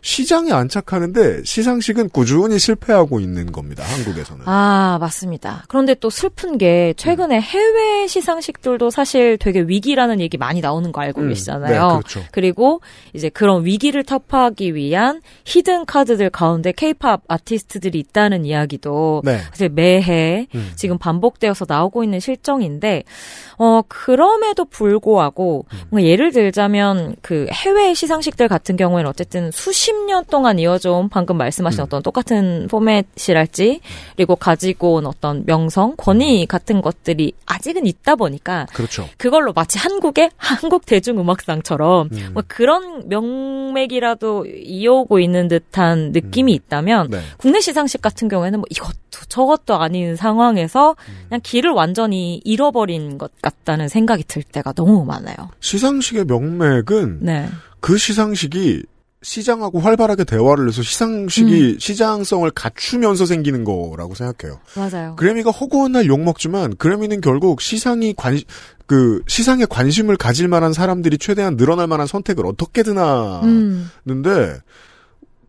시장에 0.00 0.52
안착하는데 0.52 1.42
시상식은 1.44 2.10
꾸준히 2.10 2.58
실패하고 2.58 3.20
있는 3.20 3.52
겁니다. 3.52 3.84
한국에서는. 3.84 4.42
아, 4.46 4.98
맞습니다. 5.00 5.64
그런데 5.68 5.94
또 5.94 6.10
슬픈 6.10 6.58
게 6.58 6.94
최근에 6.96 7.40
해외 7.40 8.06
시상식들도 8.06 8.90
사실 8.90 9.38
되게 9.38 9.60
위기라는 9.60 10.20
얘기 10.20 10.36
많이 10.36 10.60
나오는 10.60 10.92
거 10.92 11.00
알고 11.00 11.22
음, 11.22 11.28
계시잖아요. 11.28 11.70
네, 11.70 11.88
그렇죠. 11.88 12.24
그리고 12.32 12.80
이제 13.12 13.28
그런 13.28 13.64
위기를 13.64 14.04
타파하기 14.04 14.74
위한 14.74 15.20
히든 15.44 15.86
카드들 15.86 16.30
가운데 16.30 16.72
케이팝 16.72 17.22
아티스트들이 17.28 17.98
있다는 17.98 18.44
이야기도 18.44 19.22
네. 19.24 19.38
사실 19.50 19.68
매해 19.68 20.46
음. 20.54 20.72
지금 20.76 20.98
반복되어서 20.98 21.66
나오고 21.68 22.04
있는 22.04 22.20
실정인데 22.20 23.04
어 23.58 23.82
그럼에도 23.88 24.64
불구하고 24.64 25.66
음. 25.92 26.00
예를 26.00 26.32
들자면 26.32 27.16
그 27.22 27.46
해외 27.50 27.94
시상식들 27.94 28.48
같은 28.48 28.76
경우에는 28.76 29.08
어쨌든 29.08 29.50
수 29.50 29.72
십년 29.88 30.22
동안 30.26 30.58
이어져 30.58 30.92
온 30.92 31.08
방금 31.08 31.38
말씀하신 31.38 31.80
음. 31.80 31.84
어떤 31.84 32.02
똑같은 32.02 32.68
포맷이랄지 32.70 33.80
그리고 34.16 34.36
가지고 34.36 34.94
온 34.94 35.06
어떤 35.06 35.44
명성 35.46 35.94
권위 35.96 36.44
같은 36.44 36.82
것들이 36.82 37.32
아직은 37.46 37.86
있다 37.86 38.16
보니까 38.16 38.66
그렇죠. 38.74 39.08
그걸로 39.16 39.54
마치 39.54 39.78
한국의 39.78 40.30
한국 40.36 40.84
대중음악상처럼 40.84 42.10
음. 42.12 42.30
뭐 42.34 42.42
그런 42.46 43.08
명맥이라도 43.08 44.44
이어오고 44.46 45.20
있는 45.20 45.48
듯한 45.48 46.12
느낌이 46.12 46.52
있다면 46.52 47.08
네. 47.10 47.20
국내 47.38 47.60
시상식 47.60 48.02
같은 48.02 48.28
경우에는 48.28 48.58
뭐 48.58 48.66
이것도 48.68 49.24
저것도 49.28 49.76
아닌 49.76 50.16
상황에서 50.16 50.96
음. 51.08 51.14
그냥 51.28 51.40
길을 51.42 51.70
완전히 51.70 52.42
잃어버린 52.44 53.16
것 53.16 53.32
같다는 53.40 53.88
생각이 53.88 54.24
들 54.24 54.42
때가 54.42 54.72
너무 54.72 55.06
많아요. 55.06 55.36
시상식의 55.60 56.26
명맥은 56.26 57.20
네. 57.22 57.48
그 57.80 57.96
시상식이 57.96 58.82
시장하고 59.22 59.80
활발하게 59.80 60.24
대화를 60.24 60.68
해서 60.68 60.82
시상식이 60.82 61.74
음. 61.74 61.78
시장성을 61.78 62.48
갖추면서 62.52 63.26
생기는 63.26 63.64
거라고 63.64 64.14
생각해요. 64.14 64.60
맞아요. 64.76 65.16
그래미가 65.16 65.50
허구한 65.50 65.92
날 65.92 66.06
욕먹지만 66.06 66.76
그래미는 66.76 67.20
결국 67.20 67.60
시상이 67.60 68.14
관, 68.16 68.38
그 68.86 69.20
시상에 69.26 69.64
관심을 69.68 70.16
가질 70.16 70.48
만한 70.48 70.72
사람들이 70.72 71.18
최대한 71.18 71.56
늘어날 71.56 71.88
만한 71.88 72.06
선택을 72.06 72.46
어떻게든 72.46 72.96
음. 72.96 73.90
하는데 74.06 74.60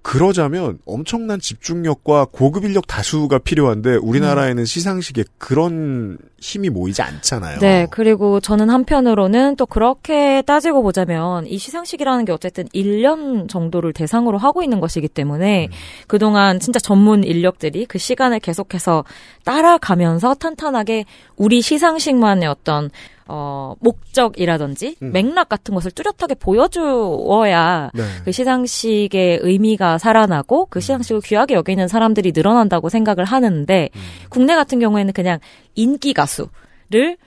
그러자면 0.02 0.80
엄청난 0.86 1.40
집중력과 1.40 2.28
고급 2.32 2.64
인력 2.64 2.88
다수가 2.88 3.40
필요한데 3.40 3.98
우리나라에는 3.98 4.66
시상식에 4.66 5.26
그런 5.38 6.18
힘이 6.40 6.70
모이지 6.70 7.02
않잖아요. 7.02 7.60
네, 7.60 7.86
그리고 7.92 8.40
저는 8.40 8.70
한편으로는 8.70 9.58
또 9.58 9.66
그렇게 9.66 10.42
따지고 10.44 10.84
보자면 10.84 11.46
이 11.46 11.58
시상식이라는 11.58 12.26
게 12.26 12.32
어쨌든 12.32 12.66
1년 12.70 13.50
정도를 13.50 13.92
대상으로 13.92 14.38
하고 14.38 14.64
있는 14.64 14.80
것이기 14.80 15.10
때문에 15.10 15.66
음. 15.66 15.72
그동안 16.08 16.60
진짜 16.60 16.80
전문 16.80 17.24
인력들이 17.24 17.86
그 17.86 17.98
시간을 17.98 18.40
계속해서 18.40 19.04
따라가면서 19.44 20.36
탄탄하게 20.36 21.06
우리 21.36 21.62
시상식만의 21.62 22.48
어떤 22.48 22.90
어, 23.32 23.76
목적이라든지 23.80 24.96
음. 25.04 25.12
맥락 25.12 25.50
같은 25.50 25.76
것을 25.76 25.92
뚜렷하게 25.92 26.34
보여주어야 26.34 27.92
네. 27.94 28.04
그 28.26 28.32
시상식의 28.32 29.40
의미가 29.44 30.00
살아나고 30.00 30.66
그 30.66 30.80
시상식을 30.80 31.22
귀하게 31.22 31.54
여기는 31.54 31.88
사람들이 31.88 32.32
늘어난다고 32.36 32.90
생각을 32.90 33.26
하는데 33.26 33.90
음. 33.96 34.02
국내 34.30 34.56
같은 34.56 34.80
경우에는 34.80 35.14
그냥 35.14 35.40
인기 35.76 36.14
가수를 36.14 37.18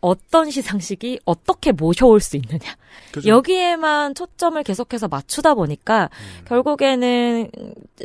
어떤 0.00 0.50
시상식이 0.50 1.20
어떻게 1.24 1.72
모셔올 1.72 2.20
수 2.20 2.36
있느냐 2.36 2.76
그죠? 3.12 3.28
여기에만 3.28 4.14
초점을 4.14 4.62
계속해서 4.62 5.08
맞추다 5.08 5.54
보니까 5.54 6.10
음. 6.12 6.44
결국에는 6.46 7.50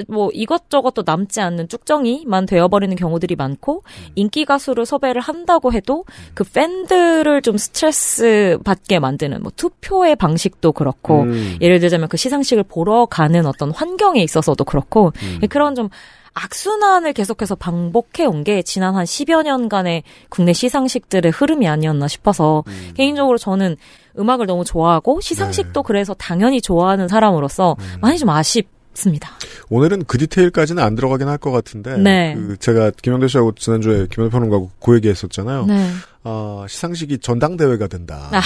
뭐 0.08 0.30
이것저것 0.34 0.94
도 0.94 1.04
남지 1.06 1.42
않는 1.42 1.68
쭉정이만 1.68 2.46
되어버리는 2.46 2.96
경우들이 2.96 3.36
많고 3.36 3.84
음. 3.86 4.12
인기 4.16 4.46
가수를 4.46 4.86
섭외를 4.86 5.22
한다고 5.22 5.74
해도 5.74 6.06
그 6.34 6.44
팬들을 6.44 7.42
좀 7.42 7.58
스트레스 7.58 8.58
받게 8.64 9.00
만드는 9.00 9.42
뭐 9.42 9.52
투표의 9.56 10.16
방식도 10.16 10.72
그렇고 10.72 11.24
음. 11.24 11.58
예를 11.62 11.80
들자면 11.80 12.08
그 12.08 12.18
시상식을 12.18 12.64
보러 12.64 13.06
가는 13.06 13.46
어떤 13.46 13.72
환경에 13.72 14.22
있어서도 14.24 14.64
그렇고 14.64 15.12
음. 15.24 15.48
그런 15.50 15.76
좀 15.76 15.90
악순환을 16.34 17.14
계속해서 17.14 17.56
반복해 17.56 18.26
온 18.26 18.44
게 18.44 18.62
지난 18.64 18.96
한 18.96 19.06
10여 19.06 19.44
년간의 19.44 20.04
국내 20.30 20.54
시상식들의 20.54 21.32
흐름이 21.32 21.68
아니었나 21.68 22.08
싶어서 22.08 22.64
음. 22.68 22.92
개인적으로 22.96 23.38
저는 23.38 23.76
음악을 24.18 24.46
너무 24.48 24.64
좋아하고 24.66 25.22
시상식도 25.22 25.84
그래서 25.84 26.14
당연히 26.16 26.62
좋아하는 26.62 27.08
사람으로서 27.08 27.76
음. 27.80 27.86
많이 28.02 28.18
좀 28.18 28.30
아쉽 28.30 28.68
습니다. 28.94 29.32
오늘은 29.70 30.04
그 30.06 30.18
디테일까지는 30.18 30.84
안 30.84 30.96
들어가긴 30.96 31.28
할 31.30 31.38
것 31.38 31.52
같은데 31.52 31.98
네. 31.98 32.34
그 32.36 32.58
제가 32.58 32.92
김영대 33.02 33.28
씨하고 33.28 33.54
지난주에 33.56 34.08
김영대 34.12 34.32
평론가하고 34.32 34.72
그 34.84 34.96
얘기했었잖아요. 34.96 35.66
네. 35.66 35.90
아, 36.24 36.66
시상식이 36.68 37.20
전당대회가 37.20 37.88
된다. 37.88 38.30
아. 38.34 38.42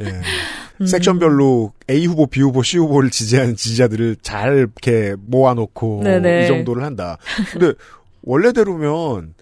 예. 0.00 0.20
음. 0.80 0.86
섹션별로 0.86 1.72
A 1.90 2.06
후보, 2.06 2.26
B 2.26 2.40
후보, 2.40 2.62
C 2.62 2.78
후보를 2.78 3.10
지지하는 3.10 3.56
지지자들을 3.56 4.16
잘 4.22 4.56
이렇게 4.58 5.14
모아놓고 5.26 6.02
네네. 6.04 6.44
이 6.44 6.46
정도를 6.48 6.82
한다. 6.84 7.18
근데 7.52 7.72
원래대로면 8.22 9.34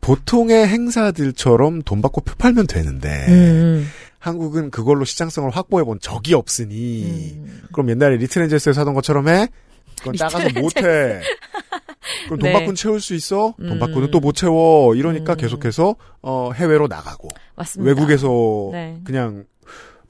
보통의 0.00 0.66
행사들처럼 0.68 1.82
돈 1.82 2.00
받고 2.02 2.20
표 2.20 2.34
팔면 2.36 2.66
되는데 2.68 3.08
음. 3.28 3.88
한국은 4.18 4.70
그걸로 4.70 5.04
시장성을 5.04 5.50
확보해본 5.50 5.98
적이 6.00 6.34
없으니 6.34 7.34
음. 7.36 7.62
그럼 7.72 7.90
옛날에 7.90 8.16
리트렌제스에서 8.16 8.80
하던 8.82 8.94
것처럼 8.94 9.28
해? 9.28 9.48
그건 9.98 10.14
작아서 10.16 10.48
못해. 10.60 11.20
그럼 12.26 12.38
돈 12.38 12.48
네. 12.48 12.52
받고는 12.52 12.74
채울 12.76 13.00
수 13.00 13.14
있어? 13.14 13.54
돈 13.58 13.72
음. 13.72 13.78
받고는 13.78 14.10
또 14.10 14.20
못 14.20 14.34
채워. 14.34 14.94
이러니까 14.94 15.32
음. 15.34 15.36
계속해서 15.36 15.96
어, 16.22 16.50
해외로 16.54 16.86
나가고 16.86 17.28
맞습니다. 17.56 17.88
외국에서 17.88 18.68
네. 18.72 19.00
그냥 19.04 19.44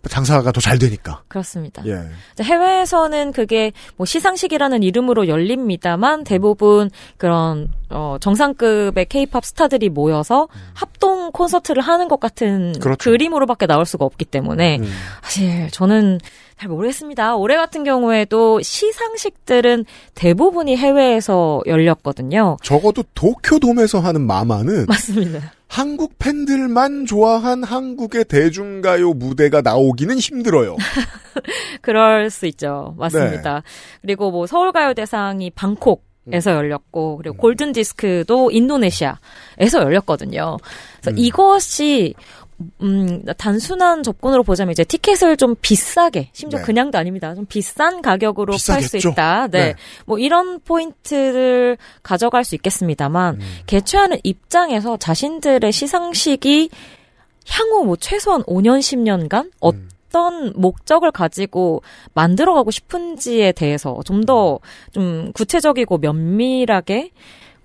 장사가 0.09 0.53
더 0.53 0.61
잘 0.61 0.79
되니까. 0.79 1.23
그렇습니다. 1.29 1.83
예. 1.87 2.01
해외에서는 2.43 3.33
그게 3.33 3.73
뭐 3.97 4.05
시상식이라는 4.05 4.83
이름으로 4.83 5.29
열립니다만 5.29 6.25
대부분 6.25 6.91
그런 7.19 7.69
어 7.91 8.17
정상급의 8.21 9.07
케이팝 9.07 9.45
스타들이 9.45 9.89
모여서 9.89 10.49
합동 10.75 11.31
콘서트를 11.31 11.83
하는 11.83 12.09
것 12.09 12.19
같은 12.19 12.75
음. 12.75 12.81
그렇죠. 12.81 13.11
그림으로밖에 13.11 13.67
나올 13.67 13.85
수가 13.87 14.05
없기 14.05 14.25
때문에 14.25 14.79
음. 14.81 14.93
사실 15.23 15.71
저는 15.71 16.19
잘 16.59 16.69
모르겠습니다. 16.71 17.37
올해 17.37 17.57
같은 17.57 17.85
경우에도 17.85 18.61
시상식들은 18.63 19.85
대부분이 20.15 20.77
해외에서 20.77 21.61
열렸거든요. 21.67 22.57
적어도 22.63 23.05
도쿄돔에서 23.15 24.01
하는 24.01 24.23
마마는 24.23 24.87
맞습니다. 24.87 25.53
한국 25.69 26.19
팬들만 26.19 27.07
좋아한 27.07 27.65
한국의 27.65 28.25
대중가요 28.27 29.15
무대가 29.15 29.61
나오기는 29.61 30.19
힘들어요. 30.19 30.77
그럴 31.83 32.31
수 32.31 32.47
있죠. 32.47 32.95
네. 32.97 33.01
맞습니다. 33.01 33.63
그리고 34.01 34.31
뭐 34.31 34.47
서울가요대상이 34.47 35.51
방콕 35.51 36.07
에서 36.33 36.51
음. 36.51 36.57
열렸고 36.57 37.19
그리고 37.19 37.37
골든 37.37 37.71
디스크도 37.71 38.51
인도네시아에서 38.51 39.81
열렸거든요. 39.83 40.57
그래서 41.01 41.11
음. 41.13 41.19
이것이 41.19 42.15
음 42.81 43.23
단순한 43.37 44.03
접근으로 44.03 44.43
보자면 44.43 44.73
이제 44.73 44.83
티켓을 44.83 45.37
좀 45.37 45.55
비싸게 45.61 46.31
심지어 46.33 46.59
네. 46.61 46.65
그냥도 46.65 46.97
아닙니다. 46.97 47.35
좀 47.35 47.45
비싼 47.47 48.01
가격으로 48.01 48.55
팔 48.67 48.83
수. 48.83 48.97
있다. 48.97 49.49
네. 49.49 49.59
네. 49.59 49.75
뭐 50.07 50.19
이런 50.19 50.61
포인트를 50.61 51.77
가져갈 52.03 52.45
수 52.45 52.55
있겠습니다만 52.55 53.35
음. 53.35 53.41
개최하는 53.67 54.19
입장에서 54.23 54.97
자신들의 54.97 55.71
시상식이 55.71 56.71
향후 57.49 57.85
뭐 57.85 57.97
최소한 57.97 58.43
5년 58.45 58.79
10년간 58.79 59.45
음. 59.45 59.51
어떤 59.61 60.53
목적을 60.57 61.11
가지고 61.11 61.83
만들어가고 62.15 62.71
싶은지에 62.71 63.53
대해서 63.53 64.01
좀 64.05 64.25
더좀 64.25 65.33
구체적이고 65.35 65.99
면밀하게 65.99 67.11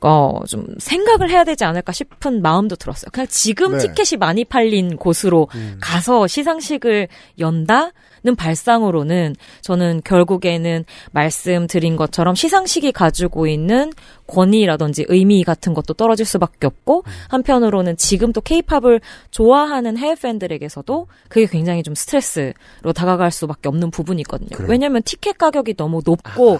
어, 0.09 0.39
좀 0.47 0.65
생각을 0.79 1.29
해야 1.29 1.43
되지 1.43 1.63
않을까 1.63 1.91
싶은 1.91 2.41
마음도 2.41 2.75
들었어요. 2.75 3.09
그냥 3.11 3.27
지금 3.29 3.77
네. 3.77 3.79
티켓이 3.79 4.17
많이 4.19 4.43
팔린 4.45 4.97
곳으로 4.97 5.47
음. 5.55 5.77
가서 5.79 6.27
시상식을 6.27 7.07
연다? 7.39 7.91
발상으로는 8.35 9.35
저는 9.61 10.01
결국에는 10.03 10.85
말씀드린 11.11 11.95
것처럼 11.95 12.35
시상식이 12.35 12.91
가지고 12.91 13.47
있는 13.47 13.91
권위라든지 14.27 15.05
의미 15.09 15.43
같은 15.43 15.73
것도 15.73 15.93
떨어질 15.93 16.25
수밖에 16.25 16.67
없고 16.67 17.03
한편으로는 17.29 17.97
지금 17.97 18.31
또 18.31 18.41
케이팝을 18.41 19.01
좋아하는 19.31 19.97
해외 19.97 20.15
팬들에게서도 20.15 21.07
그게 21.27 21.45
굉장히 21.47 21.83
좀 21.83 21.95
스트레스로 21.95 22.93
다가갈 22.95 23.31
수밖에 23.31 23.67
없는 23.69 23.91
부분이 23.91 24.21
있거든요. 24.21 24.49
그래요. 24.49 24.69
왜냐하면 24.69 25.01
티켓 25.03 25.37
가격이 25.37 25.75
너무 25.75 26.01
높고 26.05 26.59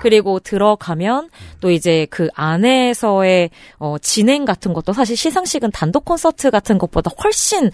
그리고 0.00 0.38
들어가면 0.38 1.30
또 1.60 1.70
이제 1.70 2.06
그 2.10 2.28
안에서의 2.34 3.50
어, 3.78 3.96
진행 3.98 4.44
같은 4.44 4.72
것도 4.72 4.92
사실 4.92 5.16
시상식은 5.16 5.70
단독 5.72 6.04
콘서트 6.04 6.50
같은 6.50 6.78
것보다 6.78 7.10
훨씬 7.22 7.70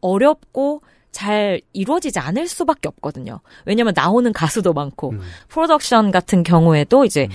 어렵고 0.00 0.82
잘 1.14 1.62
이루어지지 1.72 2.18
않을 2.18 2.48
수밖에 2.48 2.88
없거든요. 2.88 3.40
왜냐면 3.64 3.94
나오는 3.96 4.30
가수도 4.32 4.72
많고 4.72 5.10
음. 5.10 5.20
프로덕션 5.48 6.10
같은 6.10 6.42
경우에도 6.42 7.04
이제 7.04 7.28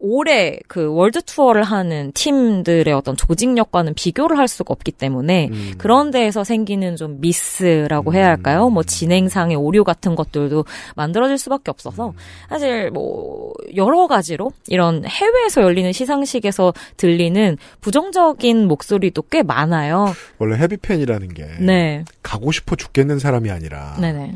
올해 0.00 0.60
그 0.68 0.92
월드 0.92 1.20
투어를 1.22 1.64
하는 1.64 2.12
팀들의 2.12 2.92
어떤 2.94 3.16
조직력과는 3.16 3.94
비교를 3.94 4.38
할 4.38 4.46
수가 4.46 4.72
없기 4.72 4.92
때문에 4.92 5.48
음. 5.50 5.72
그런 5.76 6.10
데에서 6.10 6.44
생기는 6.44 6.94
좀 6.94 7.20
미스라고 7.20 8.14
해야 8.14 8.28
할까요? 8.28 8.70
뭐 8.70 8.84
진행상의 8.84 9.56
오류 9.56 9.82
같은 9.82 10.14
것들도 10.14 10.64
만들어질 10.94 11.36
수밖에 11.36 11.70
없어서 11.70 12.12
사실 12.48 12.90
뭐 12.90 13.52
여러 13.74 14.06
가지로 14.06 14.52
이런 14.68 15.04
해외에서 15.04 15.62
열리는 15.62 15.92
시상식에서 15.92 16.72
들리는 16.96 17.56
부정적인 17.80 18.68
목소리도 18.68 19.22
꽤 19.30 19.42
많아요. 19.42 20.14
원래 20.38 20.56
헤비팬이라는 20.58 21.34
게 21.34 21.46
네. 21.60 22.04
가고 22.22 22.52
싶어 22.52 22.76
죽겠는 22.76 23.18
사람이 23.18 23.50
아니라 23.50 23.96
네네. 24.00 24.34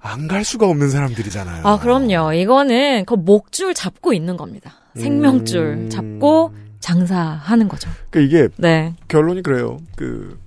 안갈 0.00 0.44
수가 0.44 0.66
없는 0.68 0.90
사람들이잖아요. 0.90 1.66
아, 1.66 1.78
그럼요. 1.78 2.32
이거는 2.32 3.04
그 3.04 3.14
목줄 3.14 3.74
잡고 3.74 4.12
있는 4.12 4.36
겁니다. 4.36 4.77
생명줄 4.98 5.60
음. 5.60 5.90
잡고 5.90 6.52
장사하는 6.80 7.68
거죠. 7.68 7.90
그러니까 8.10 8.36
이게 8.38 8.48
네. 8.56 8.94
결론이 9.08 9.42
그래요. 9.42 9.78
그 9.96 10.38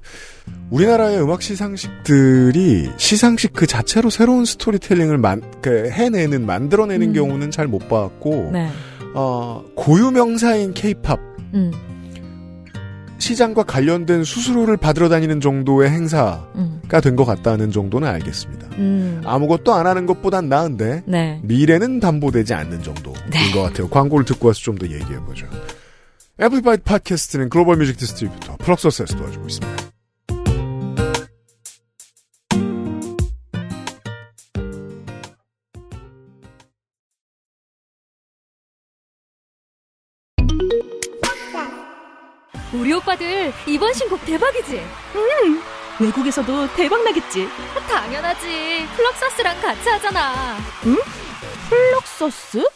우리나라의 0.70 1.22
음악 1.22 1.42
시상식들이 1.42 2.90
시상식 2.98 3.54
그 3.54 3.68
자체로 3.68 4.10
새로운 4.10 4.46
스토리텔링을 4.46 5.18
만, 5.18 5.42
그 5.62 5.90
해내는 5.90 6.46
만들어내는 6.46 7.10
음. 7.10 7.14
경우는 7.14 7.52
잘 7.52 7.68
못 7.68 7.88
봤고 7.90 8.50
네. 8.54 8.70
어, 9.14 9.64
고유 9.76 10.12
명사인 10.12 10.74
케이팝 10.74 11.20
음. 11.54 11.72
시장과 13.32 13.63
관련된 13.63 14.24
수수료를 14.24 14.76
받으러 14.78 15.08
다니는 15.08 15.39
정도의 15.39 15.89
행사가 15.89 16.52
음. 16.56 16.82
된것 16.89 17.26
같다는 17.26 17.72
정도는 17.72 18.08
알겠습니다. 18.08 18.67
음. 18.78 19.22
아무것도 19.26 19.74
안 19.74 19.88
하는 19.88 20.06
것보단 20.06 20.50
나은데 20.50 21.04
네. 21.06 21.39
미래는 21.44 22.00
담보되지 22.02 22.54
않는 22.54 22.84
정도인 22.84 23.15
네. 23.32 23.52
것 23.52 23.62
같아요. 23.63 23.88
광고를 23.89 24.26
듣고 24.26 24.48
와서 24.48 24.60
좀 24.60 24.78
더 24.78 24.88
얘기해보죠. 24.88 25.46
앰플리파이드 26.42 26.84
팟캐스트는 26.84 27.50
global 27.50 27.78
music 27.78 27.98
distributor 27.98 28.58
플럭서스에서 28.58 29.15
도와주고 29.15 29.46
있습니다. 29.48 29.84
오빠들 43.02 43.52
이번 43.68 43.94
신곡 43.94 44.24
대박이지? 44.26 44.82
외국에서도 46.00 46.74
대박 46.76 47.04
나겠지. 47.04 47.48
당연하지. 47.88 48.88
플럭서스랑 48.96 49.62
같이 49.62 49.90
하잖아. 49.90 50.58
플럭서스? 51.70 52.68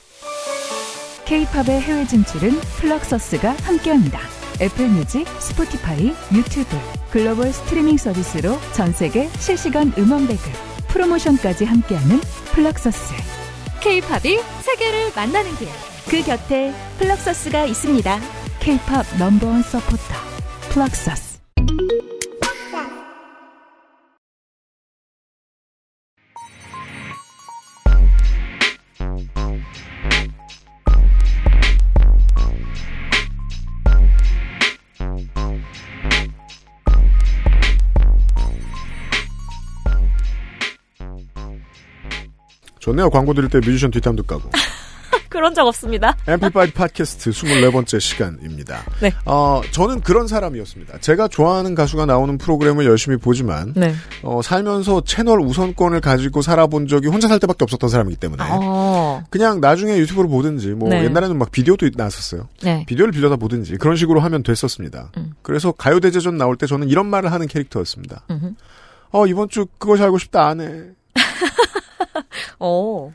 K-팝의 1.25 1.81
해외 1.81 2.05
진출은 2.05 2.59
플럭서스가 2.79 3.55
함께합니다. 3.63 4.19
애플 4.61 4.87
뮤직, 4.87 5.27
스포티파이, 5.39 6.13
유튜브, 6.33 6.77
글로벌 7.11 7.51
스트리밍 7.51 7.97
서비스로 7.97 8.57
전 8.73 8.93
세계 8.93 9.27
실시간 9.39 9.91
음원 9.97 10.27
배급, 10.27 10.45
프로모션까지 10.87 11.65
함께하는 11.65 12.19
플럭서스. 12.53 13.13
K-팝이 13.81 14.39
세계를 14.61 15.11
만나는 15.15 15.55
길. 15.57 15.67
그 16.09 16.23
곁에 16.23 16.73
플럭서스가 16.99 17.65
있습니다. 17.65 18.19
K-팝 18.65 19.05
넘버원 19.19 19.61
서포터, 19.61 20.01
플럭서스. 20.71 21.39
좋네요. 42.79 43.11
광고 43.11 43.35
드릴 43.35 43.47
때 43.47 43.59
뮤지션 43.59 43.91
뒷담도 43.91 44.23
까고. 44.23 44.49
그런 45.35 45.53
적 45.53 45.67
없습니다. 45.67 46.15
앰플리파이드 46.27 46.73
팟캐스트 46.73 47.31
24번째 47.31 47.99
시간입니다. 47.99 48.83
네. 49.01 49.11
어, 49.25 49.61
저는 49.71 49.99
그런 49.99 50.27
사람이었습니다. 50.27 50.99
제가 50.99 51.27
좋아하는 51.27 51.75
가수가 51.75 52.05
나오는 52.05 52.37
프로그램을 52.37 52.85
열심히 52.85 53.17
보지만, 53.17 53.73
네. 53.75 53.93
어, 54.23 54.41
살면서 54.41 55.01
채널 55.01 55.41
우선권을 55.41 55.99
가지고 55.99 56.41
살아본 56.41 56.87
적이 56.87 57.09
혼자 57.09 57.27
살 57.27 57.39
때밖에 57.39 57.65
없었던 57.65 57.89
사람이기 57.89 58.17
때문에, 58.17 58.43
어. 58.49 59.23
그냥 59.29 59.59
나중에 59.59 59.97
유튜브로 59.97 60.29
보든지, 60.29 60.69
뭐, 60.69 60.87
네. 60.87 61.03
옛날에는 61.03 61.37
막 61.37 61.51
비디오도 61.51 61.89
나왔었어요. 61.95 62.47
네. 62.63 62.85
비디오를 62.87 63.11
빌려다 63.11 63.35
보든지, 63.35 63.75
그런 63.77 63.97
식으로 63.97 64.21
하면 64.21 64.41
됐었습니다. 64.41 65.11
음. 65.17 65.33
그래서 65.41 65.73
가요대제전 65.73 66.37
나올 66.37 66.55
때 66.55 66.65
저는 66.65 66.87
이런 66.87 67.07
말을 67.07 67.31
하는 67.31 67.47
캐릭터였습니다. 67.47 68.23
음흠. 68.31 68.53
어, 69.11 69.27
이번 69.27 69.49
주 69.49 69.65
그것이 69.77 70.01
알고 70.01 70.17
싶다 70.17 70.47
안 70.47 70.61
해. 70.61 70.83
어. 72.59 73.13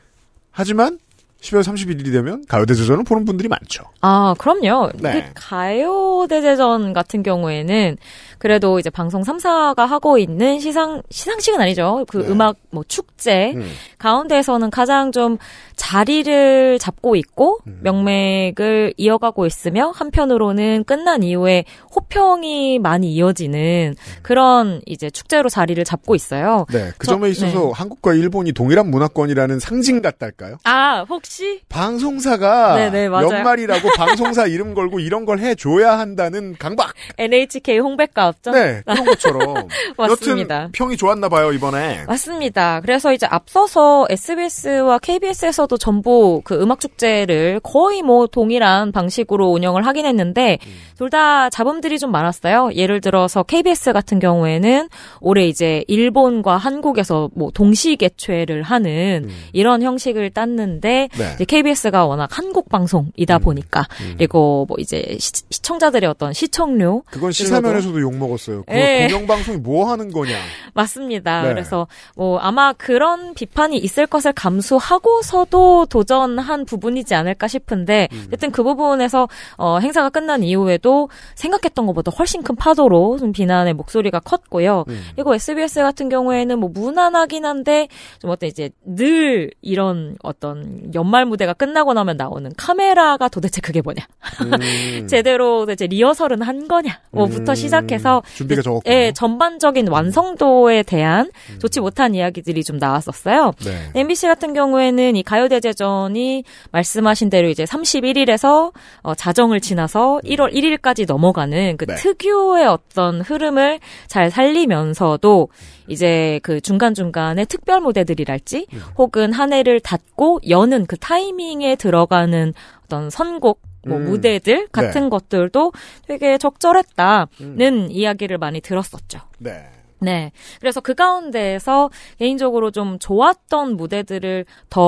하지만, 0.51 0.99
12월 1.41 1.63
31일이 1.63 2.11
되면 2.11 2.45
가요대제전을 2.47 3.03
보는 3.03 3.25
분들이 3.25 3.47
많죠. 3.49 3.83
아, 4.01 4.35
그럼요. 4.37 4.91
네. 4.99 5.23
그 5.23 5.31
가요대제전 5.35 6.93
같은 6.93 7.23
경우에는 7.23 7.97
그래도 8.41 8.79
이제 8.79 8.89
방송 8.89 9.21
3사가 9.21 9.85
하고 9.85 10.17
있는 10.17 10.59
시상, 10.59 11.03
시상식은 11.11 11.61
아니죠. 11.61 12.05
그 12.09 12.17
네. 12.17 12.27
음악 12.29 12.55
뭐 12.71 12.83
축제 12.87 13.51
음. 13.55 13.69
가운데에서는 13.99 14.71
가장 14.71 15.11
좀 15.11 15.37
자리를 15.75 16.79
잡고 16.79 17.15
있고 17.15 17.59
음. 17.67 17.81
명맥을 17.83 18.95
이어가고 18.97 19.45
있으며 19.45 19.91
한편으로는 19.93 20.85
끝난 20.85 21.21
이후에 21.21 21.65
호평이 21.95 22.79
많이 22.79 23.13
이어지는 23.13 23.93
그런 24.23 24.81
이제 24.87 25.11
축제로 25.11 25.47
자리를 25.47 25.83
잡고 25.83 26.15
있어요. 26.15 26.65
네, 26.71 26.91
그 26.97 27.05
저- 27.05 27.13
점에 27.13 27.29
있어서 27.29 27.59
네. 27.65 27.71
한국과 27.75 28.13
일본이 28.15 28.53
동일한 28.53 28.89
문화권이라는 28.89 29.59
상징 29.59 30.01
같달까요? 30.01 30.57
아, 30.63 31.05
혹시? 31.07 31.61
방송사가 31.69 32.75
네네, 32.75 33.09
맞아요. 33.09 33.27
연말이라고 33.27 33.89
방송사 33.97 34.47
이름 34.47 34.73
걸고 34.73 34.99
이런 34.99 35.25
걸 35.25 35.37
해줘야 35.37 35.99
한다는 35.99 36.55
강박. 36.57 36.93
NHK 37.19 37.77
홍백가 37.77 38.30
없죠? 38.31 38.51
네, 38.51 38.81
그런 38.85 39.05
것처럼. 39.05 39.67
맞습니다. 39.97 40.55
여튼 40.55 40.71
평이 40.71 40.97
좋았나 40.97 41.29
봐요 41.29 41.51
이번에. 41.51 42.05
맞습니다. 42.07 42.81
그래서 42.81 43.13
이제 43.13 43.27
앞서서 43.29 44.07
SBS와 44.09 44.99
KBS에서도 44.99 45.77
전부 45.77 46.41
그 46.43 46.59
음악 46.61 46.79
축제를 46.79 47.59
거의 47.61 48.01
뭐 48.01 48.27
동일한 48.27 48.91
방식으로 48.91 49.51
운영을 49.51 49.85
하긴 49.85 50.05
했는데 50.05 50.57
둘다 50.97 51.49
잡음들이 51.49 51.99
좀 51.99 52.11
많았어요. 52.11 52.71
예를 52.75 53.01
들어서 53.01 53.43
KBS 53.43 53.93
같은 53.93 54.19
경우에는 54.19 54.89
올해 55.19 55.47
이제 55.47 55.83
일본과 55.87 56.57
한국에서 56.57 57.29
뭐 57.33 57.51
동시 57.51 57.95
개최를 57.95 58.63
하는 58.63 59.25
음. 59.25 59.35
이런 59.53 59.81
형식을 59.81 60.29
땄는데 60.29 61.09
네. 61.11 61.45
KBS가 61.45 62.05
워낙 62.05 62.29
한국 62.31 62.69
방송이다 62.69 63.37
음. 63.37 63.41
보니까 63.41 63.87
음. 64.01 64.13
그리고 64.17 64.65
뭐 64.67 64.77
이제 64.79 65.17
시, 65.19 65.31
시청자들의 65.49 66.09
어떤 66.09 66.33
시청료 66.33 67.03
그건 67.09 67.31
시사면에서도 67.31 67.99
욕 68.01 68.15
먹었어요. 68.21 68.63
그 68.63 68.73
예. 68.73 69.07
공영방송이 69.09 69.57
뭐 69.57 69.89
하는 69.89 70.11
거냐. 70.11 70.35
맞습니다. 70.73 71.43
네. 71.43 71.49
그래서 71.49 71.87
뭐 72.15 72.39
아마 72.39 72.73
그런 72.73 73.33
비판이 73.33 73.77
있을 73.77 74.07
것을 74.07 74.33
감수하고서도 74.33 75.87
도전한 75.87 76.65
부분이지 76.65 77.13
않을까 77.15 77.47
싶은데 77.47 78.07
음. 78.11 78.23
어쨌든 78.27 78.51
그 78.51 78.63
부분에서 78.63 79.27
어, 79.57 79.79
행사가 79.79 80.09
끝난 80.09 80.43
이후에도 80.43 81.09
생각했던 81.35 81.85
것보다 81.85 82.11
훨씬 82.17 82.43
큰 82.43 82.55
파도로 82.55 83.17
좀 83.19 83.31
비난의 83.31 83.73
목소리가 83.73 84.19
컸고요. 84.19 84.85
음. 84.87 85.03
그리고 85.15 85.35
SBS 85.35 85.81
같은 85.81 86.09
경우에는 86.09 86.59
뭐 86.59 86.69
무난하긴 86.69 87.45
한데 87.45 87.87
좀 88.19 88.29
어떤 88.29 88.49
이제 88.49 88.69
늘 88.85 89.51
이런 89.61 90.15
어떤 90.21 90.93
연말 90.93 91.25
무대가 91.25 91.53
끝나고 91.53 91.93
나면 91.93 92.17
나오는 92.17 92.51
카메라가 92.57 93.29
도대체 93.29 93.61
그게 93.61 93.81
뭐냐? 93.81 94.05
음. 94.41 95.07
제대로 95.07 95.65
이제 95.69 95.87
리허설은 95.87 96.41
한 96.41 96.67
거냐? 96.67 96.99
뭐부터 97.11 97.53
음. 97.53 97.55
시작해서 97.55 98.10
준비가 98.35 98.61
적었군요. 98.61 98.93
예, 98.93 99.11
전반적인 99.13 99.87
완성도에 99.87 100.83
대한 100.83 101.29
음. 101.49 101.59
좋지 101.59 101.79
못한 101.79 102.13
이야기들이 102.15 102.63
좀 102.63 102.77
나왔었어요. 102.77 103.53
네. 103.63 103.91
MBC 103.95 104.27
같은 104.27 104.53
경우에는 104.53 105.15
이 105.15 105.23
가요 105.23 105.47
대제전이 105.47 106.43
말씀하신 106.71 107.29
대로 107.29 107.47
이제 107.49 107.63
31일에서 107.63 108.73
어, 109.01 109.15
자정을 109.15 109.61
지나서 109.61 110.19
1월 110.23 110.53
1일까지 110.53 111.07
넘어가는 111.07 111.77
그 111.77 111.85
네. 111.85 111.95
특유의 111.95 112.67
어떤 112.67 113.21
흐름을 113.21 113.79
잘 114.07 114.29
살리면서도 114.29 115.49
이제 115.87 116.39
그 116.43 116.61
중간중간에 116.61 117.45
특별 117.45 117.81
무대들이랄지 117.81 118.67
혹은 118.97 119.33
한 119.33 119.53
해를 119.53 119.79
닫고 119.79 120.41
여는 120.47 120.85
그 120.85 120.97
타이밍에 120.97 121.75
들어가는 121.75 122.53
어떤 122.85 123.09
선곡 123.09 123.70
뭐 123.85 123.97
음. 123.97 124.05
무대들 124.05 124.67
같은 124.71 125.09
것들도 125.09 125.71
되게 126.07 126.37
적절했다는 126.37 127.91
이야기를 127.91 128.37
많이 128.37 128.61
들었었죠. 128.61 129.19
네. 129.39 129.69
네. 129.99 130.31
그래서 130.59 130.81
그 130.81 130.95
가운데에서 130.95 131.89
개인적으로 132.17 132.71
좀 132.71 132.97
좋았던 132.99 133.77
무대들을 133.77 134.45
더 134.69 134.81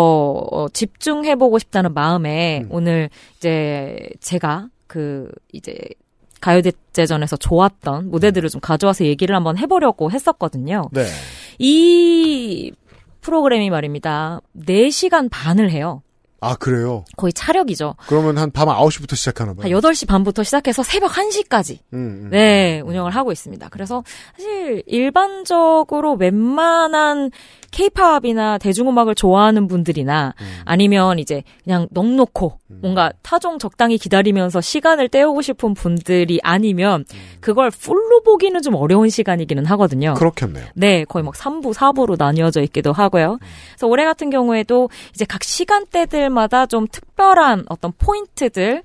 어, 0.52 0.68
집중해보고 0.70 1.60
싶다는 1.60 1.94
마음에 1.94 2.62
음. 2.64 2.68
오늘 2.72 3.10
이제 3.38 4.10
제가 4.20 4.70
그 4.88 5.32
이제 5.52 5.76
가요대제전에서 6.42 7.38
좋았던 7.38 8.10
무대들을 8.10 8.50
좀 8.50 8.60
가져와서 8.60 9.06
얘기를 9.06 9.36
한번 9.36 9.58
해보려고 9.58 10.12
했었거든요. 10.12 10.90
네. 10.92 11.06
이 11.60 12.74
프로그램이 13.22 13.70
말입니다. 13.70 14.42
4시간 14.58 15.30
반을 15.32 15.72
해요. 15.72 16.02
아, 16.44 16.56
그래요? 16.56 17.06
거의 17.18 17.32
차력이죠. 17.34 17.96
그러면 18.08 18.38
한 18.38 18.52
밤 18.52 18.68
9시부터 18.68 19.16
시작하나 19.16 19.54
봐요. 19.54 19.64
한 19.64 19.72
8시 19.82 20.08
반부터 20.08 20.44
시작해서 20.44 20.84
새벽 20.84 21.12
1시까지 21.14 21.80
음, 21.94 22.24
음. 22.26 22.30
네, 22.32 22.82
운영을 22.82 23.12
하고 23.12 23.32
있습니다. 23.32 23.70
그래서 23.70 24.04
사실 24.36 24.84
일반적으로 24.86 26.14
웬만한 26.14 27.32
케이팝이나 27.74 28.60
대중음악을 28.60 29.16
좋아하는 29.16 29.68
분들이나 29.68 30.36
음. 30.40 30.46
아니면 30.64 31.20
이제 31.20 31.44
그냥 31.64 31.88
넉넉고 31.92 32.60
뭔가 32.82 33.12
타종 33.22 33.60
적당히 33.60 33.98
기다리면서 33.98 34.62
시간을 34.62 35.10
때우고 35.10 35.42
싶은 35.42 35.74
분들이 35.74 36.40
아니면 36.44 37.06
그걸 37.40 37.72
풀로 37.72 38.22
보기는 38.24 38.62
좀 38.62 38.76
어려운 38.76 39.10
시간이기는 39.10 39.66
하거든요. 39.66 40.14
그렇겠네요. 40.14 40.66
네, 40.76 41.04
거의 41.06 41.24
막 41.24 41.34
3부, 41.34 41.74
4부로 41.74 42.18
나뉘어져 42.18 42.62
있기도 42.64 42.94
하고요. 42.94 43.40
그래서 43.72 43.88
올해 43.88 44.06
같은 44.06 44.30
경우에도 44.30 44.90
이제 45.14 45.26
각 45.26 45.44
시간대들마다 45.44 46.68
좀 46.68 46.88
특별한 46.88 47.66
어떤 47.70 47.92
포인트들을 47.98 48.84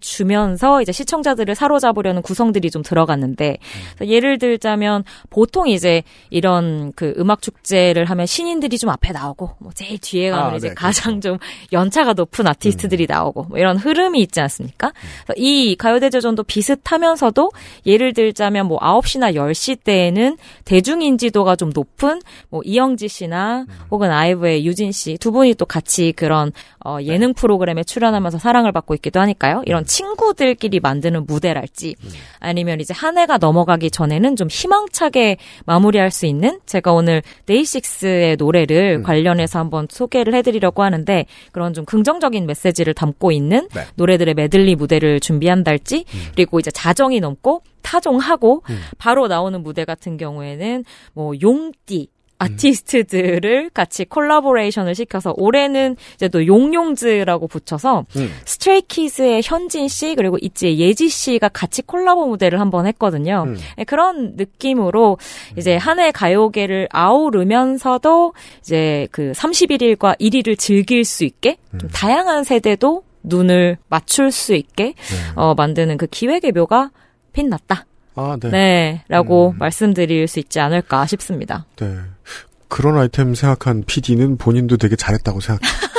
주면서 0.00 0.82
이제 0.82 0.92
시청자들을 0.92 1.54
사로잡으려는 1.54 2.22
구성들이 2.22 2.70
좀 2.70 2.82
들어갔는데 2.82 3.58
그래서 3.96 4.10
예를 4.10 4.38
들자면 4.38 5.04
보통 5.30 5.68
이제 5.68 6.02
이런 6.30 6.92
그 6.96 7.14
음악 7.18 7.42
축제를 7.42 8.05
하면 8.06 8.26
신인들이 8.26 8.78
좀 8.78 8.90
앞에 8.90 9.12
나오고 9.12 9.56
뭐 9.58 9.72
제일 9.74 9.98
뒤에 9.98 10.30
가면 10.30 10.52
아, 10.52 10.56
이제 10.56 10.68
네, 10.68 10.74
가장 10.74 11.20
좀 11.20 11.38
연차가 11.72 12.12
높은 12.12 12.46
아티스트들이 12.46 13.06
나오고 13.08 13.44
뭐 13.44 13.58
이런 13.58 13.76
흐름이 13.76 14.20
있지 14.20 14.40
않습니까? 14.40 14.92
그래서 15.24 15.34
이 15.36 15.76
가요대제전도 15.76 16.44
비슷하면서도 16.44 17.50
예를 17.84 18.12
들자면 18.14 18.66
뭐 18.66 18.78
9시나 18.78 19.34
10시 19.34 19.82
때에는 19.82 20.36
대중 20.64 21.02
인지도가 21.02 21.56
좀 21.56 21.70
높은 21.74 22.20
뭐 22.48 22.62
이영지 22.64 23.08
씨나 23.08 23.66
혹은 23.90 24.10
아이브의 24.10 24.64
유진 24.64 24.92
씨 24.92 25.16
두 25.26 25.32
분이 25.32 25.54
또 25.54 25.66
같이 25.66 26.12
그런 26.12 26.52
어 26.84 26.98
예능 27.02 27.34
프로그램에 27.34 27.82
출연하면서 27.82 28.38
사랑을 28.38 28.70
받고 28.70 28.94
있기도 28.94 29.18
하니까요. 29.20 29.62
이런 29.66 29.84
친구들끼리 29.84 30.78
만드는 30.78 31.26
무대랄지 31.26 31.96
아니면 32.38 32.80
이제 32.80 32.94
한 32.94 33.18
해가 33.18 33.38
넘어가기 33.38 33.90
전에는 33.90 34.36
좀 34.36 34.48
희망차게 34.48 35.38
마무리할 35.64 36.10
수 36.10 36.26
있는 36.26 36.60
제가 36.66 36.92
오늘 36.92 37.22
데이식스 37.46 37.95
의 38.04 38.36
노래를 38.36 39.02
관련해서 39.02 39.58
한번 39.58 39.86
소개를 39.90 40.34
해드리려고 40.34 40.82
하는데 40.82 41.26
그런 41.52 41.72
좀 41.72 41.84
긍정적인 41.84 42.46
메시지를 42.46 42.94
담고 42.94 43.32
있는 43.32 43.68
네. 43.74 43.82
노래들의 43.94 44.34
메들리 44.34 44.74
무대를 44.74 45.20
준비한달지 45.20 46.04
그리고 46.34 46.60
이제 46.60 46.70
자정이 46.70 47.20
넘고 47.20 47.62
타종하고 47.82 48.62
바로 48.98 49.28
나오는 49.28 49.62
무대 49.62 49.84
같은 49.84 50.16
경우에는 50.16 50.84
뭐 51.14 51.32
용띠 51.40 52.08
아티스트들을 52.38 53.70
같이 53.74 54.04
콜라보레이션을 54.04 54.94
시켜서 54.94 55.34
올해는 55.36 55.96
이제 56.14 56.28
또 56.28 56.46
용용즈라고 56.46 57.48
붙여서 57.48 58.06
음. 58.16 58.32
스트레이키즈의 58.44 59.42
현진 59.44 59.88
씨 59.88 60.14
그리고 60.14 60.36
있지의 60.40 60.78
예지 60.78 61.08
씨가 61.08 61.48
같이 61.48 61.82
콜라보 61.82 62.26
무대를 62.26 62.60
한번 62.60 62.86
했거든요. 62.86 63.44
음. 63.46 63.56
네, 63.76 63.84
그런 63.84 64.34
느낌으로 64.36 65.18
이제 65.56 65.76
한 65.76 65.96
해 65.96 66.10
가요계를 66.12 66.88
아우르면서도 66.90 68.34
이제 68.60 69.08
그 69.10 69.32
31일과 69.32 70.18
1일을 70.20 70.58
즐길 70.58 71.04
수 71.04 71.24
있게 71.24 71.56
음. 71.72 71.78
좀 71.78 71.90
다양한 71.90 72.44
세대도 72.44 73.02
눈을 73.22 73.78
맞출 73.88 74.30
수 74.30 74.54
있게 74.54 74.92
어, 75.36 75.54
만드는 75.54 75.96
그 75.96 76.06
기획의 76.06 76.52
묘가 76.52 76.90
빛났다. 77.32 77.86
아, 78.16 78.36
네. 78.40 78.50
네, 78.50 79.04
라고 79.08 79.50
음. 79.50 79.58
말씀드릴 79.58 80.26
수 80.26 80.38
있지 80.38 80.58
않을까 80.58 81.06
싶습니다. 81.06 81.66
네. 81.76 81.96
그런 82.68 82.98
아이템 82.98 83.34
생각한 83.34 83.84
PD는 83.86 84.38
본인도 84.38 84.76
되게 84.76 84.96
잘했다고 84.96 85.40
생각. 85.40 85.60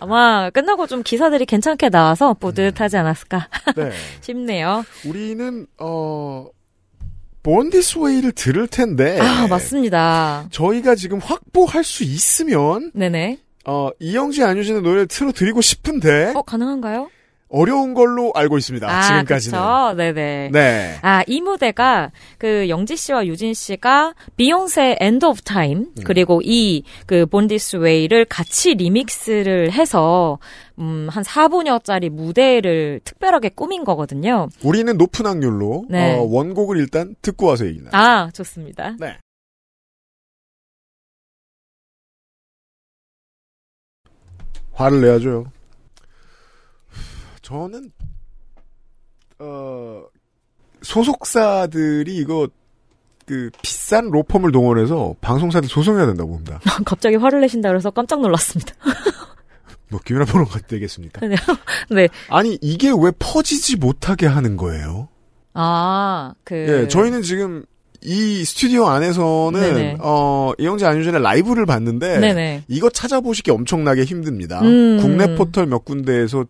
아마 0.00 0.48
끝나고 0.50 0.86
좀 0.86 1.02
기사들이 1.02 1.44
괜찮게 1.44 1.88
나와서 1.90 2.34
뿌듯하지 2.34 2.96
않았을까 2.96 3.48
네. 3.76 3.90
싶네요. 4.22 4.84
우리는 5.04 5.66
어 5.78 6.46
Way를 7.44 8.32
들을 8.32 8.66
텐데. 8.68 9.18
아, 9.20 9.46
맞습니다. 9.48 10.46
저희가 10.50 10.94
지금 10.94 11.18
확보할 11.18 11.82
수 11.82 12.04
있으면 12.04 12.92
네네. 12.94 13.38
어 13.66 13.90
이영지 13.98 14.44
안유진의 14.44 14.82
노래를 14.82 15.06
틀어드리고 15.08 15.60
싶은데 15.60 16.32
어, 16.34 16.42
가능한가요? 16.42 17.10
어려운 17.48 17.94
걸로 17.94 18.30
알고 18.34 18.58
있습니다. 18.58 18.86
아, 18.88 19.02
지금까지는. 19.02 19.58
그쵸. 19.58 19.94
네네. 19.96 20.50
네. 20.52 20.98
아, 21.02 21.22
이 21.26 21.40
무대가 21.40 22.10
그 22.36 22.68
영지 22.68 22.96
씨와 22.96 23.26
유진 23.26 23.54
씨가 23.54 24.14
비욘세 24.36 24.96
End 25.00 25.24
of 25.24 25.42
Time 25.42 25.88
그리고 26.04 26.40
이 26.44 26.82
그 27.06 27.26
Born 27.26 27.51
This 27.51 27.76
Way를 27.76 28.24
같이 28.26 28.74
리믹스를 28.74 29.72
해서 29.72 30.38
음, 30.78 31.08
한 31.10 31.22
4분여짜리 31.24 32.08
무대를 32.10 33.00
특별하게 33.04 33.50
꾸민 33.50 33.84
거거든요. 33.84 34.48
우리는 34.62 34.96
높은 34.96 35.26
확률로 35.26 35.86
네. 35.88 36.14
어, 36.16 36.22
원곡을 36.22 36.76
일단 36.76 37.14
듣고 37.22 37.46
와서 37.46 37.66
얘기 37.66 37.80
나. 37.82 37.90
아, 37.92 38.30
좋습니다. 38.32 38.96
네. 38.98 39.16
화를 44.72 45.00
내야죠. 45.00 45.46
저는 47.48 47.90
어 49.38 50.02
소속사들이 50.82 52.14
이거 52.16 52.46
그 53.24 53.48
비싼 53.62 54.10
로펌을 54.10 54.52
동원해서 54.52 55.14
방송사들 55.22 55.66
소송해야 55.66 56.04
된다고 56.04 56.32
봅니다. 56.32 56.60
갑자기 56.84 57.16
화를 57.16 57.40
내신다 57.40 57.70
그래서 57.70 57.90
깜짝 57.90 58.20
놀랐습니다. 58.20 58.74
뭐 59.88 59.98
보는 60.04 60.44
것 60.44 60.66
되겠습니까? 60.66 61.22
네. 61.88 62.08
아니 62.28 62.58
이게 62.60 62.90
왜 62.90 63.10
퍼지지 63.18 63.76
못하게 63.76 64.26
하는 64.26 64.58
거예요? 64.58 65.08
아, 65.54 66.34
그 66.44 66.54
예, 66.54 66.88
저희는 66.88 67.22
지금 67.22 67.64
이 68.02 68.44
스튜디오 68.44 68.86
안에서는 68.88 69.58
네네. 69.58 69.96
어 70.00 70.52
이영재 70.58 70.84
안유진의 70.84 71.22
라이브를 71.22 71.64
봤는데 71.64 72.20
네네. 72.20 72.64
이거 72.68 72.90
찾아보시기 72.90 73.50
엄청나게 73.50 74.04
힘듭니다. 74.04 74.60
음. 74.60 74.98
국내 75.00 75.34
포털 75.34 75.64
몇 75.64 75.86
군데에서 75.86 76.44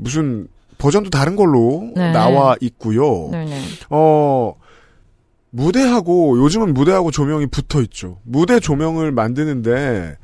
무슨 0.00 0.48
버전도 0.78 1.10
다른 1.10 1.36
걸로 1.36 1.90
네. 1.94 2.10
나와 2.12 2.56
있고요. 2.60 3.28
네네. 3.30 3.60
어 3.90 4.54
무대하고 5.50 6.38
요즘은 6.38 6.74
무대하고 6.74 7.10
조명이 7.10 7.46
붙어 7.46 7.82
있죠. 7.82 8.18
무대 8.24 8.60
조명을 8.60 9.12
만드는데 9.12 10.16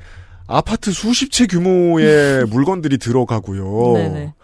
아파트 0.46 0.92
수십 0.92 1.30
채 1.30 1.46
규모의 1.46 2.46
물건들이 2.50 2.98
들어가고요. 2.98 3.92
네네. 3.94 4.34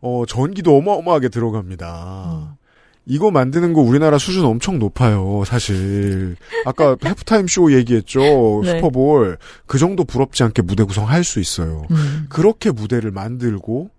어 0.00 0.24
전기도 0.26 0.76
어마어마하게 0.76 1.28
들어갑니다. 1.28 2.56
이거 3.06 3.30
만드는 3.30 3.72
거 3.72 3.80
우리나라 3.80 4.18
수준 4.18 4.44
엄청 4.44 4.78
높아요, 4.78 5.42
사실. 5.44 6.36
아까 6.64 6.96
해프타임 7.04 7.48
쇼 7.48 7.72
얘기했죠. 7.72 8.20
네. 8.62 8.76
슈퍼볼. 8.76 9.36
그 9.66 9.78
정도 9.78 10.04
부럽지 10.04 10.42
않게 10.44 10.62
무대 10.62 10.84
구성할 10.84 11.24
수 11.24 11.40
있어요. 11.40 11.82
음. 11.90 12.26
그렇게 12.28 12.70
무대를 12.70 13.10
만들고 13.10 13.90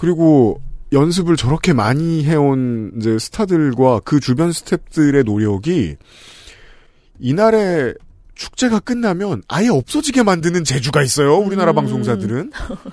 그리고 0.00 0.62
연습을 0.94 1.36
저렇게 1.36 1.74
많이 1.74 2.24
해온 2.24 2.92
이제 2.96 3.18
스타들과 3.18 4.00
그 4.02 4.18
주변 4.18 4.48
스탭들의 4.48 5.26
노력이 5.26 5.96
이날의 7.18 7.96
축제가 8.40 8.80
끝나면 8.80 9.42
아예 9.48 9.68
없어지게 9.68 10.22
만드는 10.22 10.64
재주가 10.64 11.02
있어요. 11.02 11.36
우리나라 11.36 11.72
음. 11.72 11.76
방송사들은 11.76 12.50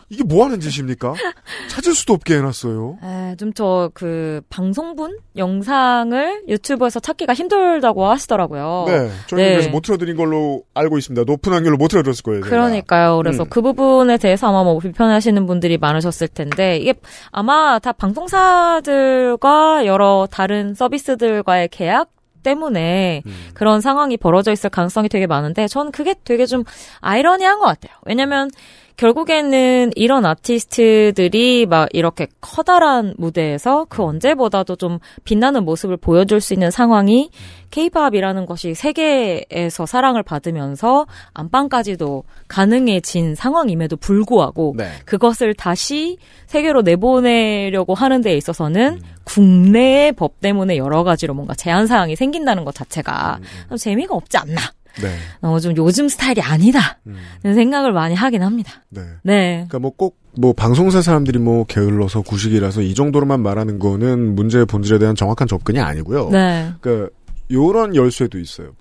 이게 0.10 0.24
뭐 0.24 0.44
하는 0.46 0.60
짓입니까? 0.60 1.14
찾을 1.70 1.96
수도 1.96 2.14
없게 2.14 2.36
해놨어요. 2.36 3.00
좀 3.38 3.52
저 3.54 3.90
그 3.94 4.42
방송분 4.50 5.18
영상을 5.36 6.44
유튜브에서 6.48 7.00
찾기가 7.00 7.34
힘들다고 7.34 8.06
하시더라고요. 8.06 8.86
네, 8.88 9.10
저희는 9.28 9.50
네. 9.50 9.54
그래서 9.56 9.70
못 9.70 9.82
틀어드린 9.82 10.16
걸로 10.16 10.64
알고 10.74 10.98
있습니다. 10.98 11.24
높은 11.26 11.54
확률로 11.54 11.78
못 11.78 11.88
틀어드렸을 11.88 12.24
거예요. 12.24 12.42
제가. 12.42 12.50
그러니까요. 12.50 13.18
그래서 13.18 13.44
음. 13.44 13.50
그 13.50 13.62
부분에 13.62 14.18
대해서 14.18 14.48
아마 14.50 14.64
뭐 14.64 14.78
불편하시는 14.80 15.46
분들이 15.48 15.78
많으셨을 15.78 16.28
텐데 16.28 16.78
이게 16.78 16.94
아마 17.32 17.80
다 17.80 17.92
방송사들과 17.94 19.86
여러 19.86 20.28
다른 20.30 20.74
서비스들과의 20.74 21.70
계약 21.70 22.10
때문에 22.48 23.24
음. 23.26 23.50
그런 23.54 23.82
상황이 23.82 24.16
벌어져 24.16 24.54
있을 24.54 24.70
가능성이 24.70 25.10
되게 25.10 25.28
많은데 25.28 25.68
저는 25.68 25.92
그게 25.92 26.16
되게 26.24 26.46
좀 26.46 26.64
아이러니한 27.02 27.60
것 27.60 27.66
같아요. 27.66 27.92
왜냐면 28.06 28.50
결국에는 28.98 29.92
이런 29.96 30.26
아티스트들이 30.26 31.68
막 31.68 31.88
이렇게 31.94 32.28
커다란 32.42 33.14
무대에서 33.18 33.86
그 33.90 34.04
언제보다도 34.04 34.76
좀 34.76 34.98
빛나는 35.24 35.64
모습을 35.66 35.98
보여줄 35.98 36.42
수 36.42 36.54
있는 36.54 36.72
상황이 36.72 37.30
케이팝이라는 37.70 38.46
것이 38.48 38.74
세계에서 38.74 39.86
사랑을 39.86 40.24
받으면서 40.24 41.06
안방까지도 41.34 42.24
가능해진 42.48 43.36
상황임에도 43.36 43.98
불구하고 43.98 44.74
네. 44.78 44.90
그것을 45.06 45.54
다시 45.54 46.18
세계로 46.48 46.82
내보내려고 46.82 47.94
하는 47.94 48.22
데 48.22 48.36
있어서는 48.36 48.94
음. 48.94 49.02
국내의 49.26 50.14
법 50.14 50.40
때문에 50.40 50.78
여러 50.78 51.04
가지로 51.04 51.34
뭔가 51.34 51.54
제한 51.54 51.86
사항이 51.86 52.16
생긴다는 52.16 52.66
것 52.66 52.74
자체가 52.74 53.38
음, 53.40 53.44
음. 53.44 53.70
좀 53.70 53.78
재미가 53.78 54.16
없지 54.16 54.38
않나. 54.38 54.62
네. 55.02 55.16
어, 55.42 55.60
좀 55.60 55.76
요즘 55.78 56.08
스타일이 56.08 56.42
아니다. 56.42 57.00
음. 57.08 57.16
는 57.44 57.54
생각을 57.56 57.94
많이 57.94 58.16
하긴 58.16 58.44
합니다. 58.44 58.84
네. 58.90 59.02
네. 59.24 59.66
그러니까 59.70 59.80
뭐꼭뭐 59.80 60.54
방송사 60.54 61.02
사람들이 61.02 61.40
뭐 61.40 61.66
게을러서 61.66 62.22
구식이라서 62.22 62.82
이 62.82 62.94
정도로만 62.94 63.42
말하는 63.42 63.80
거는 63.80 64.36
문제의 64.36 64.66
본질에 64.66 65.00
대한 65.00 65.16
정확한 65.16 65.48
접근이 65.48 65.80
아니고요. 65.80 66.30
네. 66.30 66.72
그러니까 66.80 67.10
요런 67.52 67.96
열세도 67.96 68.40
있어요. 68.40 68.72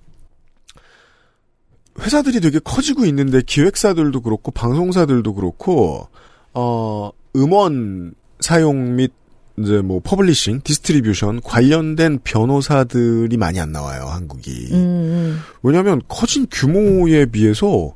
회사들이 1.99 2.41
되게 2.41 2.59
커지고 2.59 3.05
있는데 3.05 3.41
기획사들도 3.45 4.21
그렇고 4.21 4.51
방송사들도 4.51 5.33
그렇고 5.33 6.07
어 6.53 7.09
음원 7.35 8.13
사용 8.39 8.95
및 8.95 9.11
이제 9.59 9.81
뭐 9.81 9.99
publishing, 10.03 10.61
distribution 10.63 11.41
관련된 11.41 12.19
변호사들이 12.23 13.35
많이 13.37 13.59
안 13.59 13.71
나와요, 13.71 14.05
한국이. 14.05 14.69
음, 14.71 15.39
왜냐하면 15.63 16.01
커진 16.07 16.45
규모에 16.51 17.25
비해서 17.25 17.95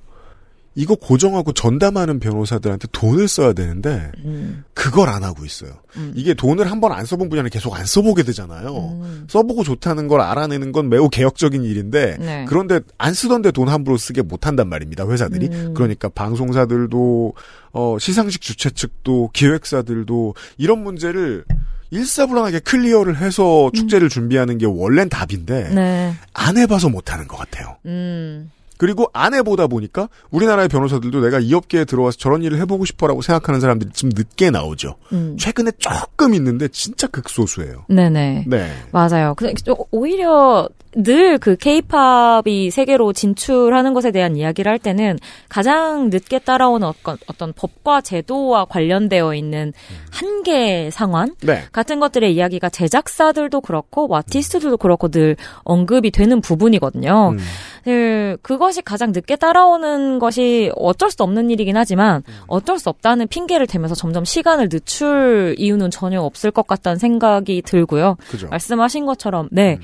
이거 0.74 0.96
고정하고 0.96 1.52
전담하는 1.52 2.20
변호사들한테 2.22 2.88
돈을 2.94 3.28
써야 3.28 3.52
되는데 3.52 4.10
음, 4.24 4.64
그걸 4.74 5.10
안 5.10 5.22
하고 5.24 5.44
있어요. 5.44 5.72
음. 5.98 6.14
이게 6.16 6.34
돈을 6.34 6.72
한 6.72 6.80
번 6.80 6.94
안 6.94 7.06
써본 7.06 7.28
분야는 7.30 7.50
계속 7.50 7.76
안 7.78 7.86
써보게 7.86 8.24
되잖아요. 8.24 8.70
음. 9.02 9.28
써보고 9.30 9.64
좋다는 9.66 10.08
걸 10.08 10.22
알아내는 10.22 10.72
건 10.72 10.88
매우 10.90 11.10
개혁적인 11.10 11.64
일인데 11.64 12.18
네. 12.20 12.46
그런데 12.48 12.80
안 12.98 13.14
쓰던데 13.14 13.52
돈 13.52 13.68
함부로 13.68 13.98
쓰게 13.98 14.22
못한단 14.22 14.70
말입니다. 14.70 15.06
회사들이. 15.10 15.50
음. 15.52 15.74
그러니까 15.74 16.08
방송사들도 16.10 17.34
어, 17.74 17.98
시상식 18.00 18.42
주최 18.42 18.70
측도 18.70 19.30
기획사들도 19.34 20.36
이런 20.58 20.84
문제를 20.84 21.44
일사불란하게 21.92 22.60
클리어를 22.60 23.18
해서 23.18 23.70
축제를 23.74 24.08
준비하는 24.08 24.58
게 24.58 24.66
원래는 24.66 25.10
답인데 25.10 25.68
음. 25.72 25.76
네. 25.76 26.14
안 26.34 26.58
해봐서 26.58 26.88
못하는 26.88 27.28
것 27.28 27.36
같아요. 27.38 27.76
음. 27.86 28.50
그리고 28.82 29.12
안 29.14 29.36
해보다 29.36 29.68
보니까 29.68 30.10
우리나라의 30.32 30.68
변호사들도 30.68 31.22
내가 31.22 31.38
이 31.38 31.54
업계에 31.54 31.86
들어와서 31.86 32.18
저런 32.18 32.42
일을 32.42 32.58
해보고 32.62 32.86
싶어라고 32.86 33.22
생각하는 33.22 33.60
사람들이 33.60 33.92
좀 33.92 34.10
늦게 34.12 34.50
나오죠. 34.50 34.96
음. 35.14 35.38
최근에 35.38 35.74
조금 35.78 36.34
있는데 36.34 36.68
진짜 36.68 37.06
극소수예요. 37.06 37.86
네네. 37.90 38.46
네. 38.48 38.72
맞아요. 38.92 39.36
그 39.38 39.54
오히려 39.92 40.68
늘 40.96 41.38
그 41.40 41.56
케이팝이 41.56 42.70
세계로 42.70 43.14
진출하는 43.14 43.94
것에 43.94 44.12
대한 44.12 44.36
이야기를 44.36 44.70
할 44.70 44.78
때는 44.78 45.18
가장 45.48 46.10
늦게 46.10 46.40
따라오는 46.40 46.86
어떤, 46.86 47.18
어떤 47.28 47.54
법과 47.54 48.02
제도와 48.02 48.66
관련되어 48.66 49.34
있는 49.34 49.74
한계 50.12 50.90
상황 50.92 51.34
네. 51.42 51.64
같은 51.72 52.00
것들의 52.00 52.34
이야기가 52.36 52.70
제작사들도 52.70 53.62
그렇고 53.62 54.08
뭐 54.08 54.18
아티스트들도 54.18 54.78
그렇고 54.78 55.08
늘 55.08 55.38
언급이 55.64 56.12
되는 56.12 56.42
부분이거든요. 56.42 57.30
음. 57.32 57.40
늘 57.86 58.38
그것이 58.42 58.82
가장 58.82 59.12
늦게 59.12 59.36
따라오는 59.36 60.20
것이 60.20 60.72
어쩔 60.76 61.12
수 61.12 61.24
없는 61.24 61.50
일이긴 61.50 61.78
하지만 61.78 62.24
어쩔 62.48 62.80
수 62.80 62.90
없다는 62.90 63.28
핑계를 63.28 63.68
대면서 63.68 63.96
점점 63.96 64.26
시간을 64.26 64.70
늦출 64.70 65.56
이유는 65.58 65.92
전혀 65.92 66.22
없을 66.22 66.52
것 66.52 66.68
같다는 66.68 66.98
생각이 66.98 67.62
들고요. 67.64 68.18
그죠. 68.30 68.48
말씀하신 68.50 69.06
것처럼 69.06 69.50
네 69.52 69.76
음. 69.76 69.82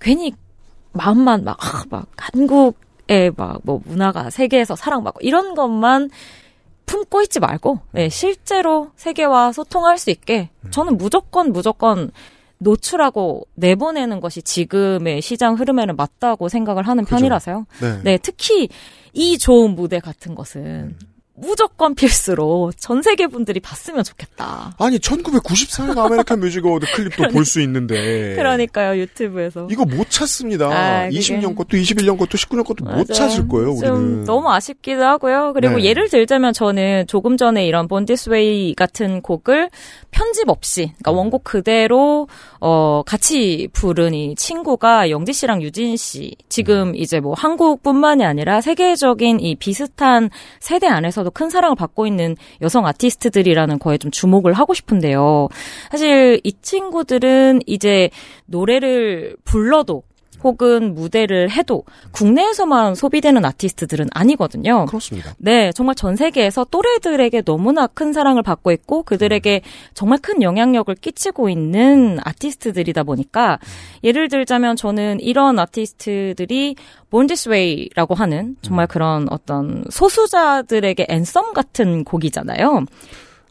괜히 0.00 0.32
마음만 0.92 1.44
막, 1.44 1.56
아, 1.60 1.84
막 1.90 2.06
한국의 2.16 3.32
막 3.36 3.60
뭐 3.62 3.80
문화가 3.84 4.30
세계에서 4.30 4.76
사랑받고 4.76 5.20
이런 5.22 5.54
것만 5.54 6.10
품고 6.86 7.22
있지 7.22 7.38
말고 7.38 7.80
네, 7.92 8.08
실제로 8.08 8.88
세계와 8.96 9.52
소통할 9.52 9.98
수 9.98 10.10
있게 10.10 10.48
저는 10.70 10.96
무조건 10.96 11.52
무조건 11.52 12.10
노출하고 12.58 13.46
내보내는 13.54 14.20
것이 14.20 14.42
지금의 14.42 15.22
시장 15.22 15.54
흐름에는 15.54 15.96
맞다고 15.96 16.48
생각을 16.48 16.86
하는 16.86 17.04
그죠. 17.04 17.16
편이라서요. 17.16 17.66
네. 17.80 18.00
네, 18.04 18.18
특히 18.20 18.68
이 19.12 19.38
좋은 19.38 19.74
무대 19.74 20.00
같은 20.00 20.34
것은 20.34 20.96
무조건 21.40 21.94
필수로 21.94 22.72
전 22.76 23.02
세계 23.02 23.26
분들이 23.26 23.60
봤으면 23.60 24.02
좋겠다. 24.04 24.74
아니 24.78 24.98
1994년 24.98 25.96
아메리칸 25.98 26.40
뮤직 26.40 26.64
어워드 26.66 26.86
클립도 26.94 27.28
볼수 27.28 27.60
있는데 27.62 28.34
그러니까요, 28.36 28.98
유튜브에서. 29.00 29.68
이거 29.70 29.84
못 29.84 30.10
찾습니다. 30.10 30.66
아, 30.66 31.04
그게- 31.08 31.18
20년 31.18 31.56
것도 31.56 31.76
21년 31.76 32.18
것도 32.18 32.30
19년 32.38 32.64
것도 32.64 32.84
못 32.84 32.90
맞아요. 32.90 33.04
찾을 33.04 33.48
거예요. 33.48 33.76
좀 33.76 33.96
우리는 33.96 34.24
너무 34.24 34.50
아쉽기도 34.50 35.04
하고요. 35.04 35.52
그리고 35.54 35.76
네. 35.76 35.84
예를 35.84 36.08
들자면 36.08 36.52
저는 36.52 37.06
조금 37.06 37.36
전에 37.36 37.66
이런 37.66 37.88
본디스웨이 37.88 38.74
같은 38.74 39.22
곡을 39.22 39.70
편집 40.10 40.48
없이, 40.48 40.92
그러니까 40.98 41.10
음. 41.12 41.16
원곡 41.18 41.44
그대로 41.44 42.28
어 42.60 43.02
같이 43.06 43.68
부른 43.72 44.14
이 44.14 44.34
친구가 44.36 45.10
영지 45.10 45.32
씨랑 45.32 45.62
유진 45.62 45.96
씨. 45.96 46.34
음. 46.38 46.44
지금 46.48 46.96
이제 46.96 47.20
뭐 47.20 47.34
한국뿐만이 47.34 48.24
아니라 48.24 48.60
세계적인 48.60 49.40
이 49.40 49.54
비슷한 49.54 50.30
세대 50.60 50.86
안에서도 50.88 51.27
큰 51.30 51.50
사랑을 51.50 51.76
받고 51.76 52.06
있는 52.06 52.36
여성 52.62 52.86
아티스트들이라는 52.86 53.78
거에 53.78 53.98
좀 53.98 54.10
주목을 54.10 54.52
하고 54.52 54.74
싶은데요. 54.74 55.48
사실 55.90 56.40
이 56.44 56.52
친구들은 56.60 57.60
이제 57.66 58.10
노래를 58.46 59.36
불러도 59.44 60.02
혹은 60.42 60.94
무대를 60.94 61.50
해도 61.50 61.84
국내에서만 62.12 62.94
소비되는 62.94 63.44
아티스트들은 63.44 64.08
아니거든요. 64.12 64.86
그렇습니다. 64.86 65.34
네, 65.38 65.72
정말 65.72 65.94
전 65.94 66.16
세계에서 66.16 66.66
또래들에게 66.70 67.42
너무나 67.42 67.86
큰 67.86 68.12
사랑을 68.12 68.42
받고 68.42 68.72
있고 68.72 69.02
그들에게 69.02 69.62
정말 69.94 70.18
큰 70.20 70.42
영향력을 70.42 70.94
끼치고 70.94 71.48
있는 71.48 72.18
아티스트들이다 72.22 73.02
보니까 73.02 73.58
예를 74.04 74.28
들자면 74.28 74.76
저는 74.76 75.20
이런 75.20 75.58
아티스트들이 75.58 76.76
Way라고 77.12 78.14
하는 78.14 78.56
정말 78.62 78.86
그런 78.86 79.26
어떤 79.30 79.84
소수자들에게 79.90 81.06
앤썸 81.08 81.52
같은 81.54 82.04
곡이잖아요. 82.04 82.84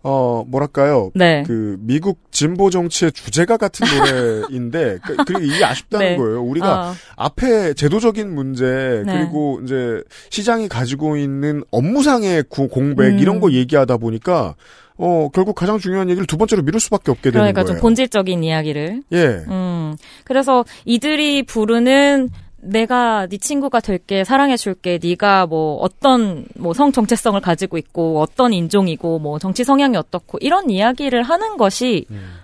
어 0.04 0.44
뭐랄까요? 0.48 1.12
네. 1.16 1.44
그 1.46 1.76
미국 1.80 2.20
진보 2.32 2.70
정치의 2.70 3.12
주제가 3.12 3.58
같은 3.58 3.86
노래인데 4.48 5.00
그, 5.06 5.16
그리고 5.26 5.42
이게 5.42 5.64
아쉽다는 5.66 6.06
네. 6.06 6.18
거예요. 6.18 6.42
우리가 6.44 6.90
어, 6.90 6.94
앞에 7.16 7.74
제도적인 7.74 8.34
문제 8.34 9.04
네. 9.06 9.14
그리고 9.20 9.60
이제 9.64 10.02
시장이 10.30 10.70
가지고 10.70 11.18
있는 11.18 11.64
업무상의 11.72 12.44
구- 12.50 12.68
공백 12.70 13.08
음. 13.14 13.20
이런 13.20 13.40
거 13.40 13.52
얘기하다 13.52 13.98
보니까 13.98 14.56
어 15.00 15.30
결국 15.34 15.54
가장 15.56 15.78
중요한 15.78 16.10
얘기를 16.10 16.26
두 16.26 16.38
번째로 16.38 16.64
미룰 16.64 16.80
수밖에 16.80 17.12
없게 17.12 17.30
되는 17.30 17.42
그러니까 17.42 17.64
거예요. 17.64 17.76
좀 17.76 17.82
본질적인 17.82 18.44
이야기를 18.44 19.04
예. 19.12 19.26
음, 19.48 19.96
그래서 20.24 20.64
이들이 20.86 21.44
부르는 21.44 22.30
내가 22.68 23.28
네 23.28 23.38
친구가 23.38 23.80
될게 23.80 24.24
사랑해 24.24 24.58
줄게 24.58 25.00
네가 25.02 25.46
뭐 25.48 25.76
어떤 25.78 26.46
뭐 26.56 26.74
성 26.74 26.92
정체성을 26.92 27.40
가지고 27.42 27.78
있고 27.78 28.22
어떤 28.22 28.54
인종이고 28.54 29.20
뭐 29.20 29.40
정치 29.40 29.64
성향이 29.64 29.98
어떻고 29.98 30.38
이런 30.42 30.70
이야기를 30.70 31.24
하는 31.24 31.58
것이 31.58 32.06
음. 32.12 32.36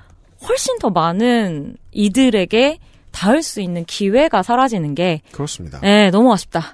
훨씬 0.48 0.78
더 0.80 0.90
많은 0.90 1.78
이들에게 1.92 2.80
닿을 3.12 3.44
수 3.44 3.62
있는 3.62 3.86
기회가 3.86 4.42
사라지는 4.44 4.96
게 4.96 5.22
그렇습니다. 5.32 5.80
네, 5.82 6.10
너무 6.10 6.34
아쉽다는 6.34 6.72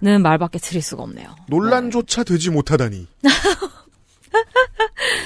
네. 0.00 0.18
말밖에 0.18 0.58
드릴 0.58 0.82
수가 0.82 1.04
없네요. 1.04 1.28
논란조차 1.48 2.24
되지 2.24 2.50
못하다니. 2.50 3.06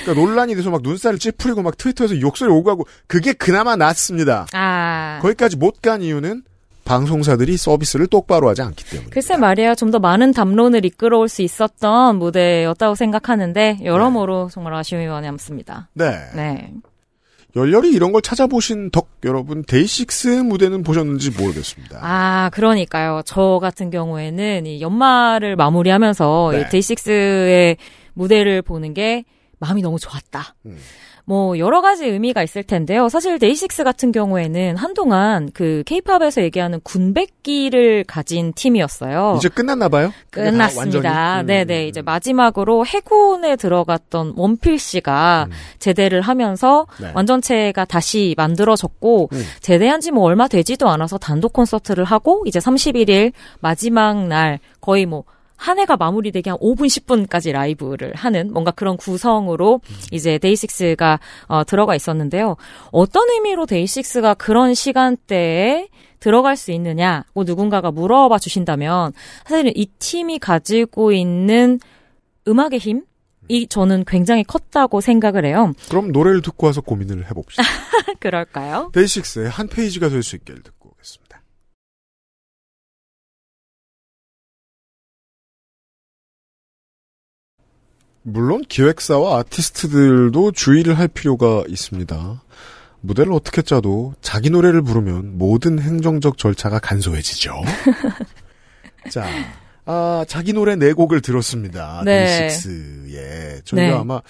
그러니까 0.04 0.14
논란이 0.26 0.54
돼서 0.54 0.70
막 0.70 0.82
눈살을 0.82 1.18
찌푸리고 1.18 1.62
막 1.62 1.76
트위터에서 1.76 2.20
욕설 2.20 2.50
오고 2.50 2.70
하고 2.70 2.86
그게 3.06 3.32
그나마 3.32 3.76
낫습니다. 3.76 4.46
아, 4.52 5.18
거기까지 5.22 5.56
못 5.56 5.80
간 5.80 6.02
이유는 6.02 6.42
방송사들이 6.90 7.56
서비스를 7.56 8.08
똑바로 8.08 8.48
하지 8.48 8.62
않기 8.62 8.84
때문에. 8.90 9.10
글쎄 9.10 9.36
말이야 9.36 9.76
좀 9.76 9.90
더 9.90 9.98
많은 10.00 10.32
담론을 10.32 10.84
이끌어올 10.84 11.28
수 11.28 11.42
있었던 11.42 12.16
무대였다고 12.18 12.94
생각하는데 12.96 13.78
여러모로 13.84 14.48
정말 14.52 14.74
아쉬움이 14.74 15.06
많이 15.06 15.26
남습니다. 15.26 15.88
네. 15.94 16.10
네. 16.34 16.72
열렬히 17.56 17.90
이런 17.90 18.12
걸 18.12 18.22
찾아보신 18.22 18.90
덕 18.90 19.08
여러분 19.24 19.64
데이식스의 19.64 20.44
무대는 20.44 20.82
보셨는지 20.84 21.30
모르겠습니다. 21.30 21.98
아, 22.00 22.50
그러니까요. 22.52 23.22
저 23.24 23.58
같은 23.60 23.90
경우에는 23.90 24.66
이 24.66 24.80
연말을 24.80 25.56
마무리하면서 25.56 26.50
네. 26.52 26.60
이 26.60 26.64
데이식스의 26.70 27.76
무대를 28.14 28.62
보는 28.62 28.94
게 28.94 29.24
마음이 29.58 29.82
너무 29.82 29.98
좋았다. 29.98 30.54
음. 30.66 30.78
뭐 31.30 31.58
여러 31.58 31.80
가지 31.80 32.06
의미가 32.06 32.42
있을 32.42 32.64
텐데요. 32.64 33.08
사실 33.08 33.38
데이식스 33.38 33.84
같은 33.84 34.10
경우에는 34.10 34.76
한동안 34.76 35.48
그 35.54 35.84
케이팝에서 35.86 36.42
얘기하는 36.42 36.80
군백기를 36.82 38.02
가진 38.02 38.52
팀이었어요. 38.52 39.36
이제 39.38 39.48
끝났나 39.48 39.88
봐요? 39.88 40.12
끝났습니다. 40.30 41.08
완전히? 41.08 41.42
음, 41.42 41.46
네네. 41.46 41.84
음, 41.84 41.88
이제 41.88 42.02
마지막으로 42.02 42.84
해군에 42.84 43.54
들어갔던 43.54 44.32
원필 44.36 44.80
씨가 44.80 45.46
음. 45.48 45.52
제대를 45.78 46.20
하면서 46.20 46.88
네. 47.00 47.12
완전체가 47.14 47.84
다시 47.84 48.34
만들어졌고 48.36 49.28
음. 49.32 49.42
제대한 49.60 50.00
지 50.00 50.10
뭐 50.10 50.24
얼마 50.24 50.48
되지도 50.48 50.88
않아서 50.88 51.16
단독 51.18 51.52
콘서트를 51.52 52.02
하고 52.02 52.42
이제 52.44 52.58
31일 52.58 53.30
마지막 53.60 54.26
날 54.26 54.58
거의 54.80 55.06
뭐 55.06 55.22
한 55.60 55.78
해가 55.78 55.98
마무리되기 55.98 56.48
한 56.48 56.58
5분 56.58 56.86
10분까지 56.86 57.52
라이브를 57.52 58.14
하는 58.14 58.50
뭔가 58.50 58.70
그런 58.70 58.96
구성으로 58.96 59.82
이제 60.10 60.38
데이식스가 60.38 61.20
어, 61.48 61.64
들어가 61.64 61.94
있었는데요. 61.94 62.56
어떤 62.92 63.28
의미로 63.28 63.66
데이식스가 63.66 64.34
그런 64.34 64.72
시간대에 64.72 65.88
들어갈 66.18 66.56
수 66.56 66.72
있느냐고 66.72 67.44
누군가가 67.44 67.90
물어봐 67.90 68.38
주신다면 68.38 69.12
사실은 69.46 69.72
이 69.74 69.86
팀이 69.98 70.38
가지고 70.38 71.12
있는 71.12 71.78
음악의 72.48 72.78
힘? 72.78 73.02
이 73.48 73.66
저는 73.66 74.04
굉장히 74.06 74.44
컸다고 74.44 75.00
생각을 75.00 75.44
해요. 75.44 75.72
그럼 75.90 76.12
노래를 76.12 76.40
듣고 76.40 76.68
와서 76.68 76.80
고민을 76.80 77.26
해봅시다. 77.28 77.62
그럴까요? 78.20 78.90
데이식스의 78.94 79.50
한 79.50 79.66
페이지가 79.68 80.08
될 80.08 80.22
수 80.22 80.36
있기를 80.36 80.62
듣고 80.62 80.79
물론 88.32 88.62
기획사와 88.68 89.38
아티스트들도 89.38 90.52
주의를 90.52 90.98
할 90.98 91.08
필요가 91.08 91.64
있습니다. 91.68 92.42
무대를 93.02 93.32
어떻게 93.32 93.62
짜도 93.62 94.14
자기 94.20 94.50
노래를 94.50 94.82
부르면 94.82 95.38
모든 95.38 95.78
행정적 95.78 96.38
절차가 96.38 96.78
간소해지죠. 96.78 97.52
자, 99.10 99.24
아, 99.86 100.24
자기 100.28 100.52
노래 100.52 100.76
네 100.76 100.92
곡을 100.92 101.20
들었습니다. 101.20 102.02
네. 102.04 102.26
데이식스의 102.26 103.62
저희가 103.64 103.88
네. 103.88 103.92
아마 103.92 104.20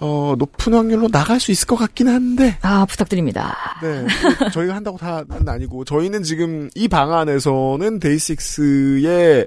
어, 0.00 0.34
높은 0.36 0.74
확률로 0.74 1.08
나갈 1.08 1.38
수 1.40 1.52
있을 1.52 1.66
것 1.66 1.76
같긴 1.76 2.08
한데 2.08 2.58
아, 2.62 2.84
부탁드립니다. 2.84 3.56
네, 3.80 4.04
그 4.38 4.50
저희가 4.50 4.74
한다고 4.74 4.98
다는 4.98 5.48
아니고 5.48 5.84
저희는 5.84 6.22
지금 6.22 6.68
이 6.74 6.88
방안에서는 6.88 8.00
데이식스의 8.00 9.46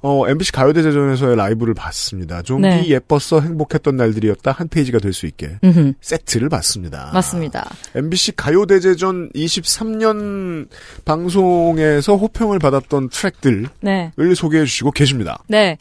어, 0.00 0.28
MBC 0.28 0.52
가요대제전에서의 0.52 1.36
라이브를 1.36 1.74
봤습니다. 1.74 2.42
좀비 2.42 2.68
네. 2.68 2.88
예뻤어 2.88 3.40
행복했던 3.40 3.96
날들이었다 3.96 4.52
한 4.52 4.68
페이지가 4.68 4.98
될 4.98 5.12
수 5.12 5.26
있게 5.26 5.58
음흠, 5.64 5.94
세트를 6.00 6.48
봤습니다. 6.48 7.10
맞습니다. 7.12 7.68
MBC 7.94 8.32
가요대제전 8.36 9.30
23년 9.34 10.68
방송에서 11.04 12.16
호평을 12.16 12.58
받았던 12.58 13.08
트랙들을 13.08 13.66
네. 13.80 14.12
소개해 14.36 14.64
주시고 14.64 14.92
계십니다. 14.92 15.42
네. 15.48 15.76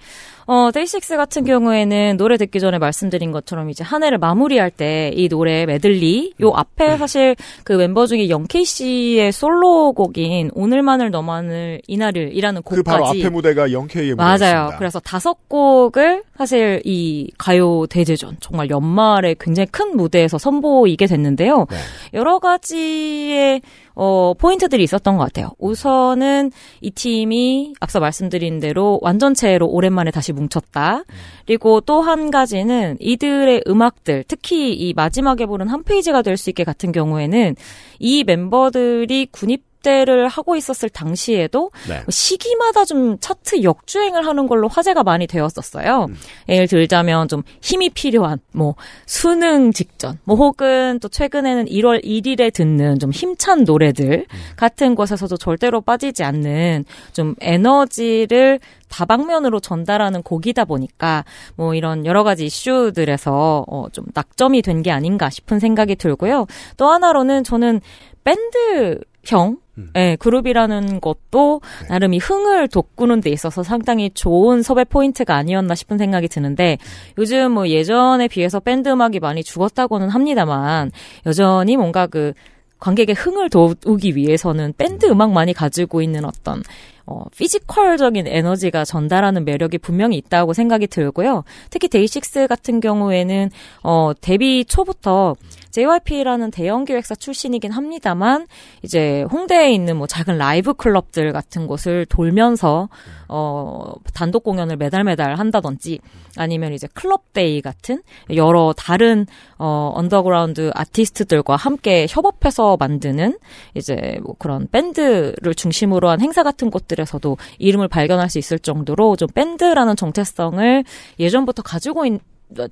어, 0.49 0.71
데이식스 0.71 1.17
같은 1.17 1.43
경우에는 1.43 2.15
노래 2.17 2.37
듣기 2.37 2.59
전에 2.61 2.77
말씀드린 2.79 3.31
것처럼 3.31 3.69
이제 3.69 3.83
한 3.83 4.03
해를 4.03 4.17
마무리할 4.17 4.71
때 4.71 5.11
이 5.13 5.27
노래 5.29 5.65
메들리, 5.65 6.33
요 6.41 6.51
앞에 6.55 6.97
사실 6.97 7.35
그 7.63 7.73
멤버 7.73 8.05
중에 8.05 8.29
영케이 8.29 8.63
씨의 8.65 9.31
솔로곡인 9.31 10.51
오늘만을 10.53 11.11
너만을 11.11 11.81
이날을이라는 11.87 12.61
그 12.63 12.75
곡까지 12.75 12.83
바로 12.83 13.07
앞에 13.07 13.29
무대가 13.29 13.71
영케이의 13.71 14.15
맞아요. 14.15 14.33
무대였습니다. 14.33 14.77
그래서 14.77 14.99
다섯 14.99 15.49
곡을 15.49 16.23
사실 16.37 16.81
이 16.85 17.29
가요 17.37 17.85
대제전 17.87 18.37
정말 18.39 18.69
연말에 18.69 19.35
굉장히 19.39 19.67
큰 19.71 19.97
무대에서 19.97 20.37
선보이게 20.37 21.07
됐는데요. 21.07 21.65
네. 21.69 21.77
여러 22.13 22.39
가지의 22.39 23.61
어, 23.99 24.35
포인트들이 24.35 24.83
있었던 24.83 25.17
것 25.17 25.23
같아요. 25.23 25.49
우선은 25.57 26.51
이 26.81 26.91
팀이 26.91 27.73
앞서 27.79 27.99
말씀드린 27.99 28.59
대로 28.59 28.99
완전체로 29.01 29.67
오랜만에 29.67 30.11
다시 30.11 30.33
뭉쳤다. 30.33 31.03
그리고 31.47 31.81
또 31.81 32.01
한 32.01 32.29
가지는 32.29 32.95
이들의 32.99 33.63
음악들, 33.67 34.23
특히 34.27 34.73
이 34.73 34.93
마지막에 34.93 35.47
부른 35.47 35.67
한 35.67 35.83
페이지가 35.83 36.21
될 36.21 36.37
수 36.37 36.51
있게 36.51 36.63
같은 36.63 36.91
경우에는 36.91 37.55
이 37.99 38.23
멤버들이 38.23 39.27
군입 39.31 39.66
대를 39.87 40.27
하고 40.27 40.55
있었을 40.55 40.89
당시에도 40.89 41.71
네. 41.87 42.01
시기마다 42.09 42.85
좀 42.85 43.17
차트 43.19 43.63
역주행을 43.63 44.25
하는 44.25 44.47
걸로 44.47 44.67
화제가 44.67 45.03
많이 45.03 45.27
되었었어요. 45.27 46.05
음. 46.09 46.15
예를 46.49 46.67
들자면 46.67 47.27
좀 47.27 47.43
힘이 47.61 47.89
필요한 47.89 48.39
뭐 48.53 48.75
수능 49.05 49.71
직전 49.71 50.19
뭐 50.23 50.35
혹은 50.35 50.99
또 51.01 51.09
최근에는 51.09 51.65
1월 51.65 52.03
1일에 52.03 52.53
듣는 52.53 52.99
좀 52.99 53.11
힘찬 53.11 53.65
노래들 53.65 54.25
음. 54.31 54.39
같은 54.55 54.95
곳에서도 54.95 55.35
절대로 55.37 55.81
빠지지 55.81 56.23
않는 56.23 56.85
좀 57.13 57.35
에너지를 57.41 58.59
다방면으로 58.89 59.59
전달하는 59.59 60.23
곡이다 60.23 60.63
보니까 60.63 61.25
뭐 61.55 61.75
이런 61.75 62.05
여러 62.05 62.23
가지 62.23 62.45
이슈들에서 62.45 63.65
어, 63.67 63.85
좀 63.91 64.05
낙점이 64.13 64.61
된 64.61 64.77
게 64.77 64.91
아닌가 64.91 65.29
싶은 65.31 65.59
생각이 65.59 65.95
들고요. 65.95 66.45
또 66.77 66.85
하나로는 66.87 67.43
저는 67.43 67.81
밴드형 68.23 69.57
음. 69.77 69.91
예, 69.95 70.15
그룹이라는 70.19 70.99
것도 71.01 71.61
네. 71.83 71.87
나름 71.89 72.13
이 72.13 72.17
흥을 72.17 72.67
돋구는 72.67 73.21
데 73.21 73.29
있어서 73.29 73.63
상당히 73.63 74.09
좋은 74.09 74.61
섭외 74.61 74.83
포인트가 74.83 75.35
아니었나 75.35 75.75
싶은 75.75 75.97
생각이 75.97 76.27
드는데 76.27 76.77
요즘 77.17 77.51
뭐 77.51 77.67
예전에 77.67 78.27
비해서 78.27 78.59
밴드 78.59 78.89
음악이 78.89 79.19
많이 79.19 79.43
죽었다고는 79.43 80.09
합니다만 80.09 80.91
여전히 81.25 81.77
뭔가 81.77 82.07
그 82.07 82.33
관객의 82.79 83.15
흥을 83.15 83.49
돋우기 83.49 84.15
위해서는 84.15 84.73
밴드 84.77 85.07
음악만이 85.07 85.53
가지고 85.53 86.01
있는 86.01 86.25
어떤 86.25 86.61
어, 87.07 87.23
physical적인 87.35 88.27
에너지가 88.27 88.83
전달하는 88.83 89.45
매력이 89.45 89.77
분명히 89.77 90.17
있다고 90.17 90.53
생각이 90.53 90.87
들고요. 90.87 91.45
특히 91.69 91.87
데이식스 91.87 92.47
같은 92.47 92.81
경우에는 92.81 93.49
어, 93.83 94.11
데뷔 94.19 94.65
초부터 94.65 95.35
JYP라는 95.71 96.51
대형 96.51 96.85
기획사 96.85 97.15
출신이긴 97.15 97.71
합니다만 97.71 98.47
이제 98.83 99.23
홍대에 99.31 99.71
있는 99.71 99.97
뭐 99.97 100.07
작은 100.07 100.37
라이브 100.37 100.73
클럽들 100.73 101.33
같은 101.33 101.67
곳을 101.67 102.05
돌면서 102.05 102.89
어, 103.27 103.93
단독 104.13 104.43
공연을 104.43 104.77
매달 104.77 105.03
매달 105.03 105.35
한다든지 105.35 105.99
아니면 106.37 106.73
이제 106.73 106.87
클럽데이 106.93 107.61
같은 107.61 108.01
여러 108.35 108.73
다른 108.75 109.25
어, 109.57 109.91
언더그라운드 109.95 110.71
아티스트들과 110.73 111.55
함께 111.55 112.05
협업해서 112.09 112.77
만드는 112.79 113.37
이제 113.73 114.19
뭐 114.23 114.35
그런 114.37 114.67
밴드를 114.71 115.55
중심으로 115.55 116.09
한 116.09 116.21
행사 116.21 116.43
같은 116.43 116.69
곳들에서도 116.69 117.37
이름을 117.59 117.87
발견할 117.87 118.29
수 118.29 118.37
있을 118.39 118.59
정도로 118.59 119.15
좀 119.15 119.27
밴드라는 119.33 119.95
정체성을 119.95 120.83
예전부터 121.19 121.63
가지고 121.63 122.05
있 122.05 122.21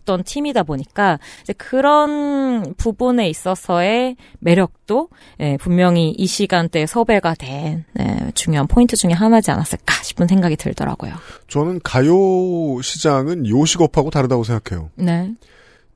던 0.06 0.24
팀이다 0.24 0.64
보니까 0.64 1.20
이제 1.44 1.54
그런 1.54 2.74
부분에 2.76 3.30
있어서의 3.30 4.16
매력도 4.40 5.10
예, 5.42 5.58
분명히 5.58 6.12
이 6.12 6.26
시간대에 6.28 6.86
섭외가 6.86 7.36
된 7.36 7.84
예, 8.00 8.32
중요한 8.34 8.68
포인트 8.68 8.96
중에 8.96 9.12
하나지 9.12 9.52
않았을까 9.52 10.04
싶은 10.04 10.28
생각이 10.28 10.56
들더라고요. 10.56 11.14
저는 11.48 11.82
가요 11.84 12.82
시장은 12.82 13.48
요식업하고 13.48 14.10
다르다고 14.10 14.44
생각해요. 14.44 14.90
네. 14.96 15.34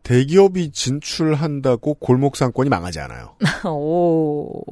대기업이 0.03 0.71
진출한다고 0.71 1.95
골목 1.95 2.36
상권이 2.36 2.69
망하지 2.69 2.99
않아요. 2.99 3.36
오. 3.65 4.63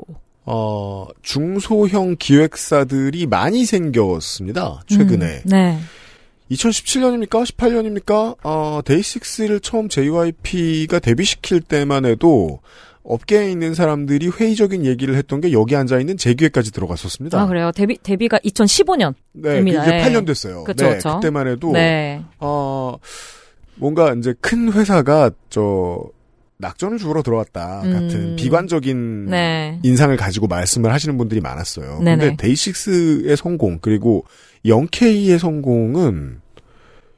어, 0.46 1.06
중소형 1.22 2.16
기획사들이 2.18 3.26
많이 3.28 3.66
생겼습니다. 3.66 4.82
최근에. 4.88 5.26
음, 5.26 5.42
네. 5.46 5.78
2017년입니까? 6.52 7.44
18년입니까? 7.44 8.38
어, 8.44 8.82
데이식스를 8.86 9.60
처음 9.60 9.90
JYP가 9.90 11.00
데뷔시킬 11.00 11.62
때만 11.62 12.06
해도 12.06 12.60
업계에 13.04 13.50
있는 13.50 13.74
사람들이 13.74 14.28
회의적인 14.28 14.86
얘기를 14.86 15.16
했던 15.16 15.40
게 15.40 15.54
여기 15.54 15.76
앉아 15.76 16.00
있는 16.00 16.18
재기획까지 16.18 16.72
들어갔었습니다. 16.72 17.42
아, 17.42 17.48
그래요? 17.48 17.72
데뷔, 17.74 17.98
데뷔가 17.98 18.38
2015년. 18.40 19.14
네. 19.32 19.60
이제 19.62 19.80
네. 19.80 20.04
8년 20.04 20.28
됐어요. 20.28 20.66
그쵸, 20.66 20.86
네, 20.86 20.96
그쵸. 20.96 21.16
그때만 21.16 21.48
해도 21.48 21.72
네. 21.72 22.22
어, 22.40 22.98
뭔가 23.76 24.14
이제 24.14 24.34
큰 24.42 24.72
회사가 24.74 25.32
저 25.50 26.04
낙전을 26.58 26.98
주우러 26.98 27.22
들어왔다 27.22 27.82
음. 27.84 27.94
같은 27.94 28.36
비관적인 28.36 29.28
네. 29.28 29.80
인상을 29.84 30.16
가지고 30.18 30.48
말씀을 30.48 30.92
하시는 30.92 31.18
분들이 31.18 31.40
많았어요. 31.40 32.00
네네. 32.00 32.18
근데 32.18 32.36
데이식스의 32.38 33.38
성공 33.38 33.80
그리고 33.80 34.26
0K의 34.66 35.38
성공은 35.38 36.42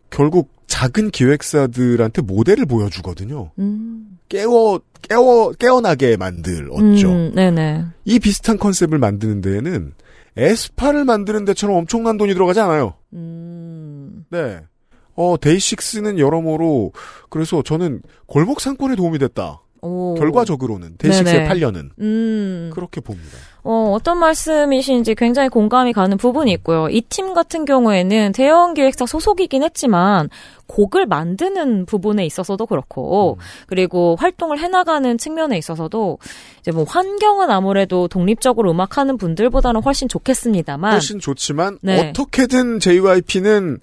결국 0.10 0.50
작은 0.68 1.12
기획사들한테 1.12 2.22
모델을 2.22 2.66
보여주거든요. 2.66 3.52
음. 3.60 4.20
깨워 4.30 4.80
깨워 5.02 5.52
깨어나게 5.54 6.18
만들었죠. 6.18 7.10
음, 7.12 7.32
네네. 7.34 7.86
이 8.06 8.20
비슷한 8.20 8.58
컨셉을 8.58 9.00
만드는 9.00 9.42
데에는 9.42 9.94
에스파를 10.38 11.06
만드는 11.06 11.46
데처럼 11.46 11.76
엄청난 11.78 12.18
돈이 12.18 12.34
들어가지 12.34 12.60
않아요. 12.60 12.94
음. 13.14 14.26
네. 14.30 14.62
어, 15.16 15.36
데이식스는 15.38 16.18
여러모로, 16.18 16.94
그래서 17.30 17.62
저는 17.62 18.02
골목 18.26 18.62
상권에 18.62 18.96
도움이 18.96 19.20
됐다. 19.20 19.62
오. 19.82 20.16
결과적으로는. 20.16 20.96
데이식스의 20.98 21.48
네네. 21.48 21.50
8년은. 21.50 21.90
음. 22.00 22.70
그렇게 22.74 23.02
봅니다. 23.02 23.38
어, 23.64 23.92
어떤 23.94 24.18
말씀이신지 24.20 25.16
굉장히 25.16 25.50
공감이 25.50 25.94
가는 25.94 26.18
부분이 26.18 26.52
있고요. 26.54 26.88
이 26.90 27.02
팀 27.10 27.34
같은 27.34 27.66
경우에는 27.66 28.32
대형 28.34 28.74
기획사 28.74 29.06
소속이긴 29.06 29.64
했지만 29.64 30.30
곡을 30.68 31.08
만드는 31.08 31.86
부분에 31.88 32.26
있어서도 32.26 32.68
그렇고 32.68 33.38
음. 33.40 33.44
그리고 33.68 34.16
활동을 34.20 34.60
해나가는 34.60 35.18
측면에 35.18 35.58
있어서도 35.58 36.20
이제 36.60 36.72
뭐 36.72 36.84
환경은 36.84 37.50
아무래도 37.50 38.08
독립적으로 38.08 38.72
음악하는 38.72 39.18
분들보다는 39.18 39.82
훨씬 39.82 40.08
좋겠습니다만 40.08 40.92
훨씬 40.94 41.20
좋지만, 41.20 41.80
네. 41.82 42.10
어떻게든 42.10 42.80
JYP는 42.80 43.80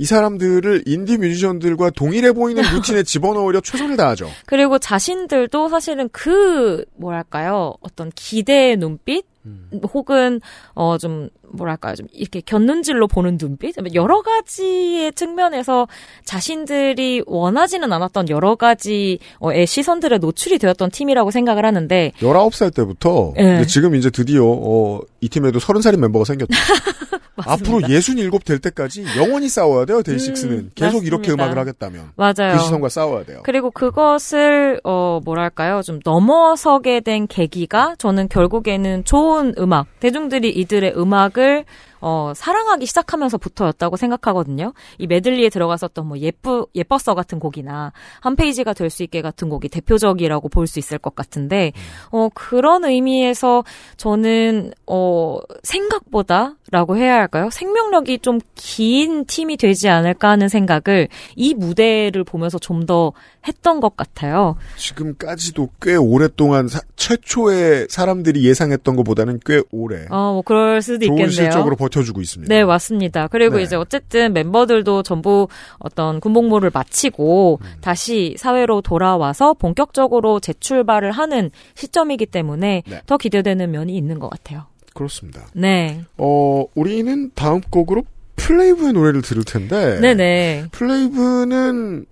이 0.00 0.06
사람들을 0.06 0.84
인디 0.86 1.18
뮤지션들과 1.18 1.90
동일해 1.90 2.32
보이는 2.32 2.62
루틴에 2.72 3.02
집어넣으려 3.02 3.60
최선을 3.60 3.98
다하죠. 3.98 4.30
그리고 4.46 4.78
자신들도 4.78 5.68
사실은 5.68 6.08
그 6.10 6.86
뭐랄까요 6.96 7.74
어떤 7.82 8.10
기대의 8.14 8.78
눈빛 8.78 9.26
음. 9.44 9.68
혹은 9.92 10.40
어 10.74 10.96
좀 10.98 11.28
뭐랄까요 11.52 11.96
좀 11.96 12.06
이렇게 12.12 12.40
곁눈질로 12.40 13.08
보는 13.08 13.36
눈빛 13.36 13.74
여러 13.94 14.22
가지의 14.22 15.12
측면에서 15.12 15.86
자신들이 16.24 17.24
원하지는 17.26 17.92
않았던 17.92 18.28
여러 18.30 18.54
가지의 18.54 19.18
시선들에 19.66 20.18
노출이 20.18 20.58
되었던 20.58 20.90
팀이라고 20.90 21.30
생각을 21.30 21.64
하는데 21.66 22.12
19살 22.20 22.74
때부터, 22.74 23.32
네. 23.36 23.56
이제 23.56 23.66
지금 23.66 23.94
이제 23.94 24.10
드디어, 24.10 24.44
어, 24.44 25.00
이 25.20 25.28
팀에도 25.28 25.58
30살인 25.58 25.98
멤버가 25.98 26.24
생겼다. 26.24 26.54
앞으로 27.46 27.82
67 27.88 28.30
될 28.44 28.58
때까지 28.58 29.04
영원히 29.16 29.48
싸워야 29.48 29.84
돼요, 29.84 30.02
데이식스는. 30.02 30.54
음, 30.56 30.70
계속 30.74 31.06
이렇게 31.06 31.30
맞습니다. 31.30 31.44
음악을 31.44 31.58
하겠다면. 31.58 32.10
맞아요. 32.16 32.56
그 32.56 32.58
시선과 32.62 32.88
싸워야 32.88 33.24
돼요. 33.24 33.40
그리고 33.44 33.70
그것을 33.70 34.80
어 34.84 35.20
뭐랄까요 35.24 35.82
좀 35.82 36.00
넘어서게 36.04 37.00
된 37.00 37.26
계기가 37.26 37.94
저는 37.98 38.28
결국에는 38.28 39.04
좋은 39.04 39.54
음악 39.58 39.86
대중들이 40.00 40.50
이들의 40.50 40.94
음악을 40.96 41.64
어 42.00 42.32
사랑하기 42.34 42.86
시작하면서부터였다고 42.86 43.96
생각하거든요. 43.96 44.72
이 44.98 45.06
메들리에 45.06 45.48
들어갔었던 45.50 46.06
뭐 46.06 46.18
예쁘 46.18 46.66
예뻤어 46.74 47.14
같은 47.14 47.38
곡이나 47.38 47.92
한 48.20 48.36
페이지가 48.36 48.72
될 48.72 48.90
수 48.90 49.02
있게 49.02 49.22
같은 49.22 49.48
곡이 49.48 49.68
대표적이라고 49.68 50.48
볼 50.48 50.66
수 50.66 50.78
있을 50.78 50.98
것 50.98 51.14
같은데 51.14 51.72
어 52.10 52.28
그런 52.34 52.84
의미에서 52.84 53.64
저는 53.96 54.72
어 54.86 55.38
생각보다라고 55.62 56.96
해야 56.96 57.14
할까요? 57.14 57.48
생명력이 57.50 58.18
좀 58.20 58.40
긴 58.62 59.24
팀이 59.26 59.56
되지 59.56 59.88
않을까 59.88 60.28
하는 60.30 60.48
생각을 60.48 61.08
이 61.34 61.54
무대를 61.54 62.24
보면서 62.24 62.58
좀 62.58 62.80
더 62.86 63.12
했던 63.46 63.78
것 63.80 63.94
같아요. 63.96 64.56
지금까지도 64.76 65.68
꽤 65.82 65.94
오랫동안 65.96 66.66
사- 66.66 66.80
최초의 66.96 67.86
사람들이 67.90 68.42
예상했던 68.46 68.96
것보다는 68.96 69.38
꽤 69.44 69.62
오래 69.70 70.06
어, 70.10 70.32
뭐 70.32 70.42
그럴 70.42 70.80
수도 70.82 71.04
좋은 71.06 71.18
있겠네요. 71.18 71.30
실적으로 71.30 71.76
버 71.76 71.88
텨주고 71.90 72.20
있습니다. 72.20 72.52
네, 72.52 72.64
맞습니다. 72.64 73.28
그리고 73.28 73.56
네. 73.56 73.62
이제 73.62 73.76
어쨌든 73.76 74.32
멤버들도 74.32 75.02
전부 75.02 75.48
어떤 75.78 76.20
군복무를 76.20 76.70
마치고 76.72 77.60
음. 77.62 77.66
다시 77.80 78.34
사회로 78.38 78.80
돌아와서 78.82 79.54
본격적으로 79.54 80.40
재출발을 80.40 81.12
하는 81.12 81.50
시점이기 81.74 82.26
때문에 82.26 82.82
네. 82.86 83.02
더 83.06 83.16
기대되는 83.16 83.70
면이 83.70 83.96
있는 83.96 84.18
것 84.18 84.30
같아요. 84.30 84.66
그렇습니다. 84.94 85.46
네. 85.54 86.04
어, 86.16 86.64
우리는 86.74 87.30
다음 87.34 87.60
곡으로 87.60 88.04
플레이브의 88.36 88.94
노래를 88.94 89.22
들을 89.22 89.44
텐데 89.44 90.00
네네. 90.00 90.68
플레이브는 90.72 92.06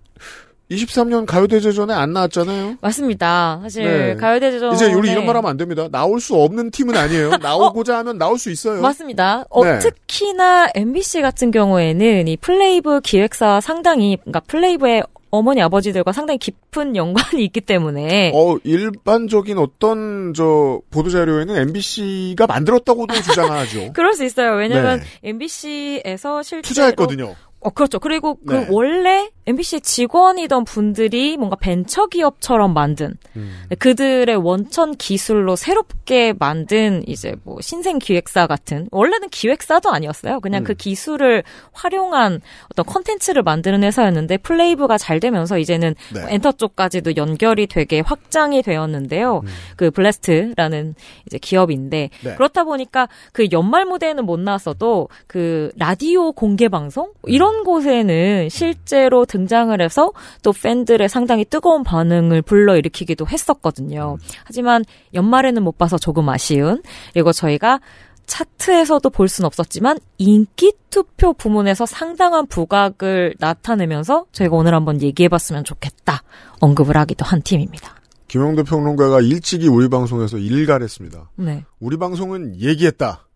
23년 0.71 1.25
가요대제전에 1.27 1.95
안 1.95 2.13
나왔잖아요. 2.13 2.77
맞습니다. 2.81 3.61
사실 3.63 3.85
네. 3.85 4.15
가요대제전 4.17 4.75
이제 4.75 4.93
우리 4.93 5.11
이런 5.11 5.25
말 5.25 5.37
하면 5.37 5.51
안 5.51 5.57
됩니다. 5.57 5.89
나올 5.91 6.21
수 6.21 6.35
없는 6.35 6.71
팀은 6.71 6.97
아니에요. 6.97 7.31
나오고자 7.41 7.99
하면 7.99 8.19
나올 8.19 8.39
수 8.39 8.51
있어요. 8.51 8.81
맞습니다. 8.83 9.45
어, 9.49 9.65
네. 9.65 9.79
특히나 9.79 10.69
MBC 10.75 11.23
같은 11.23 11.51
경우에는 11.51 12.29
이 12.29 12.37
플레이브 12.37 13.01
기획사 13.01 13.61
상당히, 13.61 14.19
그러니까 14.19 14.41
플레이브의 14.41 15.05
어머니 15.31 15.61
아버지들과 15.61 16.13
상당히 16.13 16.39
깊은 16.39 16.97
연관이 16.97 17.45
있기 17.45 17.61
때문에 17.61 18.33
어, 18.35 18.57
일반적인 18.65 19.59
어떤 19.59 20.33
저 20.35 20.81
보도 20.91 21.11
자료에는 21.11 21.55
MBC가 21.55 22.47
만들었다고도 22.47 23.15
주장하죠. 23.15 23.93
그럴 23.95 24.15
수 24.15 24.25
있어요. 24.25 24.57
왜냐면 24.57 25.01
네. 25.01 25.29
MBC에서 25.29 26.43
실제로 26.43 26.63
투자했거든요. 26.63 27.35
어, 27.61 27.71
그렇죠. 27.71 27.99
그리고 27.99 28.39
그 28.47 28.55
네. 28.55 28.67
원래 28.71 29.31
MBC 29.47 29.81
직원이던 29.81 30.65
분들이 30.65 31.37
뭔가 31.37 31.57
벤처 31.57 32.07
기업처럼 32.07 32.75
만든 32.75 33.15
음. 33.35 33.65
그들의 33.79 34.37
원천 34.37 34.95
기술로 34.95 35.57
새롭게 35.57 36.35
만든 36.39 37.03
이제 37.09 37.35
뭐 37.45 37.57
신생 37.61 37.99
기획사 37.99 38.47
같은 38.47 38.89
원래는 38.93 39.31
기획사도 39.31 39.91
아니었어요. 39.91 40.41
그냥 40.41 40.63
음. 40.63 40.65
그 40.65 40.75
기술을 40.75 41.43
활용한 41.73 42.43
어떤 42.71 42.87
컨텐츠를 42.87 43.43
만드는 43.43 43.83
회사였는데 43.83 44.37
플레이브가 44.37 44.99
잘 44.99 45.19
되면서 45.19 45.59
이제는 45.59 45.95
네. 46.13 46.21
뭐 46.21 46.29
엔터 46.29 46.53
쪽까지도 46.53 47.17
연결이 47.17 47.67
되게 47.67 48.01
확장이 48.01 48.63
되었는데요. 48.63 49.41
음. 49.45 49.49
그 49.77 49.91
블래스트라는 49.91 50.95
이제 51.27 51.39
기업인데 51.39 52.11
네. 52.23 52.35
그렇다 52.35 52.65
보니까 52.65 53.09
그 53.33 53.49
연말 53.51 53.87
무대에는 53.87 54.27
못 54.27 54.39
나왔어도 54.39 55.09
그 55.27 55.73
라디오 55.77 56.33
공개 56.33 56.69
방송 56.69 57.13
이런 57.25 57.48
곳에는 57.65 58.49
실제로 58.49 59.25
등장을 59.25 59.81
해서 59.81 60.13
또 60.43 60.53
팬들의 60.53 61.09
상당히 61.09 61.45
뜨거운 61.45 61.83
반응을 61.83 62.43
불러일으키기도 62.43 63.27
했었거든요. 63.27 64.17
하지만 64.45 64.85
연말에는 65.15 65.63
못 65.63 65.79
봐서 65.79 65.99
조금 65.99 66.29
아쉬운 66.29 66.83
그리고 67.13 67.33
저희가 67.33 67.81
차트에서도 68.27 69.09
볼 69.11 69.29
수는 69.29 69.47
없었지만 69.47 69.99
인기 70.19 70.75
투표 70.91 71.33
부문에서 71.33 71.87
상당한 71.87 72.47
부각을 72.47 73.35
나타내면서 73.39 74.27
저희가 74.33 74.55
오늘 74.55 74.75
한번 74.75 75.03
얘기해봤으면 75.03 75.65
좋겠다 75.65 76.23
언급을 76.61 76.97
하기도 76.97 77.25
한 77.25 77.43
팀입니다. 77.43 77.97
김영대 78.29 78.63
평론가가 78.63 79.23
일찍이 79.23 79.69
우리 79.69 79.89
방송에서 79.89 80.37
일갈했습니다. 80.37 81.31
네. 81.37 81.65
우리 81.81 81.97
방송은 81.97 82.61
얘기했다. 82.61 83.27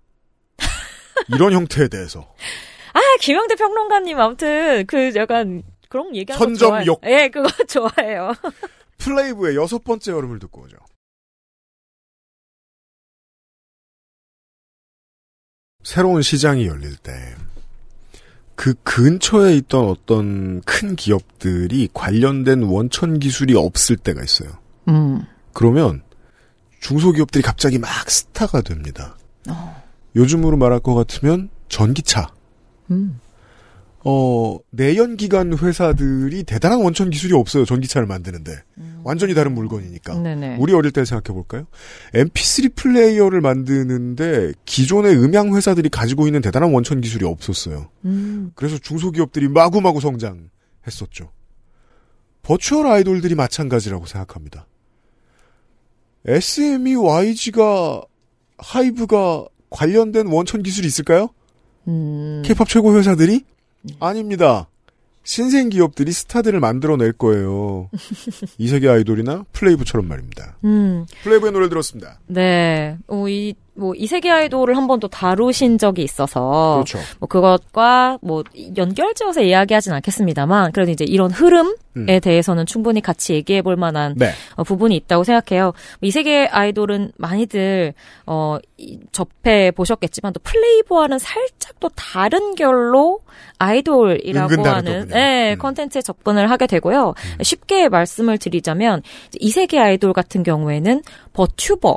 이런 1.35 1.53
형태에 1.53 1.89
대해서. 1.89 2.27
아, 2.95 3.01
김영대 3.21 3.55
평론가님 3.57 4.19
아무튼 4.19 4.85
그 4.87 5.13
약간 5.15 5.63
그런 5.89 6.15
얘기하는 6.15 6.39
거 6.39 6.45
선점 6.45 6.69
좋아해요. 6.69 6.87
욕. 6.87 7.01
예, 7.05 7.29
그거 7.29 7.49
좋아해요. 7.67 8.33
플레이브의 8.99 9.57
여섯 9.57 9.83
번째 9.83 10.13
여름을 10.13 10.39
듣고 10.39 10.63
오죠. 10.63 10.77
새로운 15.83 16.23
시장이 16.23 16.67
열릴 16.67 16.97
때, 16.97 17.35
그 18.55 18.75
근처에 18.85 19.57
있던 19.57 19.89
어떤 19.89 20.61
큰 20.63 20.95
기업들이 20.95 21.89
관련된 21.93 22.63
원천 22.63 23.19
기술이 23.19 23.57
없을 23.57 23.97
때가 23.97 24.23
있어요. 24.23 24.51
음. 24.89 25.25
그러면 25.53 26.03
중소기업들이 26.81 27.43
갑자기 27.43 27.79
막 27.79 27.89
스타가 28.09 28.61
됩니다. 28.61 29.17
요즘으로 30.15 30.57
말할 30.57 30.79
것 30.81 30.95
같으면 30.95 31.49
전기차. 31.69 32.33
음. 32.91 33.21
어, 34.05 34.59
내연기관 34.71 35.57
회사들이 35.59 36.43
대단한 36.43 36.83
원천 36.83 37.11
기술이 37.11 37.35
없어요. 37.35 37.65
전기차를 37.65 38.07
만드는데. 38.07 38.53
완전히 39.05 39.35
다른 39.35 39.55
물건이니까. 39.55 40.19
네네. 40.19 40.57
우리 40.59 40.73
어릴 40.73 40.91
때 40.93 41.05
생각해 41.05 41.35
볼까요? 41.35 41.67
MP3 42.15 42.75
플레이어를 42.75 43.41
만드는데 43.41 44.53
기존의 44.65 45.17
음향 45.17 45.55
회사들이 45.55 45.89
가지고 45.89 46.27
있는 46.27 46.41
대단한 46.41 46.73
원천 46.73 47.01
기술이 47.01 47.25
없었어요. 47.25 47.91
음. 48.05 48.53
그래서 48.55 48.79
중소기업들이 48.79 49.49
마구마구 49.49 50.01
성장했었죠. 50.01 51.31
virtual 52.43 52.87
아이돌들이 52.87 53.35
마찬가지라고 53.37 54.07
생각합니다. 54.07 54.67
SM이, 56.27 56.95
YG가 56.97 58.03
하이브가 58.59 59.47
관련된 59.71 60.27
원천 60.27 60.63
기술이 60.63 60.87
있을까요? 60.87 61.31
음. 61.89 62.43
케이팝 62.45 62.69
최고 62.69 62.97
회사들이? 62.97 63.45
아닙니다. 64.01 64.69
신생 65.25 65.69
기업들이 65.69 66.13
스타들을 66.13 66.59
만들어낼 66.61 67.13
거예요. 67.13 67.89
이세계 68.59 68.89
아이돌이나 68.89 69.45
플레이브처럼 69.53 70.09
말입니다. 70.09 70.57
음, 70.65 71.07
플레이브의 71.23 71.53
노래를 71.53 71.69
들었습니다. 71.69 72.19
네. 72.27 72.99
어, 73.07 73.29
이, 73.29 73.55
뭐, 73.75 73.95
이세계 73.95 74.31
아이돌을 74.31 74.77
한 74.77 74.87
번도 74.87 75.09
다루신 75.09 75.79
적이 75.79 76.03
있어서. 76.03 76.83
그렇죠. 76.85 76.99
뭐, 77.19 77.27
그것과 77.27 78.19
뭐, 78.21 78.45
연결 78.77 79.15
지어서 79.15 79.41
이야기하진 79.41 79.93
않겠습니다만, 79.95 80.73
그래도 80.73 80.91
이제 80.91 81.05
이런 81.05 81.31
흐름에 81.31 81.73
음. 81.97 82.07
대해서는 82.23 82.67
충분히 82.67 83.01
같이 83.01 83.33
얘기해 83.35 83.63
볼 83.63 83.77
만한 83.77 84.15
네. 84.17 84.31
어, 84.57 84.63
부분이 84.65 84.95
있다고 84.97 85.25
생각해요. 85.25 85.73
이 86.03 86.11
세계 86.11 86.47
아이돌은 86.47 87.13
많이들 87.17 87.95
어, 88.27 88.59
이- 88.77 88.99
접해 89.11 89.71
보셨겠지만 89.71 90.33
또 90.35 90.41
플레이보와는 90.43 91.19
살짝 91.19 91.81
또 91.81 91.89
다른 91.97 92.55
결로 92.55 93.21
아이돌이라고 93.59 94.67
하는. 94.69 95.09
네, 95.09 95.55
음. 95.55 95.59
컨텐츠에 95.59 96.03
접근을 96.03 96.51
하게 96.51 96.67
되고요. 96.67 97.15
쉽게 97.43 97.89
말씀을 97.89 98.39
드리자면 98.39 99.03
이제 99.29 99.39
이 99.41 99.51
세계 99.51 99.79
아이돌 99.79 100.13
같은 100.13 100.43
경우에는 100.43 101.03
버튜버 101.33 101.97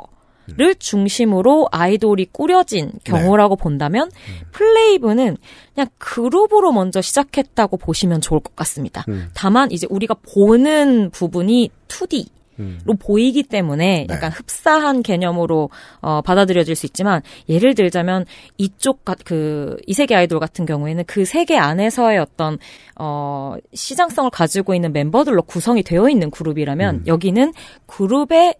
를 0.56 0.74
중심으로 0.76 1.68
아이돌이 1.72 2.26
꾸려진 2.32 2.92
경우라고 3.04 3.56
본다면 3.56 4.10
플레이브는 4.52 5.36
그냥 5.74 5.88
그룹으로 5.98 6.72
먼저 6.72 7.00
시작했다고 7.00 7.76
보시면 7.78 8.20
좋을 8.20 8.40
것 8.40 8.54
같습니다. 8.56 9.04
음. 9.08 9.28
다만 9.34 9.70
이제 9.70 9.86
우리가 9.90 10.14
보는 10.34 11.10
부분이 11.10 11.70
2D 11.88 12.26
음. 12.58 12.80
로 12.86 12.94
보이기 12.94 13.42
때문에 13.42 14.06
네. 14.08 14.14
약간 14.14 14.32
흡사한 14.32 15.02
개념으로 15.02 15.68
어, 16.00 16.22
받아들여질 16.22 16.74
수 16.74 16.86
있지만 16.86 17.20
예를 17.50 17.74
들자면 17.74 18.24
이쪽 18.56 19.04
가- 19.04 19.14
그 19.24 19.76
이 19.86 19.92
세계 19.92 20.14
아이돌 20.14 20.40
같은 20.40 20.64
경우에는 20.64 21.04
그 21.06 21.26
세계 21.26 21.58
안에서의 21.58 22.18
어떤 22.18 22.56
어 22.98 23.56
시장성을 23.74 24.30
가지고 24.30 24.74
있는 24.74 24.92
멤버들로 24.94 25.42
구성이 25.42 25.82
되어 25.82 26.08
있는 26.08 26.30
그룹이라면 26.30 26.94
음. 26.94 27.02
여기는 27.06 27.52
그룹의 27.86 28.54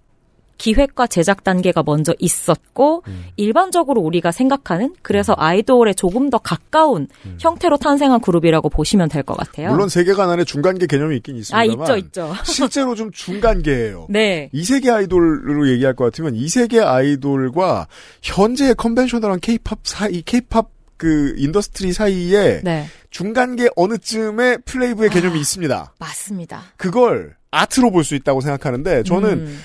기획과 0.58 1.06
제작 1.06 1.44
단계가 1.44 1.82
먼저 1.84 2.14
있었고 2.18 3.02
음. 3.08 3.24
일반적으로 3.36 4.00
우리가 4.00 4.32
생각하는 4.32 4.94
그래서 5.02 5.34
아이돌에 5.36 5.92
조금 5.94 6.30
더 6.30 6.38
가까운 6.38 7.08
형태로 7.38 7.76
탄생한 7.76 8.20
그룹이라고 8.20 8.68
보시면 8.70 9.08
될 9.08 9.22
것 9.22 9.36
같아요. 9.36 9.68
음. 9.68 9.72
물론 9.72 9.88
세계관 9.88 10.30
안에 10.30 10.44
중간계 10.44 10.86
개념이 10.86 11.16
있긴 11.16 11.34
아 11.52 11.64
있습니다만 11.64 11.80
있죠 11.82 11.96
있죠. 11.96 12.34
실제로 12.44 12.94
좀 12.94 13.10
중간계예요. 13.12 14.06
네. 14.08 14.48
이 14.52 14.64
세계 14.64 14.90
아이돌로 14.90 15.68
얘기할 15.68 15.94
것 15.94 16.04
같으면 16.04 16.34
이 16.36 16.48
세계 16.48 16.80
아이돌과 16.80 17.86
현재의 18.22 18.74
conventional한 18.76 19.40
케이팝 19.40 19.80
사이 19.84 20.22
케이팝 20.22 20.68
그 20.96 21.34
industry 21.36 21.92
사이에 21.92 22.60
네. 22.64 22.86
중간계 23.10 23.68
어느 23.76 23.98
쯤에 23.98 24.58
플레이브의 24.64 25.10
개념이 25.10 25.36
아. 25.36 25.40
있습니다. 25.40 25.94
맞습니다. 25.98 26.62
그걸 26.76 27.34
아트로 27.50 27.90
볼 27.90 28.04
수 28.04 28.14
있다고 28.14 28.40
생각하는데 28.40 29.02
저는 29.02 29.30
음. 29.30 29.60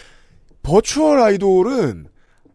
virtual 0.63 1.19
아이돌은 1.19 2.07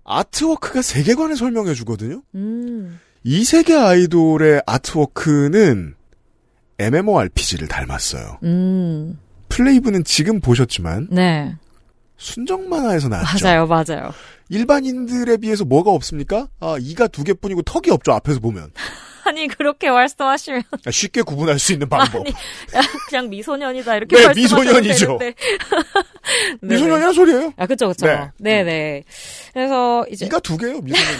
아트워크가 0.05 0.83
세계관을 0.83 1.37
설명해 1.37 1.75
주거든요. 1.75 2.23
음. 2.35 3.01
이 3.25 3.45
세계 3.45 3.75
아이돌의 3.75 4.63
artwork는 4.67 5.95
MMORPG를 6.79 7.69
닮았어요. 7.69 8.39
음. 8.45 9.19
플레이브는 9.49 10.05
지금 10.05 10.41
보셨지만 10.41 11.09
네. 11.11 11.57
순정 12.19 12.69
만화에서 12.69 13.09
나왔죠. 13.09 13.45
맞아요, 13.45 13.67
맞아요. 13.67 14.13
일반인들에 14.49 15.39
비해서 15.39 15.65
뭐가 15.65 15.91
없습니까? 15.91 16.49
아, 16.61 16.77
이가 16.79 17.09
두 17.09 17.25
개뿐이고 17.25 17.63
턱이 17.63 17.91
없죠. 17.91 18.13
앞에서 18.13 18.41
보면 18.41 18.71
아니, 19.27 19.49
그렇게 19.49 19.91
말씀하시면 19.91 20.63
아, 20.87 20.91
쉽게 20.91 21.23
구분할 21.23 21.59
수 21.59 21.73
있는 21.73 21.89
방법. 21.89 22.17
아니, 22.17 22.33
그냥 23.09 23.29
미소년이다, 23.29 23.97
이렇게 23.97 24.17
네, 24.17 24.35
미소년이죠. 24.35 25.19
네네. 25.19 25.35
미소년이란 26.63 27.13
소리예요. 27.13 27.53
아, 27.57 27.67
그쵸, 27.67 27.89
그쵸. 27.89 28.07
네. 28.07 28.31
네. 28.39 28.63
네 28.65 29.05
그래서 29.53 30.05
이제 30.11 30.27
이가 30.27 30.39
두 30.41 30.57
개예요. 30.57 30.81
미소년이 30.81 31.19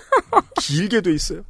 길게 0.60 1.00
돼 1.00 1.12
있어요. 1.12 1.42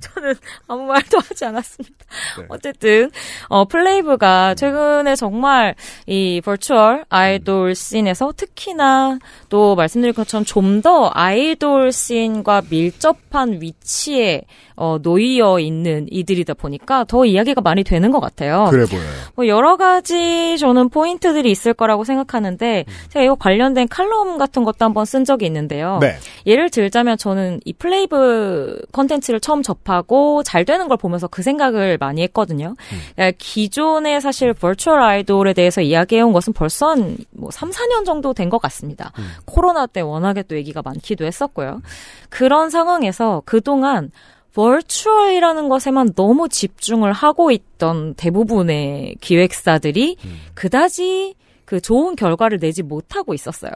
저는 0.00 0.34
아무 0.68 0.84
말도 0.84 1.18
하지 1.18 1.44
않았습니다. 1.44 1.96
네. 2.38 2.44
어쨌든 2.48 3.10
어 3.48 3.64
플레이브가 3.66 4.54
최근에 4.54 5.16
정말 5.16 5.74
이 6.06 6.40
virtual 6.44 7.04
아이돌 7.08 7.74
scene에서 7.74 8.32
특히나 8.36 9.18
또 9.48 9.74
말씀드린 9.74 10.14
것처럼 10.14 10.44
좀 10.44 10.80
더 10.82 11.10
아이돌 11.12 11.90
scene과 11.90 12.62
밀접한 12.70 13.60
위치에 13.60 14.42
어 14.78 14.98
놓여 15.00 15.58
있는 15.60 16.06
이들이다 16.10 16.54
보니까 16.54 17.04
더 17.04 17.24
이야기가 17.24 17.60
많이 17.60 17.84
되는 17.84 18.10
것 18.10 18.20
같아요. 18.20 18.66
그래 18.70 18.84
보여요. 18.86 19.04
뭐 19.36 19.46
여러 19.46 19.76
가지 19.76 20.58
저는 20.58 20.88
포인트들이 20.88 21.50
있을 21.50 21.72
거라고 21.74 22.04
생각하는데 22.04 22.84
제가 23.10 23.24
이거 23.24 23.34
관련된 23.36 23.88
칼럼 23.88 24.38
같은 24.38 24.64
것도 24.64 24.84
한번 24.84 25.04
쓴 25.04 25.24
적이 25.24 25.46
있는데요. 25.46 25.98
네. 26.00 26.16
예를 26.46 26.70
들자면 26.70 27.16
저는 27.16 27.60
이 27.64 27.72
플레이브 27.72 28.80
컨텐츠를 28.92 29.40
처음 29.40 29.62
접하고 29.62 30.42
잘 30.42 30.64
되는 30.64 30.88
걸 30.88 30.96
보면서 30.96 31.28
그 31.28 31.42
생각을 31.42 31.98
많이 31.98 32.22
했거든요. 32.22 32.74
그러니까 33.14 33.36
기존에 33.38 34.18
사실 34.20 34.52
virtual 34.52 35.00
아이돌에 35.00 35.52
대해서 35.52 35.80
이야기해온 35.80 36.32
것은 36.32 36.52
벌써 36.52 36.88
한뭐 36.90 37.50
3, 37.52 37.70
4년 37.70 38.04
정도 38.04 38.32
된 38.34 38.48
것 38.48 38.62
같습니다. 38.62 39.12
코로나 39.44 39.86
때 39.86 40.00
워낙에 40.00 40.42
또 40.44 40.56
얘기가 40.56 40.80
많기도 40.82 41.26
했었고요. 41.26 41.82
그런 42.30 42.70
상황에서 42.70 43.42
그동안 43.44 44.10
virtual이라는 44.58 45.68
것에만 45.68 46.14
너무 46.14 46.48
집중을 46.48 47.12
하고 47.12 47.52
있던 47.52 48.14
대부분의 48.14 49.14
기획사들이 49.20 50.16
그다지 50.54 51.36
그 51.64 51.80
좋은 51.80 52.16
결과를 52.16 52.58
내지 52.58 52.82
못하고 52.82 53.34
있었어요. 53.34 53.70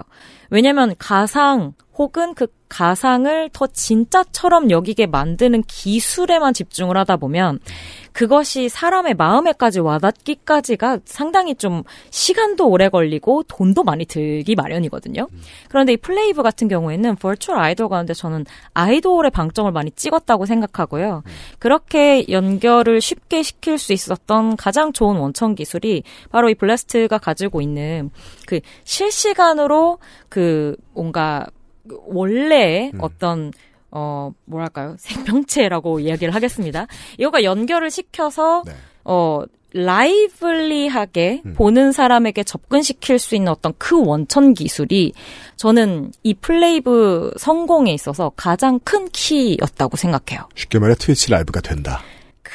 왜냐면 0.50 0.96
가상 0.98 1.74
혹은 1.98 2.34
그 2.34 2.46
가상을 2.72 3.50
더 3.52 3.66
진짜처럼 3.66 4.70
여기게 4.70 5.06
만드는 5.06 5.62
기술에만 5.66 6.54
집중을 6.54 6.96
하다 6.96 7.18
보면 7.18 7.58
그것이 8.12 8.70
사람의 8.70 9.14
마음에까지 9.14 9.80
와닿기까지가 9.80 11.00
상당히 11.04 11.54
좀 11.54 11.82
시간도 12.08 12.68
오래 12.68 12.88
걸리고 12.88 13.42
돈도 13.42 13.84
많이 13.84 14.06
들기 14.06 14.54
마련이거든요. 14.54 15.28
그런데 15.68 15.92
이 15.92 15.96
플레이브 15.98 16.42
같은 16.42 16.68
경우에는 16.68 17.16
버추얼 17.16 17.58
아이돌 17.58 17.90
가운데 17.90 18.14
저는 18.14 18.46
아이돌의 18.72 19.30
방점을 19.30 19.70
많이 19.70 19.90
찍었다고 19.90 20.46
생각하고요. 20.46 21.24
그렇게 21.58 22.24
연결을 22.30 23.02
쉽게 23.02 23.42
시킬 23.42 23.76
수 23.76 23.92
있었던 23.92 24.56
가장 24.56 24.94
좋은 24.94 25.16
원천 25.16 25.54
기술이 25.54 26.04
바로 26.30 26.48
이 26.48 26.54
블래스트가 26.54 27.18
가지고 27.18 27.60
있는 27.60 28.10
그 28.46 28.60
실시간으로 28.84 29.98
그 30.30 30.74
뭔가 30.94 31.46
원래의 31.88 32.92
어떤 32.98 33.52
어 33.90 34.32
뭐랄까요 34.46 34.96
생명체라고 34.98 36.00
이야기를 36.00 36.34
하겠습니다. 36.34 36.86
이거가 37.18 37.44
연결을 37.44 37.90
시켜서 37.90 38.62
네. 38.66 38.72
어 39.04 39.42
lively하게 39.74 41.42
음. 41.46 41.54
보는 41.54 41.92
사람에게 41.92 42.44
접근시킬 42.44 43.18
수 43.18 43.34
있는 43.34 43.50
어떤 43.50 43.72
그 43.78 44.04
원천 44.04 44.54
기술이 44.54 45.12
저는 45.56 46.12
이 46.22 46.34
플레이브 46.34 47.32
성공에 47.38 47.92
있어서 47.94 48.32
가장 48.36 48.78
큰 48.80 49.08
key였다고 49.08 49.96
생각해요. 49.96 50.46
쉽게 50.54 50.78
말해 50.78 50.94
트위치 50.94 51.30
라이브가 51.30 51.60
된다. 51.60 52.02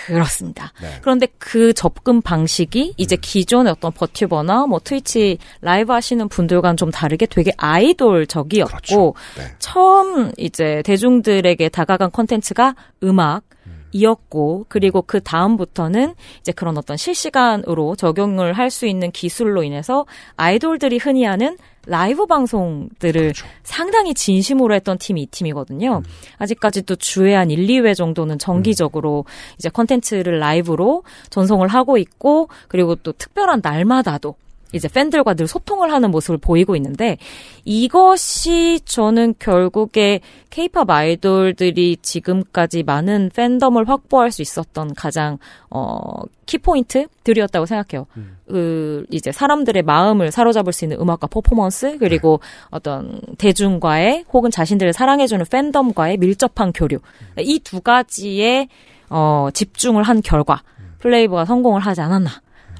그렇습니다. 0.05 0.71
네. 0.81 0.99
그런데 1.01 1.27
그 1.37 1.73
접근 1.73 2.21
방식이 2.21 2.93
이제 2.97 3.15
기존의 3.15 3.71
어떤 3.71 3.91
버튜버나 3.91 4.67
뭐 4.67 4.79
트위치 4.83 5.37
라이브 5.61 5.91
하시는 5.91 6.27
분들과는 6.29 6.77
좀 6.77 6.91
다르게 6.91 7.25
되게 7.25 7.51
아이돌적이었고 7.57 9.13
그렇죠. 9.13 9.13
네. 9.37 9.55
처음 9.59 10.31
이제 10.37 10.81
대중들에게 10.85 11.69
다가간 11.69 12.11
콘텐츠가 12.11 12.75
음악 13.03 13.43
이었고 13.91 14.65
그리고 14.69 15.01
그 15.01 15.21
다음부터는 15.21 16.13
이제 16.41 16.51
그런 16.51 16.77
어떤 16.77 16.97
실시간으로 16.97 17.95
적용을 17.95 18.53
할 18.53 18.67
수 18.67 18.85
있는 18.85 19.11
기술로 19.11 19.63
인해서 19.63 20.05
아이돌들이 20.35 20.97
흔히 20.97 21.23
하는 21.23 21.57
라이브 21.85 22.25
방송들을 22.25 23.21
그렇죠. 23.21 23.47
상당히 23.63 24.13
진심으로 24.13 24.75
했던 24.75 24.97
팀이 24.97 25.21
이 25.21 25.25
팀이거든요. 25.27 26.03
아직까지도 26.37 26.97
주에 26.97 27.33
한 27.33 27.49
1, 27.49 27.65
2회 27.65 27.95
정도는 27.95 28.39
정기적으로 28.39 29.23
이제 29.57 29.69
컨텐츠를 29.69 30.39
라이브로 30.39 31.03
전송을 31.29 31.69
하고 31.69 31.97
있고 31.97 32.49
그리고 32.67 32.95
또 32.95 33.13
특별한 33.13 33.61
날마다도 33.63 34.35
이제 34.73 34.87
팬들과 34.87 35.33
늘 35.33 35.47
소통을 35.47 35.91
하는 35.91 36.11
모습을 36.11 36.37
보이고 36.37 36.75
있는데 36.75 37.17
이것이 37.63 38.81
저는 38.85 39.35
결국에 39.39 40.19
케이팝 40.49 40.89
아이돌들이 40.89 41.97
지금까지 42.01 42.83
많은 42.83 43.31
팬덤을 43.33 43.87
확보할 43.87 44.31
수 44.31 44.41
있었던 44.41 44.93
가장 44.93 45.37
어 45.69 46.01
키포인트들이었다고 46.45 47.65
생각해요. 47.65 48.07
그 48.47 49.05
이제 49.11 49.31
사람들의 49.31 49.83
마음을 49.83 50.31
사로잡을 50.31 50.73
수 50.73 50.85
있는 50.85 50.99
음악과 50.99 51.27
퍼포먼스 51.27 51.97
그리고 51.97 52.39
어떤 52.69 53.21
대중과의 53.37 54.25
혹은 54.33 54.51
자신들을 54.51 54.93
사랑해주는 54.93 55.45
팬덤과의 55.49 56.17
밀접한 56.17 56.73
교류. 56.73 56.99
이두 57.37 57.81
가지에 57.81 58.67
어 59.09 59.49
집중을 59.53 60.03
한 60.03 60.21
결과 60.21 60.61
플레이브가 60.99 61.45
성공을 61.45 61.81
하지 61.81 62.01
않았나 62.01 62.29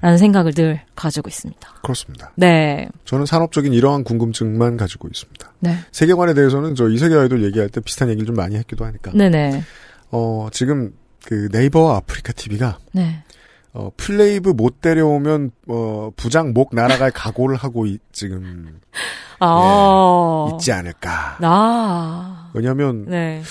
라는 0.02 0.18
생각을 0.18 0.54
늘 0.54 0.82
가지고 0.96 1.30
있습니다. 1.30 1.68
그렇습니다. 1.82 2.32
네. 2.36 2.88
저는 3.06 3.26
산업적인 3.26 3.74
이러한 3.74 4.04
궁금증만 4.04 4.78
가지고 4.78 5.08
있습니다. 5.08 5.52
네. 5.60 5.78
세계관에 5.92 6.34
대해서는 6.34 6.76
저 6.76 6.88
이세계 6.90 7.16
아이돌 7.16 7.44
얘기할 7.44 7.70
때 7.70 7.82
비슷한 7.82 8.10
얘기를 8.10 8.26
좀 8.28 8.36
많이 8.36 8.56
했기도 8.56 8.86
하니까. 8.86 9.12
네네. 9.14 9.64
어, 10.12 10.48
지금 10.52 10.94
그 11.26 11.50
네이버와 11.52 11.98
아프리카 11.98 12.32
TV가 12.34 12.78
네. 12.94 13.24
어, 13.74 13.90
플레이브 13.98 14.50
못 14.52 14.82
데려오면 14.82 15.52
어, 15.68 16.12
부장 16.16 16.54
목 16.54 16.74
날아갈 16.74 17.12
각오를 17.16 17.56
하고 17.58 17.86
이- 17.86 18.00
지금 18.12 18.80
아. 19.40 20.50
있지 20.54 20.72
않을까. 20.72 21.38
나. 21.40 22.50
왜냐하면 22.54 23.06
네. 23.08 23.42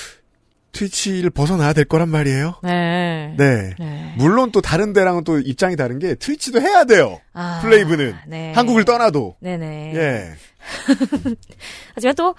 트위치를 0.76 1.30
벗어나야 1.30 1.72
될 1.72 1.84
거란 1.84 2.08
말이에요. 2.08 2.56
네. 2.62 3.34
네. 3.36 3.74
네. 3.78 4.14
물론 4.16 4.52
또 4.52 4.60
다른 4.60 4.92
데랑은 4.92 5.24
또 5.24 5.38
입장이 5.38 5.76
다른 5.76 5.98
게 5.98 6.14
트위치도 6.14 6.60
해야 6.60 6.84
돼요. 6.84 7.20
아, 7.32 7.60
플레이브는 7.62 8.14
네. 8.26 8.52
한국을 8.52 8.84
떠나도. 8.84 9.36
네네. 9.40 9.92
예. 9.94 10.32
하지만 11.94 12.14
또 12.16 12.34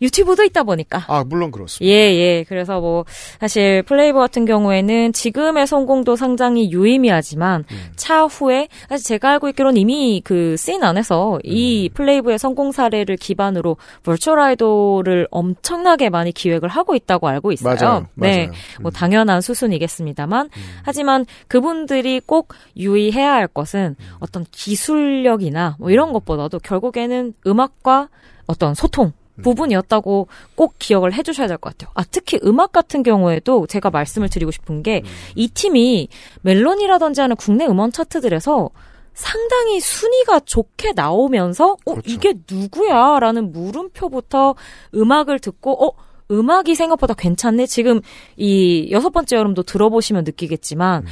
유튜브도 0.00 0.44
있다 0.44 0.62
보니까. 0.62 1.04
아 1.08 1.24
물론 1.26 1.50
그렇습니다. 1.50 1.92
예, 1.92 2.14
예. 2.14 2.44
그래서 2.48 2.80
뭐, 2.80 3.04
사실 3.40 3.82
플레이브 3.82 4.18
같은 4.18 4.44
경우에는 4.44 5.12
지금의 5.12 5.66
성공도 5.66 6.16
상당히 6.16 6.70
유의미하지만, 6.70 7.64
음. 7.70 7.92
차후에, 7.96 8.68
사실 8.88 9.06
제가 9.06 9.30
알고 9.32 9.48
있기로는 9.50 9.76
이미 9.80 10.20
그 10.24 10.50
씬 10.60 10.82
안에서 10.84 11.38
이 11.42 11.88
음. 11.88 11.94
플레이브의 11.94 12.38
성공 12.38 12.70
사례를 12.72 13.16
기반으로 13.16 13.76
버추얼 14.02 14.38
아이돌을 14.40 15.26
엄청나게 15.30 16.10
많이 16.10 16.32
기획을 16.32 16.68
하고 16.68 16.94
있다고 16.94 17.28
알고 17.28 17.52
있어요. 17.52 17.76
맞아요. 17.80 18.06
네. 18.14 18.46
맞아요. 18.46 18.52
뭐 18.80 18.90
음. 18.90 18.92
당연한 18.92 19.40
수순이겠습니다만, 19.40 20.50
하지만 20.82 21.24
그분들이 21.48 22.20
꼭 22.24 22.54
유의해야 22.76 23.32
할 23.32 23.46
것은 23.48 23.96
어떤 24.18 24.44
기술력이나 24.50 25.76
뭐 25.78 25.90
이런 25.90 26.12
것보다도 26.12 26.58
결국에는 26.60 27.32
음악과 27.46 28.08
어떤 28.46 28.74
소통, 28.74 29.12
부분이었다고 29.42 30.28
꼭 30.54 30.74
기억을 30.78 31.12
해주셔야 31.14 31.46
될 31.48 31.58
것 31.58 31.76
같아요. 31.76 31.92
아, 31.94 32.02
특히 32.10 32.38
음악 32.44 32.72
같은 32.72 33.02
경우에도 33.02 33.66
제가 33.66 33.90
말씀을 33.90 34.28
드리고 34.28 34.50
싶은 34.50 34.82
게 34.82 35.02
이 35.36 35.48
팀이 35.48 36.08
멜론이라든지 36.42 37.20
하는 37.20 37.36
국내 37.36 37.66
음원 37.66 37.92
차트들에서 37.92 38.70
상당히 39.14 39.80
순위가 39.80 40.40
좋게 40.40 40.92
나오면서 40.94 41.72
어 41.72 41.92
그렇죠. 41.92 42.02
이게 42.10 42.34
누구야라는 42.50 43.52
물음표부터 43.52 44.54
음악을 44.94 45.38
듣고 45.40 45.84
어 45.86 45.92
음악이 46.30 46.74
생각보다 46.74 47.14
괜찮네. 47.14 47.66
지금 47.66 48.00
이 48.36 48.88
여섯 48.92 49.10
번째 49.10 49.36
여름도 49.36 49.64
들어보시면 49.64 50.24
느끼겠지만 50.24 51.04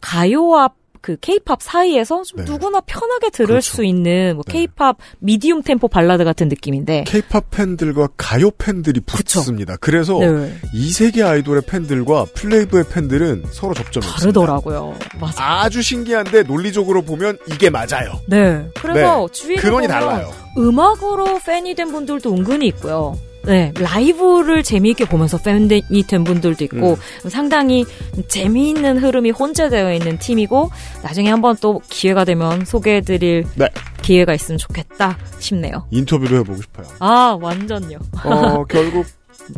가요와 0.00 0.70
그 1.06 1.16
케이팝 1.20 1.62
사이에서 1.62 2.24
좀 2.24 2.44
네. 2.44 2.50
누구나 2.50 2.80
편하게 2.80 3.30
들을 3.30 3.46
그렇죠. 3.46 3.76
수 3.76 3.84
있는 3.84 4.34
뭐 4.34 4.42
네. 4.44 4.54
케이팝 4.54 4.96
미디움 5.20 5.62
템포 5.62 5.86
발라드 5.86 6.24
같은 6.24 6.48
느낌인데 6.48 7.04
케이팝 7.06 7.48
팬들과 7.52 8.08
가요 8.16 8.50
팬들이. 8.50 8.98
붙습니다. 9.06 9.76
그래서 9.76 10.18
네. 10.18 10.52
이 10.74 10.90
세계 10.90 11.22
아이돌의 11.22 11.62
팬들과 11.68 12.24
플레이브의 12.34 12.86
팬들은 12.90 13.44
서로 13.52 13.72
접점이. 13.72 14.04
다르더라고요. 14.04 14.98
맞아. 15.20 15.44
아주 15.60 15.80
신기한데 15.80 16.42
논리적으로 16.42 17.02
보면 17.02 17.38
이게 17.52 17.70
맞아요. 17.70 18.18
네. 18.26 18.68
그래서 18.74 19.28
네. 19.28 19.32
주위를 19.32 19.62
근원이 19.62 19.86
달라요. 19.86 20.32
음악으로 20.58 21.38
팬이 21.38 21.76
된 21.76 21.92
분들도 21.92 22.34
은근히 22.34 22.66
있고요. 22.66 23.16
네, 23.46 23.72
라이브를 23.78 24.62
재미있게 24.62 25.04
보면서 25.06 25.38
팬이 25.38 26.02
된 26.08 26.24
분들도 26.24 26.64
있고 26.64 26.98
음. 27.24 27.30
상당히 27.30 27.84
재미있는 28.28 28.98
흐름이 28.98 29.30
혼재되어 29.30 29.92
있는 29.94 30.18
팀이고 30.18 30.70
나중에 31.02 31.30
한번 31.30 31.56
또 31.60 31.80
기회가 31.88 32.24
되면 32.24 32.64
소개해드릴 32.64 33.44
네. 33.54 33.68
기회가 34.02 34.34
있으면 34.34 34.58
좋겠다 34.58 35.18
싶네요. 35.38 35.86
인터뷰도 35.90 36.36
해보고 36.36 36.60
싶어요. 36.62 36.86
아 36.98 37.36
완전요. 37.40 37.98
어, 38.24 38.64
결국 38.68 39.06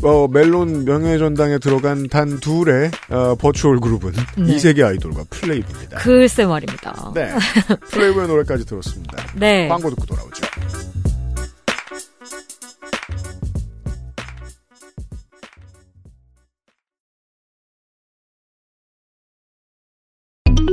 어, 0.03 0.29
멜론 0.29 0.85
명예전당에 0.85 1.59
들어간 1.59 2.09
단 2.09 2.41
둘의 2.41 2.91
어, 3.11 3.35
버추얼 3.37 3.81
그룹은 3.81 4.13
네. 4.37 4.55
이 4.55 4.59
세계 4.59 4.83
아이돌과 4.83 5.25
플레이브입니다. 5.31 5.99
글쎄 5.99 6.45
말입니다. 6.45 7.13
네, 7.15 7.31
플레이브의 7.91 8.29
노래까지 8.29 8.67
들었습니다. 8.67 9.17
네. 9.35 9.69
광고 9.69 9.89
듣고 9.91 10.05
돌아오죠. 10.07 10.43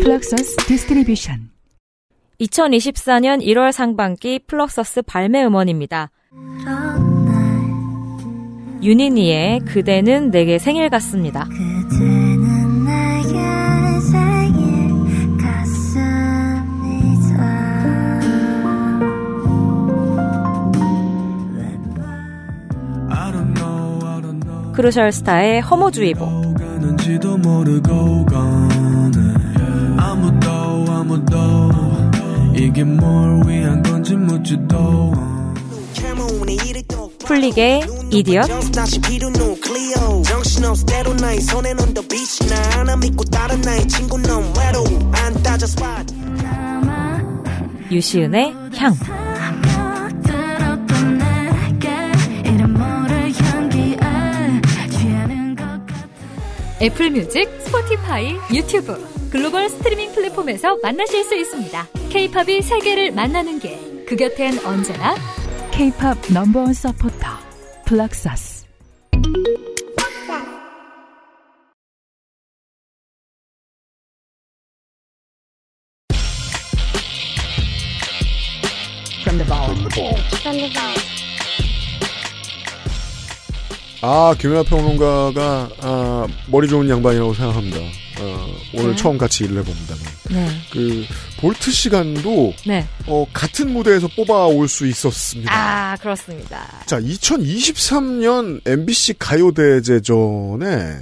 Fluxus 0.02 0.58
Distribution 0.68 1.50
2024년 2.42 3.42
1월 3.42 3.72
상반기 3.72 4.40
Fluxus 4.46 5.04
발매 5.04 5.46
음원입니다. 5.46 6.12
윤희니의 8.84 9.62
그대는 9.62 10.32
내게 10.32 10.60
생일 10.60 10.90
같습니다. 10.90 11.46
그대는 11.46 12.86
내게 12.86 14.00
생일 14.12 15.38
같습니다. 15.38 15.86
크루셜 24.74 25.12
스타의 25.12 25.62
허무주의보. 25.62 26.56
풀리게 37.26 37.82
Idiot. 38.12 38.50
유시은의 47.90 48.54
향. 48.76 48.94
애플 56.82 57.10
뮤직, 57.10 57.50
스포티파이, 57.62 58.36
유튜브, 58.54 59.02
글로벌 59.32 59.70
스트리밍 59.70 60.14
플랫폼에서 60.14 60.78
만나실 60.84 61.24
수 61.24 61.36
있습니다. 61.36 62.05
케이팝이 62.16 62.62
세계를 62.62 63.12
만나는 63.12 63.60
길. 63.60 64.06
그 64.06 64.16
곁엔 64.16 64.66
언제나 64.66 65.16
K-팝 65.72 66.18
number 66.34 66.60
one 66.60 66.74
supporter 66.74 67.28
Fluxus 67.86 68.64
아, 84.02 84.36
김윤하 84.40 84.64
평론가가, 84.64 85.70
아, 85.82 86.28
머리 86.48 86.70
좋은 86.70 86.88
양반이라고 86.88 87.34
생각합니다. 87.34 88.05
어, 88.20 88.48
오늘 88.74 88.92
네. 88.92 88.96
처음 88.96 89.18
같이 89.18 89.44
일을 89.44 89.58
해봅니다만. 89.58 90.04
네. 90.32 90.48
그, 90.72 91.06
볼트 91.40 91.72
시간도, 91.72 92.54
네. 92.66 92.86
어, 93.08 93.26
같은 93.34 93.72
무대에서 93.72 94.08
뽑아올 94.16 94.68
수 94.68 94.88
있었습니다. 94.88 95.52
아, 95.54 95.98
그렇습니다. 95.98 96.66
자, 96.86 97.00
2023년 97.00 98.62
MBC 98.66 99.16
가요대제전에, 99.20 101.00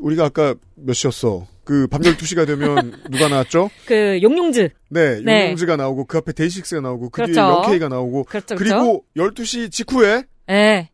우리가 0.00 0.26
아까 0.26 0.54
몇 0.74 0.94
시였어? 0.94 1.46
그, 1.64 1.86
밤 1.88 2.00
12시가 2.00 2.46
되면 2.46 3.02
누가 3.10 3.28
나왔죠? 3.28 3.70
그, 3.84 4.18
용용즈. 4.22 4.70
네, 4.88 5.20
네. 5.22 5.42
용용즈가 5.44 5.76
나오고, 5.76 6.06
그 6.06 6.18
앞에 6.18 6.32
데이식스가 6.32 6.80
나오고, 6.80 7.10
그 7.10 7.24
뒤에 7.26 7.34
그렇죠. 7.34 7.52
영케이가 7.56 7.88
나오고, 7.88 8.24
그렇죠, 8.24 8.56
그렇죠. 8.56 8.78
그리고 8.78 9.04
12시 9.16 9.70
직후에, 9.70 10.24
네. 10.46 10.90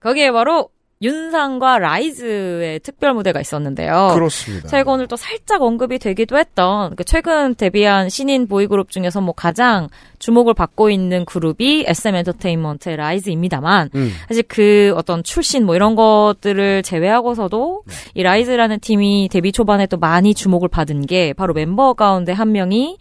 거기에 0.00 0.32
바로 0.32 0.70
윤상과 1.02 1.78
라이즈의 1.78 2.80
특별 2.80 3.14
무대가 3.14 3.40
있었는데요. 3.40 4.10
그렇습니다. 4.12 4.68
저희가 4.68 4.92
오늘 4.92 5.06
또 5.06 5.16
살짝 5.16 5.62
언급이 5.62 5.98
되기도 5.98 6.36
했던 6.36 6.94
그 6.94 7.04
최근 7.04 7.54
데뷔한 7.54 8.10
신인 8.10 8.46
보이그룹 8.46 8.90
중에서 8.90 9.22
뭐 9.22 9.32
가장 9.32 9.88
주목을 10.18 10.52
받고 10.52 10.90
있는 10.90 11.24
그룹이 11.24 11.84
SM 11.86 12.16
엔터테인먼트의 12.16 12.96
라이즈입니다만 12.96 13.88
음. 13.94 14.12
사실 14.28 14.42
그 14.46 14.92
어떤 14.94 15.22
출신 15.22 15.64
뭐 15.64 15.74
이런 15.74 15.94
것들을 15.94 16.82
제외하고서도 16.82 17.84
네. 17.86 17.94
이 18.14 18.22
라이즈라는 18.22 18.80
팀이 18.80 19.30
데뷔 19.32 19.52
초반에 19.52 19.86
또 19.86 19.96
많이 19.96 20.34
주목을 20.34 20.68
받은 20.68 21.06
게 21.06 21.32
바로 21.32 21.54
멤버 21.54 21.94
가운데 21.94 22.32
한 22.32 22.52
명이 22.52 22.98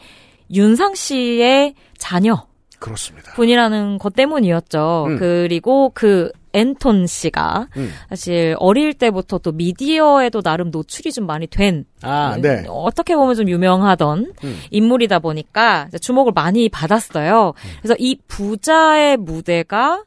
윤상 0.53 0.95
씨의 0.95 1.75
자녀 1.97 2.47
그렇습니다. 2.79 3.33
분이라는 3.33 3.97
것 3.97 4.13
때문이었죠. 4.13 5.05
음. 5.09 5.19
그리고 5.19 5.91
그 5.93 6.31
앤톤 6.53 7.07
씨가 7.07 7.67
음. 7.77 7.91
사실 8.09 8.55
어릴 8.59 8.93
때부터 8.93 9.37
또 9.39 9.51
미디어에도 9.51 10.41
나름 10.41 10.71
노출이 10.71 11.11
좀 11.11 11.25
많이 11.25 11.47
된 11.47 11.85
아, 12.01 12.37
네. 12.41 12.65
어떻게 12.67 13.15
보면 13.15 13.35
좀 13.35 13.49
유명하던 13.49 14.33
음. 14.43 14.59
인물이다 14.71 15.19
보니까 15.19 15.89
주목을 16.01 16.31
많이 16.33 16.69
받았어요. 16.69 17.53
그래서 17.81 17.95
이 17.99 18.17
부자의 18.27 19.17
무대가 19.17 20.03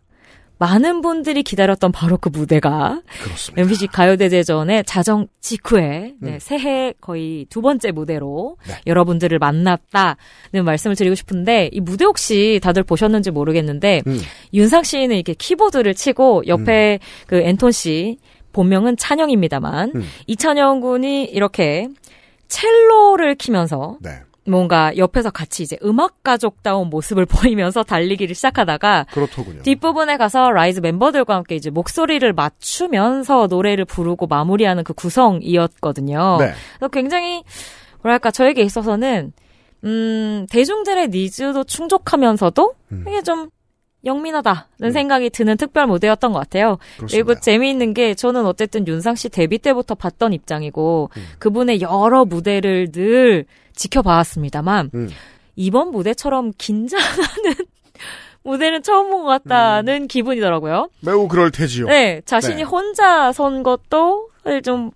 많은 0.62 1.00
분들이 1.00 1.42
기다렸던 1.42 1.90
바로 1.90 2.16
그 2.16 2.28
무대가 2.28 3.02
그렇습니다. 3.24 3.62
MBC 3.62 3.88
가요대제전의 3.88 4.84
자정 4.84 5.26
직후에 5.40 6.14
네, 6.20 6.34
음. 6.34 6.38
새해 6.38 6.94
거의 7.00 7.46
두 7.50 7.62
번째 7.62 7.90
무대로 7.90 8.56
네. 8.68 8.74
여러분들을 8.86 9.40
만났다는 9.40 10.64
말씀을 10.64 10.94
드리고 10.94 11.16
싶은데 11.16 11.68
이 11.72 11.80
무대 11.80 12.04
혹시 12.04 12.60
다들 12.62 12.84
보셨는지 12.84 13.32
모르겠는데 13.32 14.02
음. 14.06 14.20
윤상 14.54 14.84
씨는 14.84 15.16
이렇게 15.16 15.34
키보드를 15.34 15.94
치고 15.94 16.44
옆에 16.46 17.00
그 17.26 17.40
앤톤 17.40 17.72
씨 17.72 18.18
본명은 18.52 18.98
찬영입니다만 18.98 19.92
음. 19.96 20.04
이찬영 20.28 20.80
군이 20.80 21.24
이렇게 21.24 21.88
첼로를 22.46 23.34
키면서 23.34 23.96
네. 24.00 24.10
뭔가 24.46 24.96
옆에서 24.96 25.30
같이 25.30 25.62
이제 25.62 25.78
음악 25.84 26.22
가족다운 26.22 26.90
모습을 26.90 27.26
보이면서 27.26 27.82
달리기를 27.82 28.34
시작하다가 28.34 29.06
그렇더군요. 29.10 29.62
뒷부분에 29.62 30.16
가서 30.16 30.50
라이즈 30.50 30.80
멤버들과 30.80 31.36
함께 31.36 31.54
이제 31.54 31.70
목소리를 31.70 32.32
맞추면서 32.32 33.46
노래를 33.48 33.84
부르고 33.84 34.26
마무리하는 34.26 34.84
그 34.84 34.92
구성이었거든요. 34.94 36.36
네. 36.40 36.52
그래서 36.78 36.88
굉장히 36.90 37.44
뭐랄까 38.02 38.30
저에게 38.30 38.62
있어서는 38.62 39.32
음 39.84 40.46
대중들의 40.50 41.08
needs도 41.08 41.64
충족하면서도 41.64 42.74
음. 42.92 43.04
이게 43.08 43.22
좀 43.22 43.50
영민하다는 44.04 44.62
음. 44.82 44.90
생각이 44.90 45.30
드는 45.30 45.56
특별 45.56 45.86
무대였던 45.86 46.32
것 46.32 46.38
같아요. 46.40 46.78
그렇습니다. 46.96 47.06
그리고 47.24 47.40
재미있는 47.40 47.94
게 47.94 48.14
저는 48.14 48.46
어쨌든 48.46 48.86
윤상 48.86 49.14
씨 49.14 49.28
데뷔 49.28 49.58
때부터 49.58 49.94
봤던 49.94 50.32
입장이고 50.32 51.10
음. 51.16 51.26
그분의 51.38 51.80
여러 51.80 52.24
무대를 52.24 52.90
늘 52.92 53.44
지켜봐왔습니다만 53.74 54.90
음. 54.94 55.08
이번 55.56 55.90
무대처럼 55.90 56.52
긴장하는 56.58 57.54
무대는 58.44 58.82
처음 58.82 59.10
본 59.10 59.22
것 59.22 59.28
같다는 59.44 60.08
기분이더라고요. 60.08 60.88
매우 61.00 61.28
그럴 61.28 61.50
테지요. 61.52 61.86
네, 61.86 62.20
자신이 62.24 62.56
네. 62.56 62.62
혼자 62.64 63.30
선 63.32 63.62
것도 63.62 64.30
사실 64.42 64.62
좀 64.62 64.90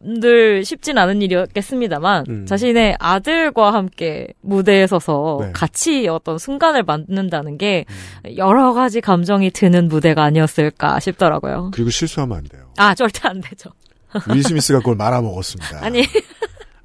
늘 0.00 0.64
쉽진 0.64 0.96
않은 0.98 1.22
일이었겠습니다만 1.22 2.24
음. 2.28 2.46
자신의 2.46 2.96
아들과 3.00 3.72
함께 3.72 4.28
무대에 4.40 4.86
서서 4.86 5.38
네. 5.40 5.52
같이 5.52 6.06
어떤 6.08 6.38
순간을 6.38 6.84
만든다는 6.84 7.58
게 7.58 7.84
음. 8.24 8.36
여러 8.36 8.72
가지 8.72 9.00
감정이 9.00 9.50
드는 9.50 9.88
무대가 9.88 10.22
아니었을까 10.24 11.00
싶더라고요. 11.00 11.70
그리고 11.74 11.90
실수하면 11.90 12.38
안 12.38 12.44
돼요. 12.44 12.70
아 12.76 12.94
절대 12.94 13.28
안 13.28 13.40
되죠. 13.40 13.70
윌 14.32 14.42
스미스가 14.42 14.78
그걸 14.78 14.94
말아먹었습니다. 14.96 15.84
아니 15.84 16.04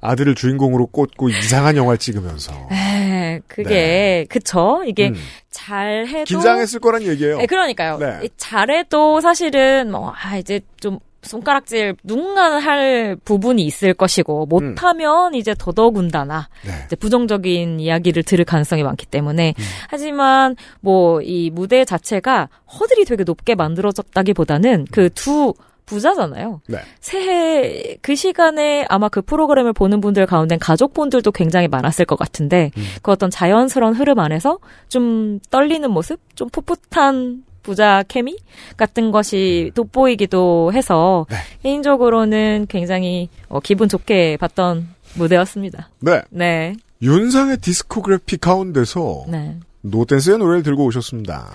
아들을 0.00 0.34
주인공으로 0.34 0.86
꽂고 0.88 1.30
이상한 1.30 1.76
영화를 1.76 1.98
찍으면서. 1.98 2.52
에, 2.70 3.40
그게 3.48 4.26
그쵸 4.28 4.82
이게 4.86 5.08
음. 5.08 5.14
잘해도 5.50 6.24
긴장했을 6.24 6.80
거란 6.80 7.02
얘기예요. 7.02 7.38
네, 7.38 7.46
그러니까요. 7.46 7.98
네. 7.98 8.20
이 8.24 8.28
잘해도 8.36 9.20
사실은 9.20 9.90
뭐 9.90 10.12
아, 10.14 10.36
이제 10.36 10.60
좀 10.78 10.98
손가락질 11.24 11.96
누군가는 12.04 12.60
할 12.60 13.16
부분이 13.24 13.64
있을 13.64 13.94
것이고 13.94 14.46
못하면 14.46 15.34
이제 15.34 15.54
더더군다나 15.58 16.48
네. 16.64 16.72
이제 16.86 16.96
부정적인 16.96 17.80
이야기를 17.80 18.22
들을 18.22 18.44
가능성이 18.44 18.82
많기 18.82 19.06
때문에 19.06 19.54
음. 19.58 19.64
하지만 19.88 20.54
뭐 20.80 21.24
이 21.24 21.50
무대 21.50 21.84
자체가 21.84 22.48
허들이 22.78 23.04
되게 23.04 23.24
높게 23.24 23.54
만들어졌다기보다는 23.54 24.86
그두 24.90 25.54
부자잖아요. 25.86 26.62
네. 26.66 26.78
새해 27.00 27.96
그 28.00 28.14
시간에 28.14 28.86
아마 28.88 29.08
그 29.10 29.20
프로그램을 29.20 29.74
보는 29.74 30.00
분들 30.00 30.24
가운데 30.26 30.56
가족분들도 30.56 31.30
굉장히 31.32 31.68
많았을 31.68 32.06
것 32.06 32.18
같은데 32.18 32.70
음. 32.76 32.82
그 33.02 33.10
어떤 33.10 33.28
자연스러운 33.28 33.94
흐름 33.94 34.18
안에서 34.18 34.58
좀 34.88 35.40
떨리는 35.50 35.90
모습, 35.90 36.20
좀 36.36 36.48
풋풋한 36.48 37.44
부자 37.64 38.04
케미 38.06 38.36
같은 38.76 39.10
것이 39.10 39.72
돋보이기도 39.74 40.70
해서 40.72 41.26
네. 41.28 41.36
개인적으로는 41.64 42.66
굉장히 42.68 43.28
어, 43.48 43.58
기분 43.58 43.88
좋게 43.88 44.36
봤던 44.36 44.88
무대였습니다. 45.16 45.90
네. 46.00 46.22
네, 46.30 46.74
윤상의 47.02 47.58
디스코그래피 47.58 48.36
가운데서 48.36 49.24
네. 49.28 49.58
노댄스의 49.80 50.38
노래를 50.38 50.62
들고 50.62 50.84
오셨습니다. 50.84 51.50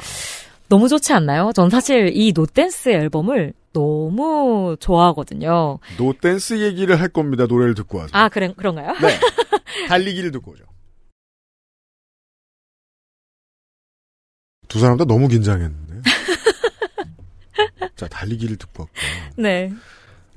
너무 0.67 0.87
좋지 0.87 1.13
않나요? 1.13 1.51
전 1.55 1.69
사실 1.69 2.11
이 2.13 2.31
노댄스 2.35 2.89
앨범을 2.89 3.53
너무 3.73 4.75
좋아하거든요. 4.79 5.79
노댄스 5.97 6.59
얘기를 6.61 6.99
할 6.99 7.07
겁니다. 7.09 7.45
노래를 7.47 7.73
듣고 7.75 7.99
와서. 7.99 8.09
아, 8.13 8.29
그래, 8.29 8.53
그런가요? 8.55 8.93
네. 9.01 9.19
달리기를 9.89 10.31
듣고 10.31 10.51
오죠. 10.51 10.63
두 14.69 14.79
사람 14.79 14.95
다 14.97 15.03
너무 15.03 15.27
긴장했는데. 15.27 16.01
자, 17.97 18.07
달리기를 18.07 18.55
듣고 18.55 18.83
왔고요. 18.83 19.33
네. 19.43 19.73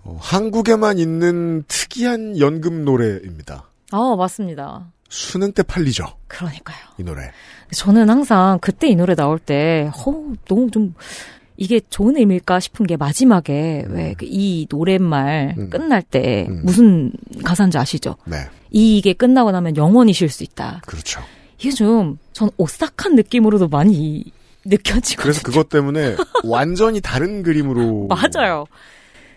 어, 0.03 0.18
한국에만 0.20 0.99
있는 0.99 1.62
특이한 1.68 2.41
연금 2.41 2.85
노래입니다. 2.85 3.70
아, 3.93 4.16
맞습니다. 4.16 4.91
수능 5.09 5.53
때 5.53 5.62
팔리죠. 5.62 6.07
그러니까요. 6.26 6.78
이 6.99 7.05
노래. 7.05 7.30
저는 7.70 8.09
항상 8.11 8.59
그때 8.61 8.89
이 8.89 8.97
노래 8.97 9.14
나올 9.14 9.39
때, 9.39 9.91
어, 9.95 10.33
너무 10.49 10.70
좀, 10.70 10.95
이게 11.59 11.80
좋은 11.91 12.16
의미일까 12.16 12.59
싶은 12.59 12.87
게 12.87 12.97
마지막에 12.97 13.85
왜이 13.89 14.66
노랫말 14.68 15.55
음. 15.59 15.70
끝날 15.70 16.03
때 16.03 16.47
음. 16.49 16.62
무슨 16.64 17.12
가사인지 17.45 17.76
아시죠? 17.76 18.16
네. 18.24 18.39
이게 18.70 19.12
끝나고 19.12 19.53
나면 19.53 19.76
영원히 19.76 20.14
쉴 20.14 20.30
수 20.30 20.43
있다. 20.43 20.80
그렇죠. 20.87 21.20
이게 21.63 21.71
좀, 21.71 22.19
전 22.33 22.51
오싹한 22.57 23.15
느낌으로도 23.15 23.69
많이 23.69 24.25
느껴지거든요. 24.65 25.23
그래서 25.23 25.43
그것 25.43 25.69
때문에 25.69 26.17
완전히 26.43 27.01
다른 27.01 27.45
그림으로 27.45 28.09
맞아요. 28.09 28.67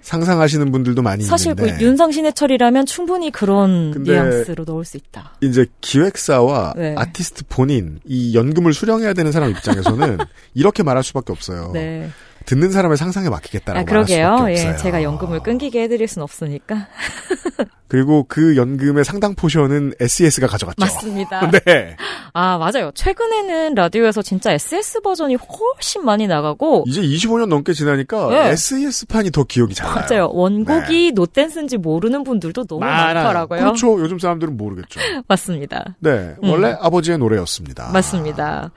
상상하시는 0.02 0.72
분들도 0.72 1.02
많이 1.02 1.24
사실 1.24 1.56
그 1.56 1.66
있는데 1.66 1.84
윤상 1.84 2.12
신해철이라면 2.12 2.86
충분히 2.88 3.32
그런 3.32 3.92
뉘앙스로 4.04 4.64
넣을 4.66 4.86
수 4.86 4.98
있다. 4.98 5.34
이제 5.42 5.66
기획사와 5.82 6.74
네. 6.76 6.96
아티스트 6.98 7.44
본인 7.50 8.00
이 8.06 8.36
연금을 8.36 8.74
수령해야 8.74 9.14
되는 9.14 9.32
사람 9.32 9.52
입장에서는 9.52 10.18
이렇게 10.54 10.84
말할 10.84 11.04
수밖에 11.04 11.32
없어요. 11.32 11.72
네. 11.74 12.10
듣는 12.46 12.72
사람의 12.72 12.98
상상에 12.98 13.30
맞겠다라고 13.30 13.82
아, 13.82 13.84
그러게요. 13.84 14.46
예, 14.50 14.76
제가 14.78 15.04
연금을 15.04 15.41
끊기게 15.41 15.84
해드릴 15.84 16.08
순 16.08 16.22
없으니까. 16.22 16.88
그리고 17.88 18.26
그 18.28 18.58
연금의 18.58 19.06
상당 19.06 19.36
포션은 19.36 19.93
SES가 20.00 20.48
가져갔죠. 20.48 20.78
맞습니다. 20.80 21.52
네. 21.66 21.96
아, 22.34 22.58
맞아요. 22.58 22.91
최근에는 22.93 23.76
라디오에서 23.76 24.22
진짜 24.22 24.52
SS 24.52 25.02
버전이 25.02 25.36
훨씬 25.36 26.04
많이 26.04 26.28
나가고, 26.28 26.86
이제 26.88 27.02
25년 27.02 27.48
넘게 27.48 27.74
지나니까 27.74 28.30
네. 28.30 28.50
SES판이 28.50 29.32
더 29.32 29.43
기억이 29.43 29.76
잘 29.76 29.88
나요. 29.88 30.06
맞아요. 30.10 30.30
원곡이 30.34 31.12
노댄스인지 31.14 31.78
모르는 31.78 32.24
분들도 32.24 32.66
너무 32.66 32.82
많아요. 32.82 33.14
많더라고요. 33.14 33.60
그렇죠. 33.60 34.00
요즘 34.02 34.18
사람들은 34.18 34.58
모르겠죠. 34.58 35.00
맞습니다. 35.30 35.96
네. 36.00 36.36
음. 36.43 36.50
원래 36.50 36.76
아버지의 36.80 37.20
노래였습니다. 37.20 37.91
맞습니다. 37.93 38.72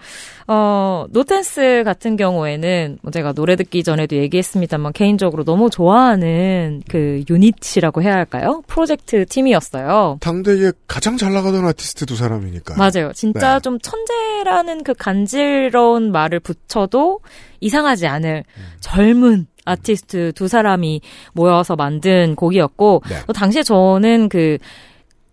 어, 0.51 1.05
노댄스 1.11 1.83
같은 1.85 2.17
경우에는 2.17 2.99
뭐 3.03 3.11
제가 3.11 3.35
노래 3.35 3.55
듣기 3.55 3.85
전에도 3.85 4.17
얘기했습니다만 4.17 4.95
개인적으로 4.95 5.45
너무 5.45 5.69
좋아하는 5.69 6.83
그 6.89 7.23
유닛이라고 7.29 8.03
해야 8.03 8.15
할까요? 8.15 8.63
프로젝트 8.67 9.27
팀이었어요. 9.27 10.17
당대에 10.23 10.73
가장 10.87 11.19
잘 11.19 11.35
나가던 11.35 11.67
아티스트 11.67 12.07
두 12.07 12.17
사람이니까. 12.17 12.77
맞아요. 12.77 13.13
진짜 13.15 13.55
네. 13.55 13.61
좀 13.61 13.79
천재라는 13.79 14.85
그 14.85 14.95
간지러운 14.95 16.13
말을 16.13 16.41
붙여도 16.41 17.21
이상하지 17.61 18.07
않을 18.07 18.45
음. 18.57 18.63
젊은 18.81 19.47
아티스트 19.67 20.33
두 20.35 20.49
사람이 20.49 21.03
모여서 21.35 21.77
만든 21.77 22.35
곡이었고 22.35 23.03
네. 23.07 23.17
또 23.27 23.35
당시에 23.35 23.63
저는 23.63 24.31
그 24.31 24.57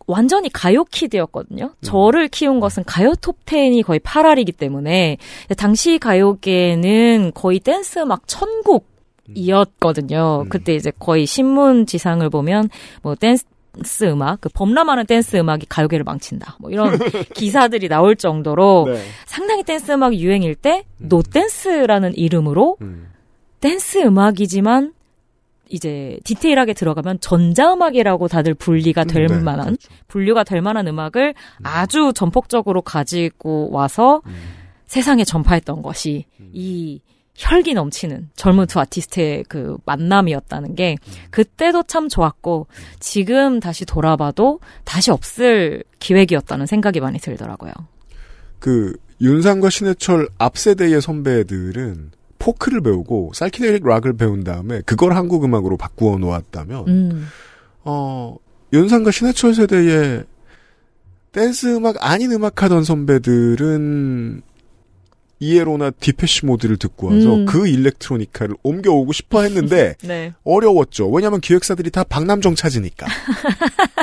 완전히 0.07 0.49
가요 0.49 0.83
kid였거든요. 0.85 1.65
음. 1.65 1.73
저를 1.81 2.27
키운 2.27 2.59
것은 2.59 2.83
가요 2.85 3.13
톱10이 3.13 3.83
거의 3.83 3.99
8할이기 3.99 4.55
때문에 4.57 5.17
당시 5.57 5.97
가요계는 5.99 7.31
거의 7.33 7.59
댄스 7.59 7.99
음악 7.99 8.27
천국 8.27 8.87
이었거든요. 9.33 10.43
음. 10.45 10.49
그때 10.49 10.75
이제 10.75 10.91
거의 10.99 11.25
신문 11.25 11.85
지상을 11.85 12.27
보면 12.29 12.69
뭐 13.01 13.15
댄스 13.15 13.45
댄스 13.75 14.05
음악, 14.05 14.39
그 14.39 14.47
범람하는 14.49 15.05
댄스 15.05 15.35
음악이 15.35 15.65
가요계를 15.67 16.05
망친다. 16.05 16.55
뭐 16.59 16.71
이런 16.71 16.97
기사들이 17.35 17.89
나올 17.89 18.15
정도로 18.15 18.85
네. 18.87 19.01
상당히 19.25 19.63
댄스 19.63 19.91
음악이 19.91 20.17
유행일 20.23 20.55
때 20.55 20.85
노 20.97 21.21
댄스라는 21.21 22.15
이름으로 22.15 22.77
음. 22.81 23.09
댄스 23.59 23.97
음악이지만 23.97 24.93
이제 25.69 26.17
디테일하게 26.23 26.73
들어가면 26.73 27.19
전자음악이라고 27.19 28.27
다들 28.27 28.53
분리가 28.53 29.03
될 29.03 29.27
네, 29.27 29.39
만한 29.39 29.65
그렇죠. 29.65 29.89
분류가 30.07 30.43
될 30.43 30.61
만한 30.61 30.87
음악을 30.87 31.33
아주 31.63 32.11
전폭적으로 32.13 32.81
가지고 32.81 33.71
와서 33.71 34.21
음. 34.25 34.33
세상에 34.85 35.23
전파했던 35.23 35.81
것이 35.81 36.25
이 36.53 37.01
혈기 37.35 37.73
넘치는 37.73 38.29
젊은 38.35 38.65
두 38.65 38.79
아티스트의 38.79 39.43
그 39.49 39.77
만남이었다는 39.85 40.75
게 40.75 40.95
그때도 41.31 41.83
참 41.83 42.07
좋았고 42.07 42.67
지금 42.99 43.59
다시 43.59 43.85
돌아봐도 43.85 44.59
다시 44.85 45.11
없을 45.11 45.83
기획이었다는 45.99 46.65
생각이 46.65 47.01
많이 47.01 47.19
들더라고요. 47.19 47.73
그 48.59 48.95
윤상과 49.21 49.69
신해철 49.69 50.29
앞 50.37 50.57
세대의 50.57 51.01
선배들은 51.01 52.11
포크를 52.45 52.81
배우고 52.81 53.31
psychedelic 53.33 53.87
rock을 53.87 54.13
배운 54.13 54.43
다음에 54.43 54.81
그걸 54.81 55.13
한국 55.15 55.43
음악으로 55.43 55.77
바꾸어 55.77 56.19
놓았다면 56.19 56.87
음. 56.87 57.27
어 57.83 58.35
윤상과 58.71 59.09
신해철 59.09 59.55
세대의 59.55 60.25
댄스 61.31 61.75
음악 61.75 61.95
아닌 61.99 62.31
음악 62.33 62.61
하던 62.61 62.83
선배들은 62.83 64.43
Yello나 65.39 65.89
디페시 65.89 66.45
모드를 66.45 66.77
듣고 66.77 67.07
와서 67.07 67.35
음. 67.35 67.45
그 67.45 67.67
electronica를 67.67 68.55
옮겨오고 68.61 69.11
싶어 69.11 69.41
했는데 69.41 69.95
네. 70.05 70.33
어려웠죠. 70.43 71.09
왜냐하면 71.09 71.41
기획사들이 71.41 71.89
다 71.89 72.03
박남정 72.03 72.55
찾으니까. 72.55 73.07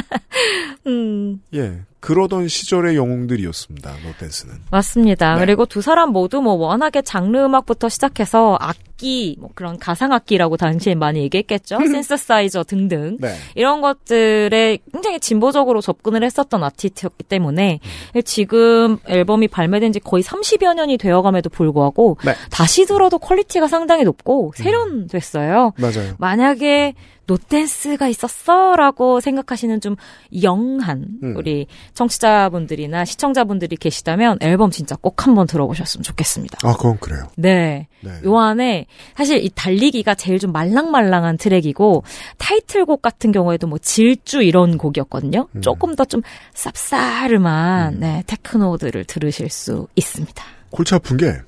음. 0.88 1.40
예, 1.54 1.80
그러던 2.02 2.48
시절의 2.48 2.96
영웅들이었습니다. 2.96 3.94
노댄스는. 4.04 4.56
맞습니다. 4.72 5.34
네. 5.36 5.40
그리고 5.40 5.66
두 5.66 5.80
사람 5.80 6.10
모두 6.10 6.42
뭐 6.42 6.54
워낙에 6.54 7.00
장르 7.02 7.38
음악부터 7.38 7.88
시작해서 7.88 8.58
악기, 8.60 9.36
뭐 9.38 9.50
그런 9.54 9.78
가상 9.78 10.12
악기라고 10.12 10.56
당시에 10.56 10.96
많이 10.96 11.20
얘기했겠죠. 11.20 11.78
신시사이저 11.78 12.64
등등. 12.64 13.18
네. 13.20 13.36
이런 13.54 13.80
것들에 13.80 14.78
굉장히 14.92 15.20
진보적으로 15.20 15.80
접근을 15.80 16.24
했었던 16.24 16.64
아티스트였기 16.64 17.22
때문에 17.22 17.78
지금 18.24 18.98
앨범이 19.06 19.46
발매된 19.46 19.92
지 19.92 20.00
거의 20.00 20.24
30여 20.24 20.74
년이 20.74 20.98
되어감에도 20.98 21.50
불구하고 21.50 22.18
네. 22.24 22.34
다시 22.50 22.84
들어도 22.84 23.20
quality가 23.20 23.68
상당히 23.68 24.02
높고 24.02 24.52
세련됐어요. 24.56 25.74
맞아요. 25.78 26.16
만약에 26.18 26.94
노댄스가 27.32 28.08
있었어 28.08 28.76
라고 28.76 29.20
생각하시는 29.20 29.80
좀 29.80 29.96
young한 30.42 31.06
음. 31.22 31.36
우리 31.36 31.66
청취자분들이나 31.94 33.04
시청자분들이 33.04 33.76
계시다면 33.76 34.38
앨범 34.40 34.70
진짜 34.70 34.94
꼭 34.96 35.26
한번 35.26 35.46
들어보셨으면 35.48 36.02
좋겠습니다. 36.04 36.58
아, 36.62 36.74
그건 36.74 36.98
그래요. 36.98 37.24
네. 37.36 37.88
네. 38.00 38.10
요 38.24 38.38
안에 38.38 38.86
사실 39.16 39.44
이 39.44 39.50
달리기가 39.54 40.14
제일 40.14 40.38
좀 40.38 40.52
말랑말랑한 40.52 41.38
트랙이고 41.38 42.04
타이틀곡 42.38 43.02
같은 43.02 43.32
경우에도 43.32 43.66
뭐 43.66 43.78
질주 43.78 44.42
이런 44.42 44.78
곡이었거든요. 44.78 45.48
음. 45.56 45.60
조금 45.60 45.96
더 45.96 46.04
좀 46.12 46.20
쌉싸름한 46.54 47.98
네, 47.98 48.22
테크노들을 48.26 49.04
들으실 49.04 49.48
수 49.48 49.88
있습니다. 49.94 50.44
골치 50.70 50.94
아픈 50.94 51.16
게, 51.16 51.40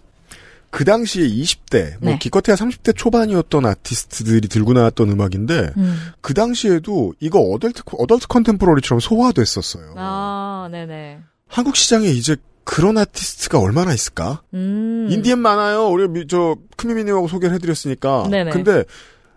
그 0.74 0.84
당시에 0.84 1.28
20대, 1.28 1.92
뭐 2.01 2.10
네. 2.10 2.18
기껏해야 2.18 2.56
30대 2.56 2.96
초반이었던 2.96 3.64
아티스트들이 3.64 4.48
들고 4.48 4.72
나왔던 4.72 5.09
음악인데, 5.09 5.70
음. 5.76 5.98
그 6.20 6.34
당시에도 6.34 7.14
이거 7.20 7.38
adult, 7.39 7.82
adult 7.97 8.27
contemporary처럼 8.27 8.98
소화됐었어요. 8.98 9.94
아, 9.96 10.68
네네. 10.72 11.20
한국 11.46 11.76
시장에 11.76 12.09
이제 12.09 12.34
그런 12.64 12.98
아티스트가 12.98 13.60
얼마나 13.60 13.94
있을까? 13.94 14.42
음. 14.52 15.06
인디엔 15.12 15.38
많아요. 15.38 15.86
우리 15.90 16.09
미- 16.09 16.26
저 16.26 16.56
크미미님하고 16.76 17.28
소개를 17.28 17.55
해드렸으니까. 17.55 18.26
네네. 18.28 18.51
근데 18.51 18.82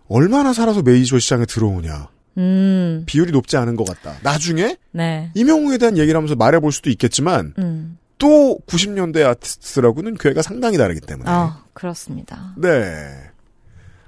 얼마나 0.07 0.53
살아서 0.53 0.81
메이저 0.81 1.19
시장에 1.19 1.45
들어오냐. 1.45 2.07
음. 2.39 3.03
비율이 3.05 3.31
높지 3.31 3.57
않은 3.57 3.76
것 3.76 3.85
같다. 3.88 4.18
나중에 4.23 4.77
네. 4.91 5.30
이명웅에 5.35 5.77
대한 5.77 5.97
얘기를 5.99 6.18
하면서 6.18 6.34
말해볼 6.35 6.72
수도 6.72 6.89
있겠지만 6.89 7.53
음. 7.59 7.99
또 8.18 8.60
90년대 8.68 9.26
아티스트라고는 9.26 10.15
괴가 10.15 10.41
상당히 10.41 10.77
다르기 10.77 11.02
때문에. 11.02 11.30
아, 11.30 11.64
그렇습니다. 11.73 12.53
네. 12.57 13.31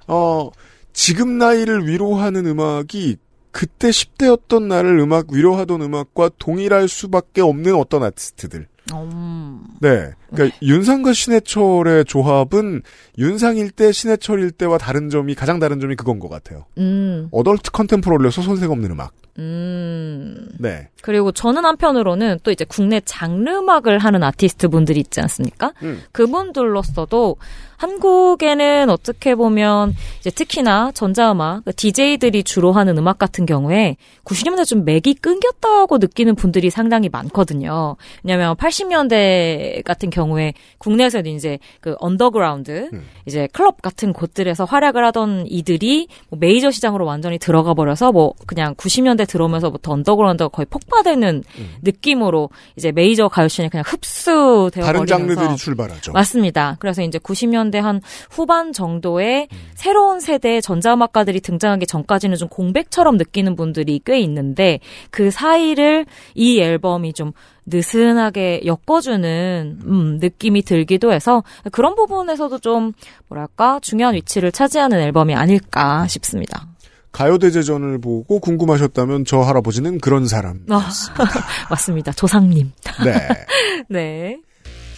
어, 0.07 0.49
지금 0.94 1.38
나이를 1.38 1.88
위로하는 1.88 2.45
음악이 2.45 3.18
그때 3.52 3.90
10대였던 3.90 4.64
나를 4.64 4.99
음악 4.99 5.31
위로하던 5.31 5.81
음악과 5.81 6.31
동일할 6.38 6.88
수밖에 6.88 7.41
없는 7.41 7.76
어떤 7.76 8.03
아티스트들. 8.03 8.68
음. 8.94 9.64
네. 9.81 10.11
그러니까 10.31 10.57
윤상과 10.61 11.14
신해철의 11.14 12.06
조합은 12.06 12.81
윤상일 13.18 13.72
때 13.72 13.91
신해철일 13.91 14.52
때와 14.52 14.77
다른 14.77 15.10
점이 15.10 15.36
가장 15.36 15.60
다른 15.60 15.80
점이 15.80 15.95
그건 15.95 16.19
것 16.19 16.30
같아요. 16.30 16.65
음. 16.77 17.27
어덜트 17.31 17.72
컨템포러리에서 17.72 18.41
손색 18.41 18.72
없는 18.72 18.91
음악. 18.91 19.14
음. 19.38 20.49
네. 20.57 20.89
그리고 21.01 21.31
저는 21.31 21.65
한편으로는 21.65 22.39
또 22.43 22.51
이제 22.51 22.65
국내 22.65 23.01
장르 23.06 23.49
음악을 23.49 23.99
하는 23.99 24.23
아티스트 24.23 24.69
분들이 24.69 24.99
있지 24.99 25.22
않습니까? 25.22 25.73
음. 25.84 26.01
그분들로서도 26.11 27.38
한국에는 27.80 28.89
어떻게 28.89 29.35
보면 29.35 29.95
이제 30.19 30.30
특히나 30.30 30.91
전자음악, 30.93 31.64
DJ들이 31.77 32.43
주로 32.43 32.73
하는 32.73 32.97
음악 32.97 33.18
같은 33.18 33.45
경우에 33.45 33.95
90년대 34.26 34.65
좀 34.65 34.84
맥이 34.84 35.14
끊겼다고 35.15 35.97
느끼는 35.97 36.35
분들이 36.35 36.69
상당히 36.69 37.07
많거든요. 37.07 37.95
왜냐하면 38.23 38.56
80년대 38.56 39.84
같은 39.85 40.10
경우에 40.10 40.53
국내에서도 40.77 41.30
이제 41.30 41.57
그 41.80 41.95
언더그라운드, 41.99 42.89
음. 42.91 43.06
이제 43.26 43.47
클럽 43.53 43.81
같은 43.81 44.11
곳들에서 44.11 44.65
활약을 44.65 45.06
하던 45.06 45.45
이들이 45.47 46.10
뭐 46.30 46.38
메이저 46.38 46.72
시장으로 46.72 47.06
완전히 47.06 47.38
들어가 47.38 47.73
버려서 47.73 48.11
뭐 48.11 48.34
그냥 48.45 48.76
90년대 48.76 49.26
들어오면서부터 49.30 49.93
언더그라운드가 49.93 50.49
거의 50.49 50.65
폭파되는 50.65 51.43
느낌으로 51.84 52.49
이제 52.76 52.91
메이저 52.91 53.27
가요scene에 53.28 53.70
그냥 53.69 53.84
흡수되어 53.88 54.84
음. 54.84 54.85
다른 54.85 55.06
장르들이 55.06 55.56
출발하죠. 55.56 56.11
맞습니다. 56.11 56.76
그래서 56.80 57.01
이제 57.01 57.19
90년대 57.19 57.77
한 57.77 58.01
후반 58.30 58.73
정도에 58.73 59.47
음. 59.51 59.57
새로운 59.76 60.19
세대의 60.19 60.61
전자음악가들이 60.61 61.39
등장하기 61.41 61.85
전까지는 61.85 62.35
좀 62.38 62.49
공백처럼 62.49 63.18
느끼는 63.18 63.56
분들이 63.56 64.01
꽤 64.03 64.19
있는데 64.19 64.80
그 65.11 65.31
사이를 65.31 66.06
이 66.34 66.60
앨범이 66.60 67.14
좀 67.14 67.31
느슨하게 67.69 68.64
엮어주는 68.65 69.80
음, 69.85 70.18
느낌이 70.19 70.64
들기도 70.64 71.14
해서 71.14 71.43
그런 71.72 71.95
부분에서도 71.95 72.57
좀 72.60 72.93
뭐랄까 73.27 73.80
중요한 73.81 74.15
위치를 74.15 74.51
차지하는 74.51 74.99
앨범이 74.99 75.35
아닐까 75.35 76.07
싶습니다. 76.07 76.68
가요대제전을 77.11 77.99
보고 77.99 78.40
궁금하셨다면 78.40 79.26
저 79.26 79.40
할아버지는 79.41 79.99
그런 79.99 80.27
사람. 80.27 80.61
아, 80.69 80.90
맞습니다. 81.69 82.11
조상님. 82.11 82.72
네. 83.03 83.27
네. 83.90 84.40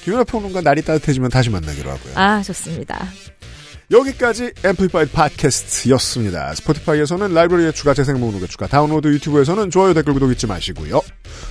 김윤하 0.03 0.23
평론가 0.23 0.61
날이 0.61 0.81
따뜻해지면 0.81 1.29
다시 1.29 1.49
만나기로 1.49 1.89
하고요. 1.89 2.13
아 2.15 2.41
좋습니다. 2.41 3.07
여기까지 3.91 4.53
앰플리파이드 4.63 5.11
팟캐스트였습니다. 5.11 6.55
스포티파이에서는 6.55 7.33
라이브러리에 7.33 7.73
추가, 7.73 7.93
재생 7.93 8.19
목록에 8.19 8.47
추가, 8.47 8.65
다운로드 8.67 9.09
유튜브에서는 9.09 9.69
좋아요, 9.69 9.93
댓글, 9.93 10.13
구독 10.13 10.31
잊지 10.31 10.47
마시고요. 10.47 11.01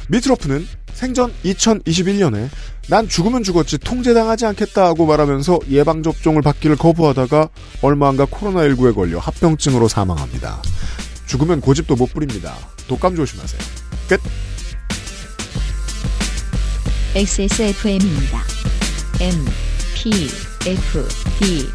미트로프는 0.08 0.66
생전 0.94 1.32
2021년에 1.44 2.48
난 2.88 3.08
죽으면 3.08 3.42
죽었지 3.42 3.78
통제당하지 3.78 4.46
않겠다 4.46 4.86
하고 4.86 5.06
말하면서 5.06 5.60
예방접종을 5.68 6.42
받기를 6.42 6.76
거부하다가 6.76 7.50
얼마 7.82 8.08
안가 8.08 8.26
코로나19에 8.26 8.94
걸려 8.94 9.18
합병증으로 9.18 9.88
사망합니다. 9.88 10.62
죽으면 11.26 11.60
고집도 11.60 11.94
못 11.94 12.12
부립니다. 12.12 12.56
독감 12.88 13.16
조심하세요. 13.16 13.60
끝! 14.08 14.20
XSFM입니다. 17.14 18.42
M, 19.20 19.44
P, 19.94 20.10
F, 20.66 21.08
D, 21.38 21.68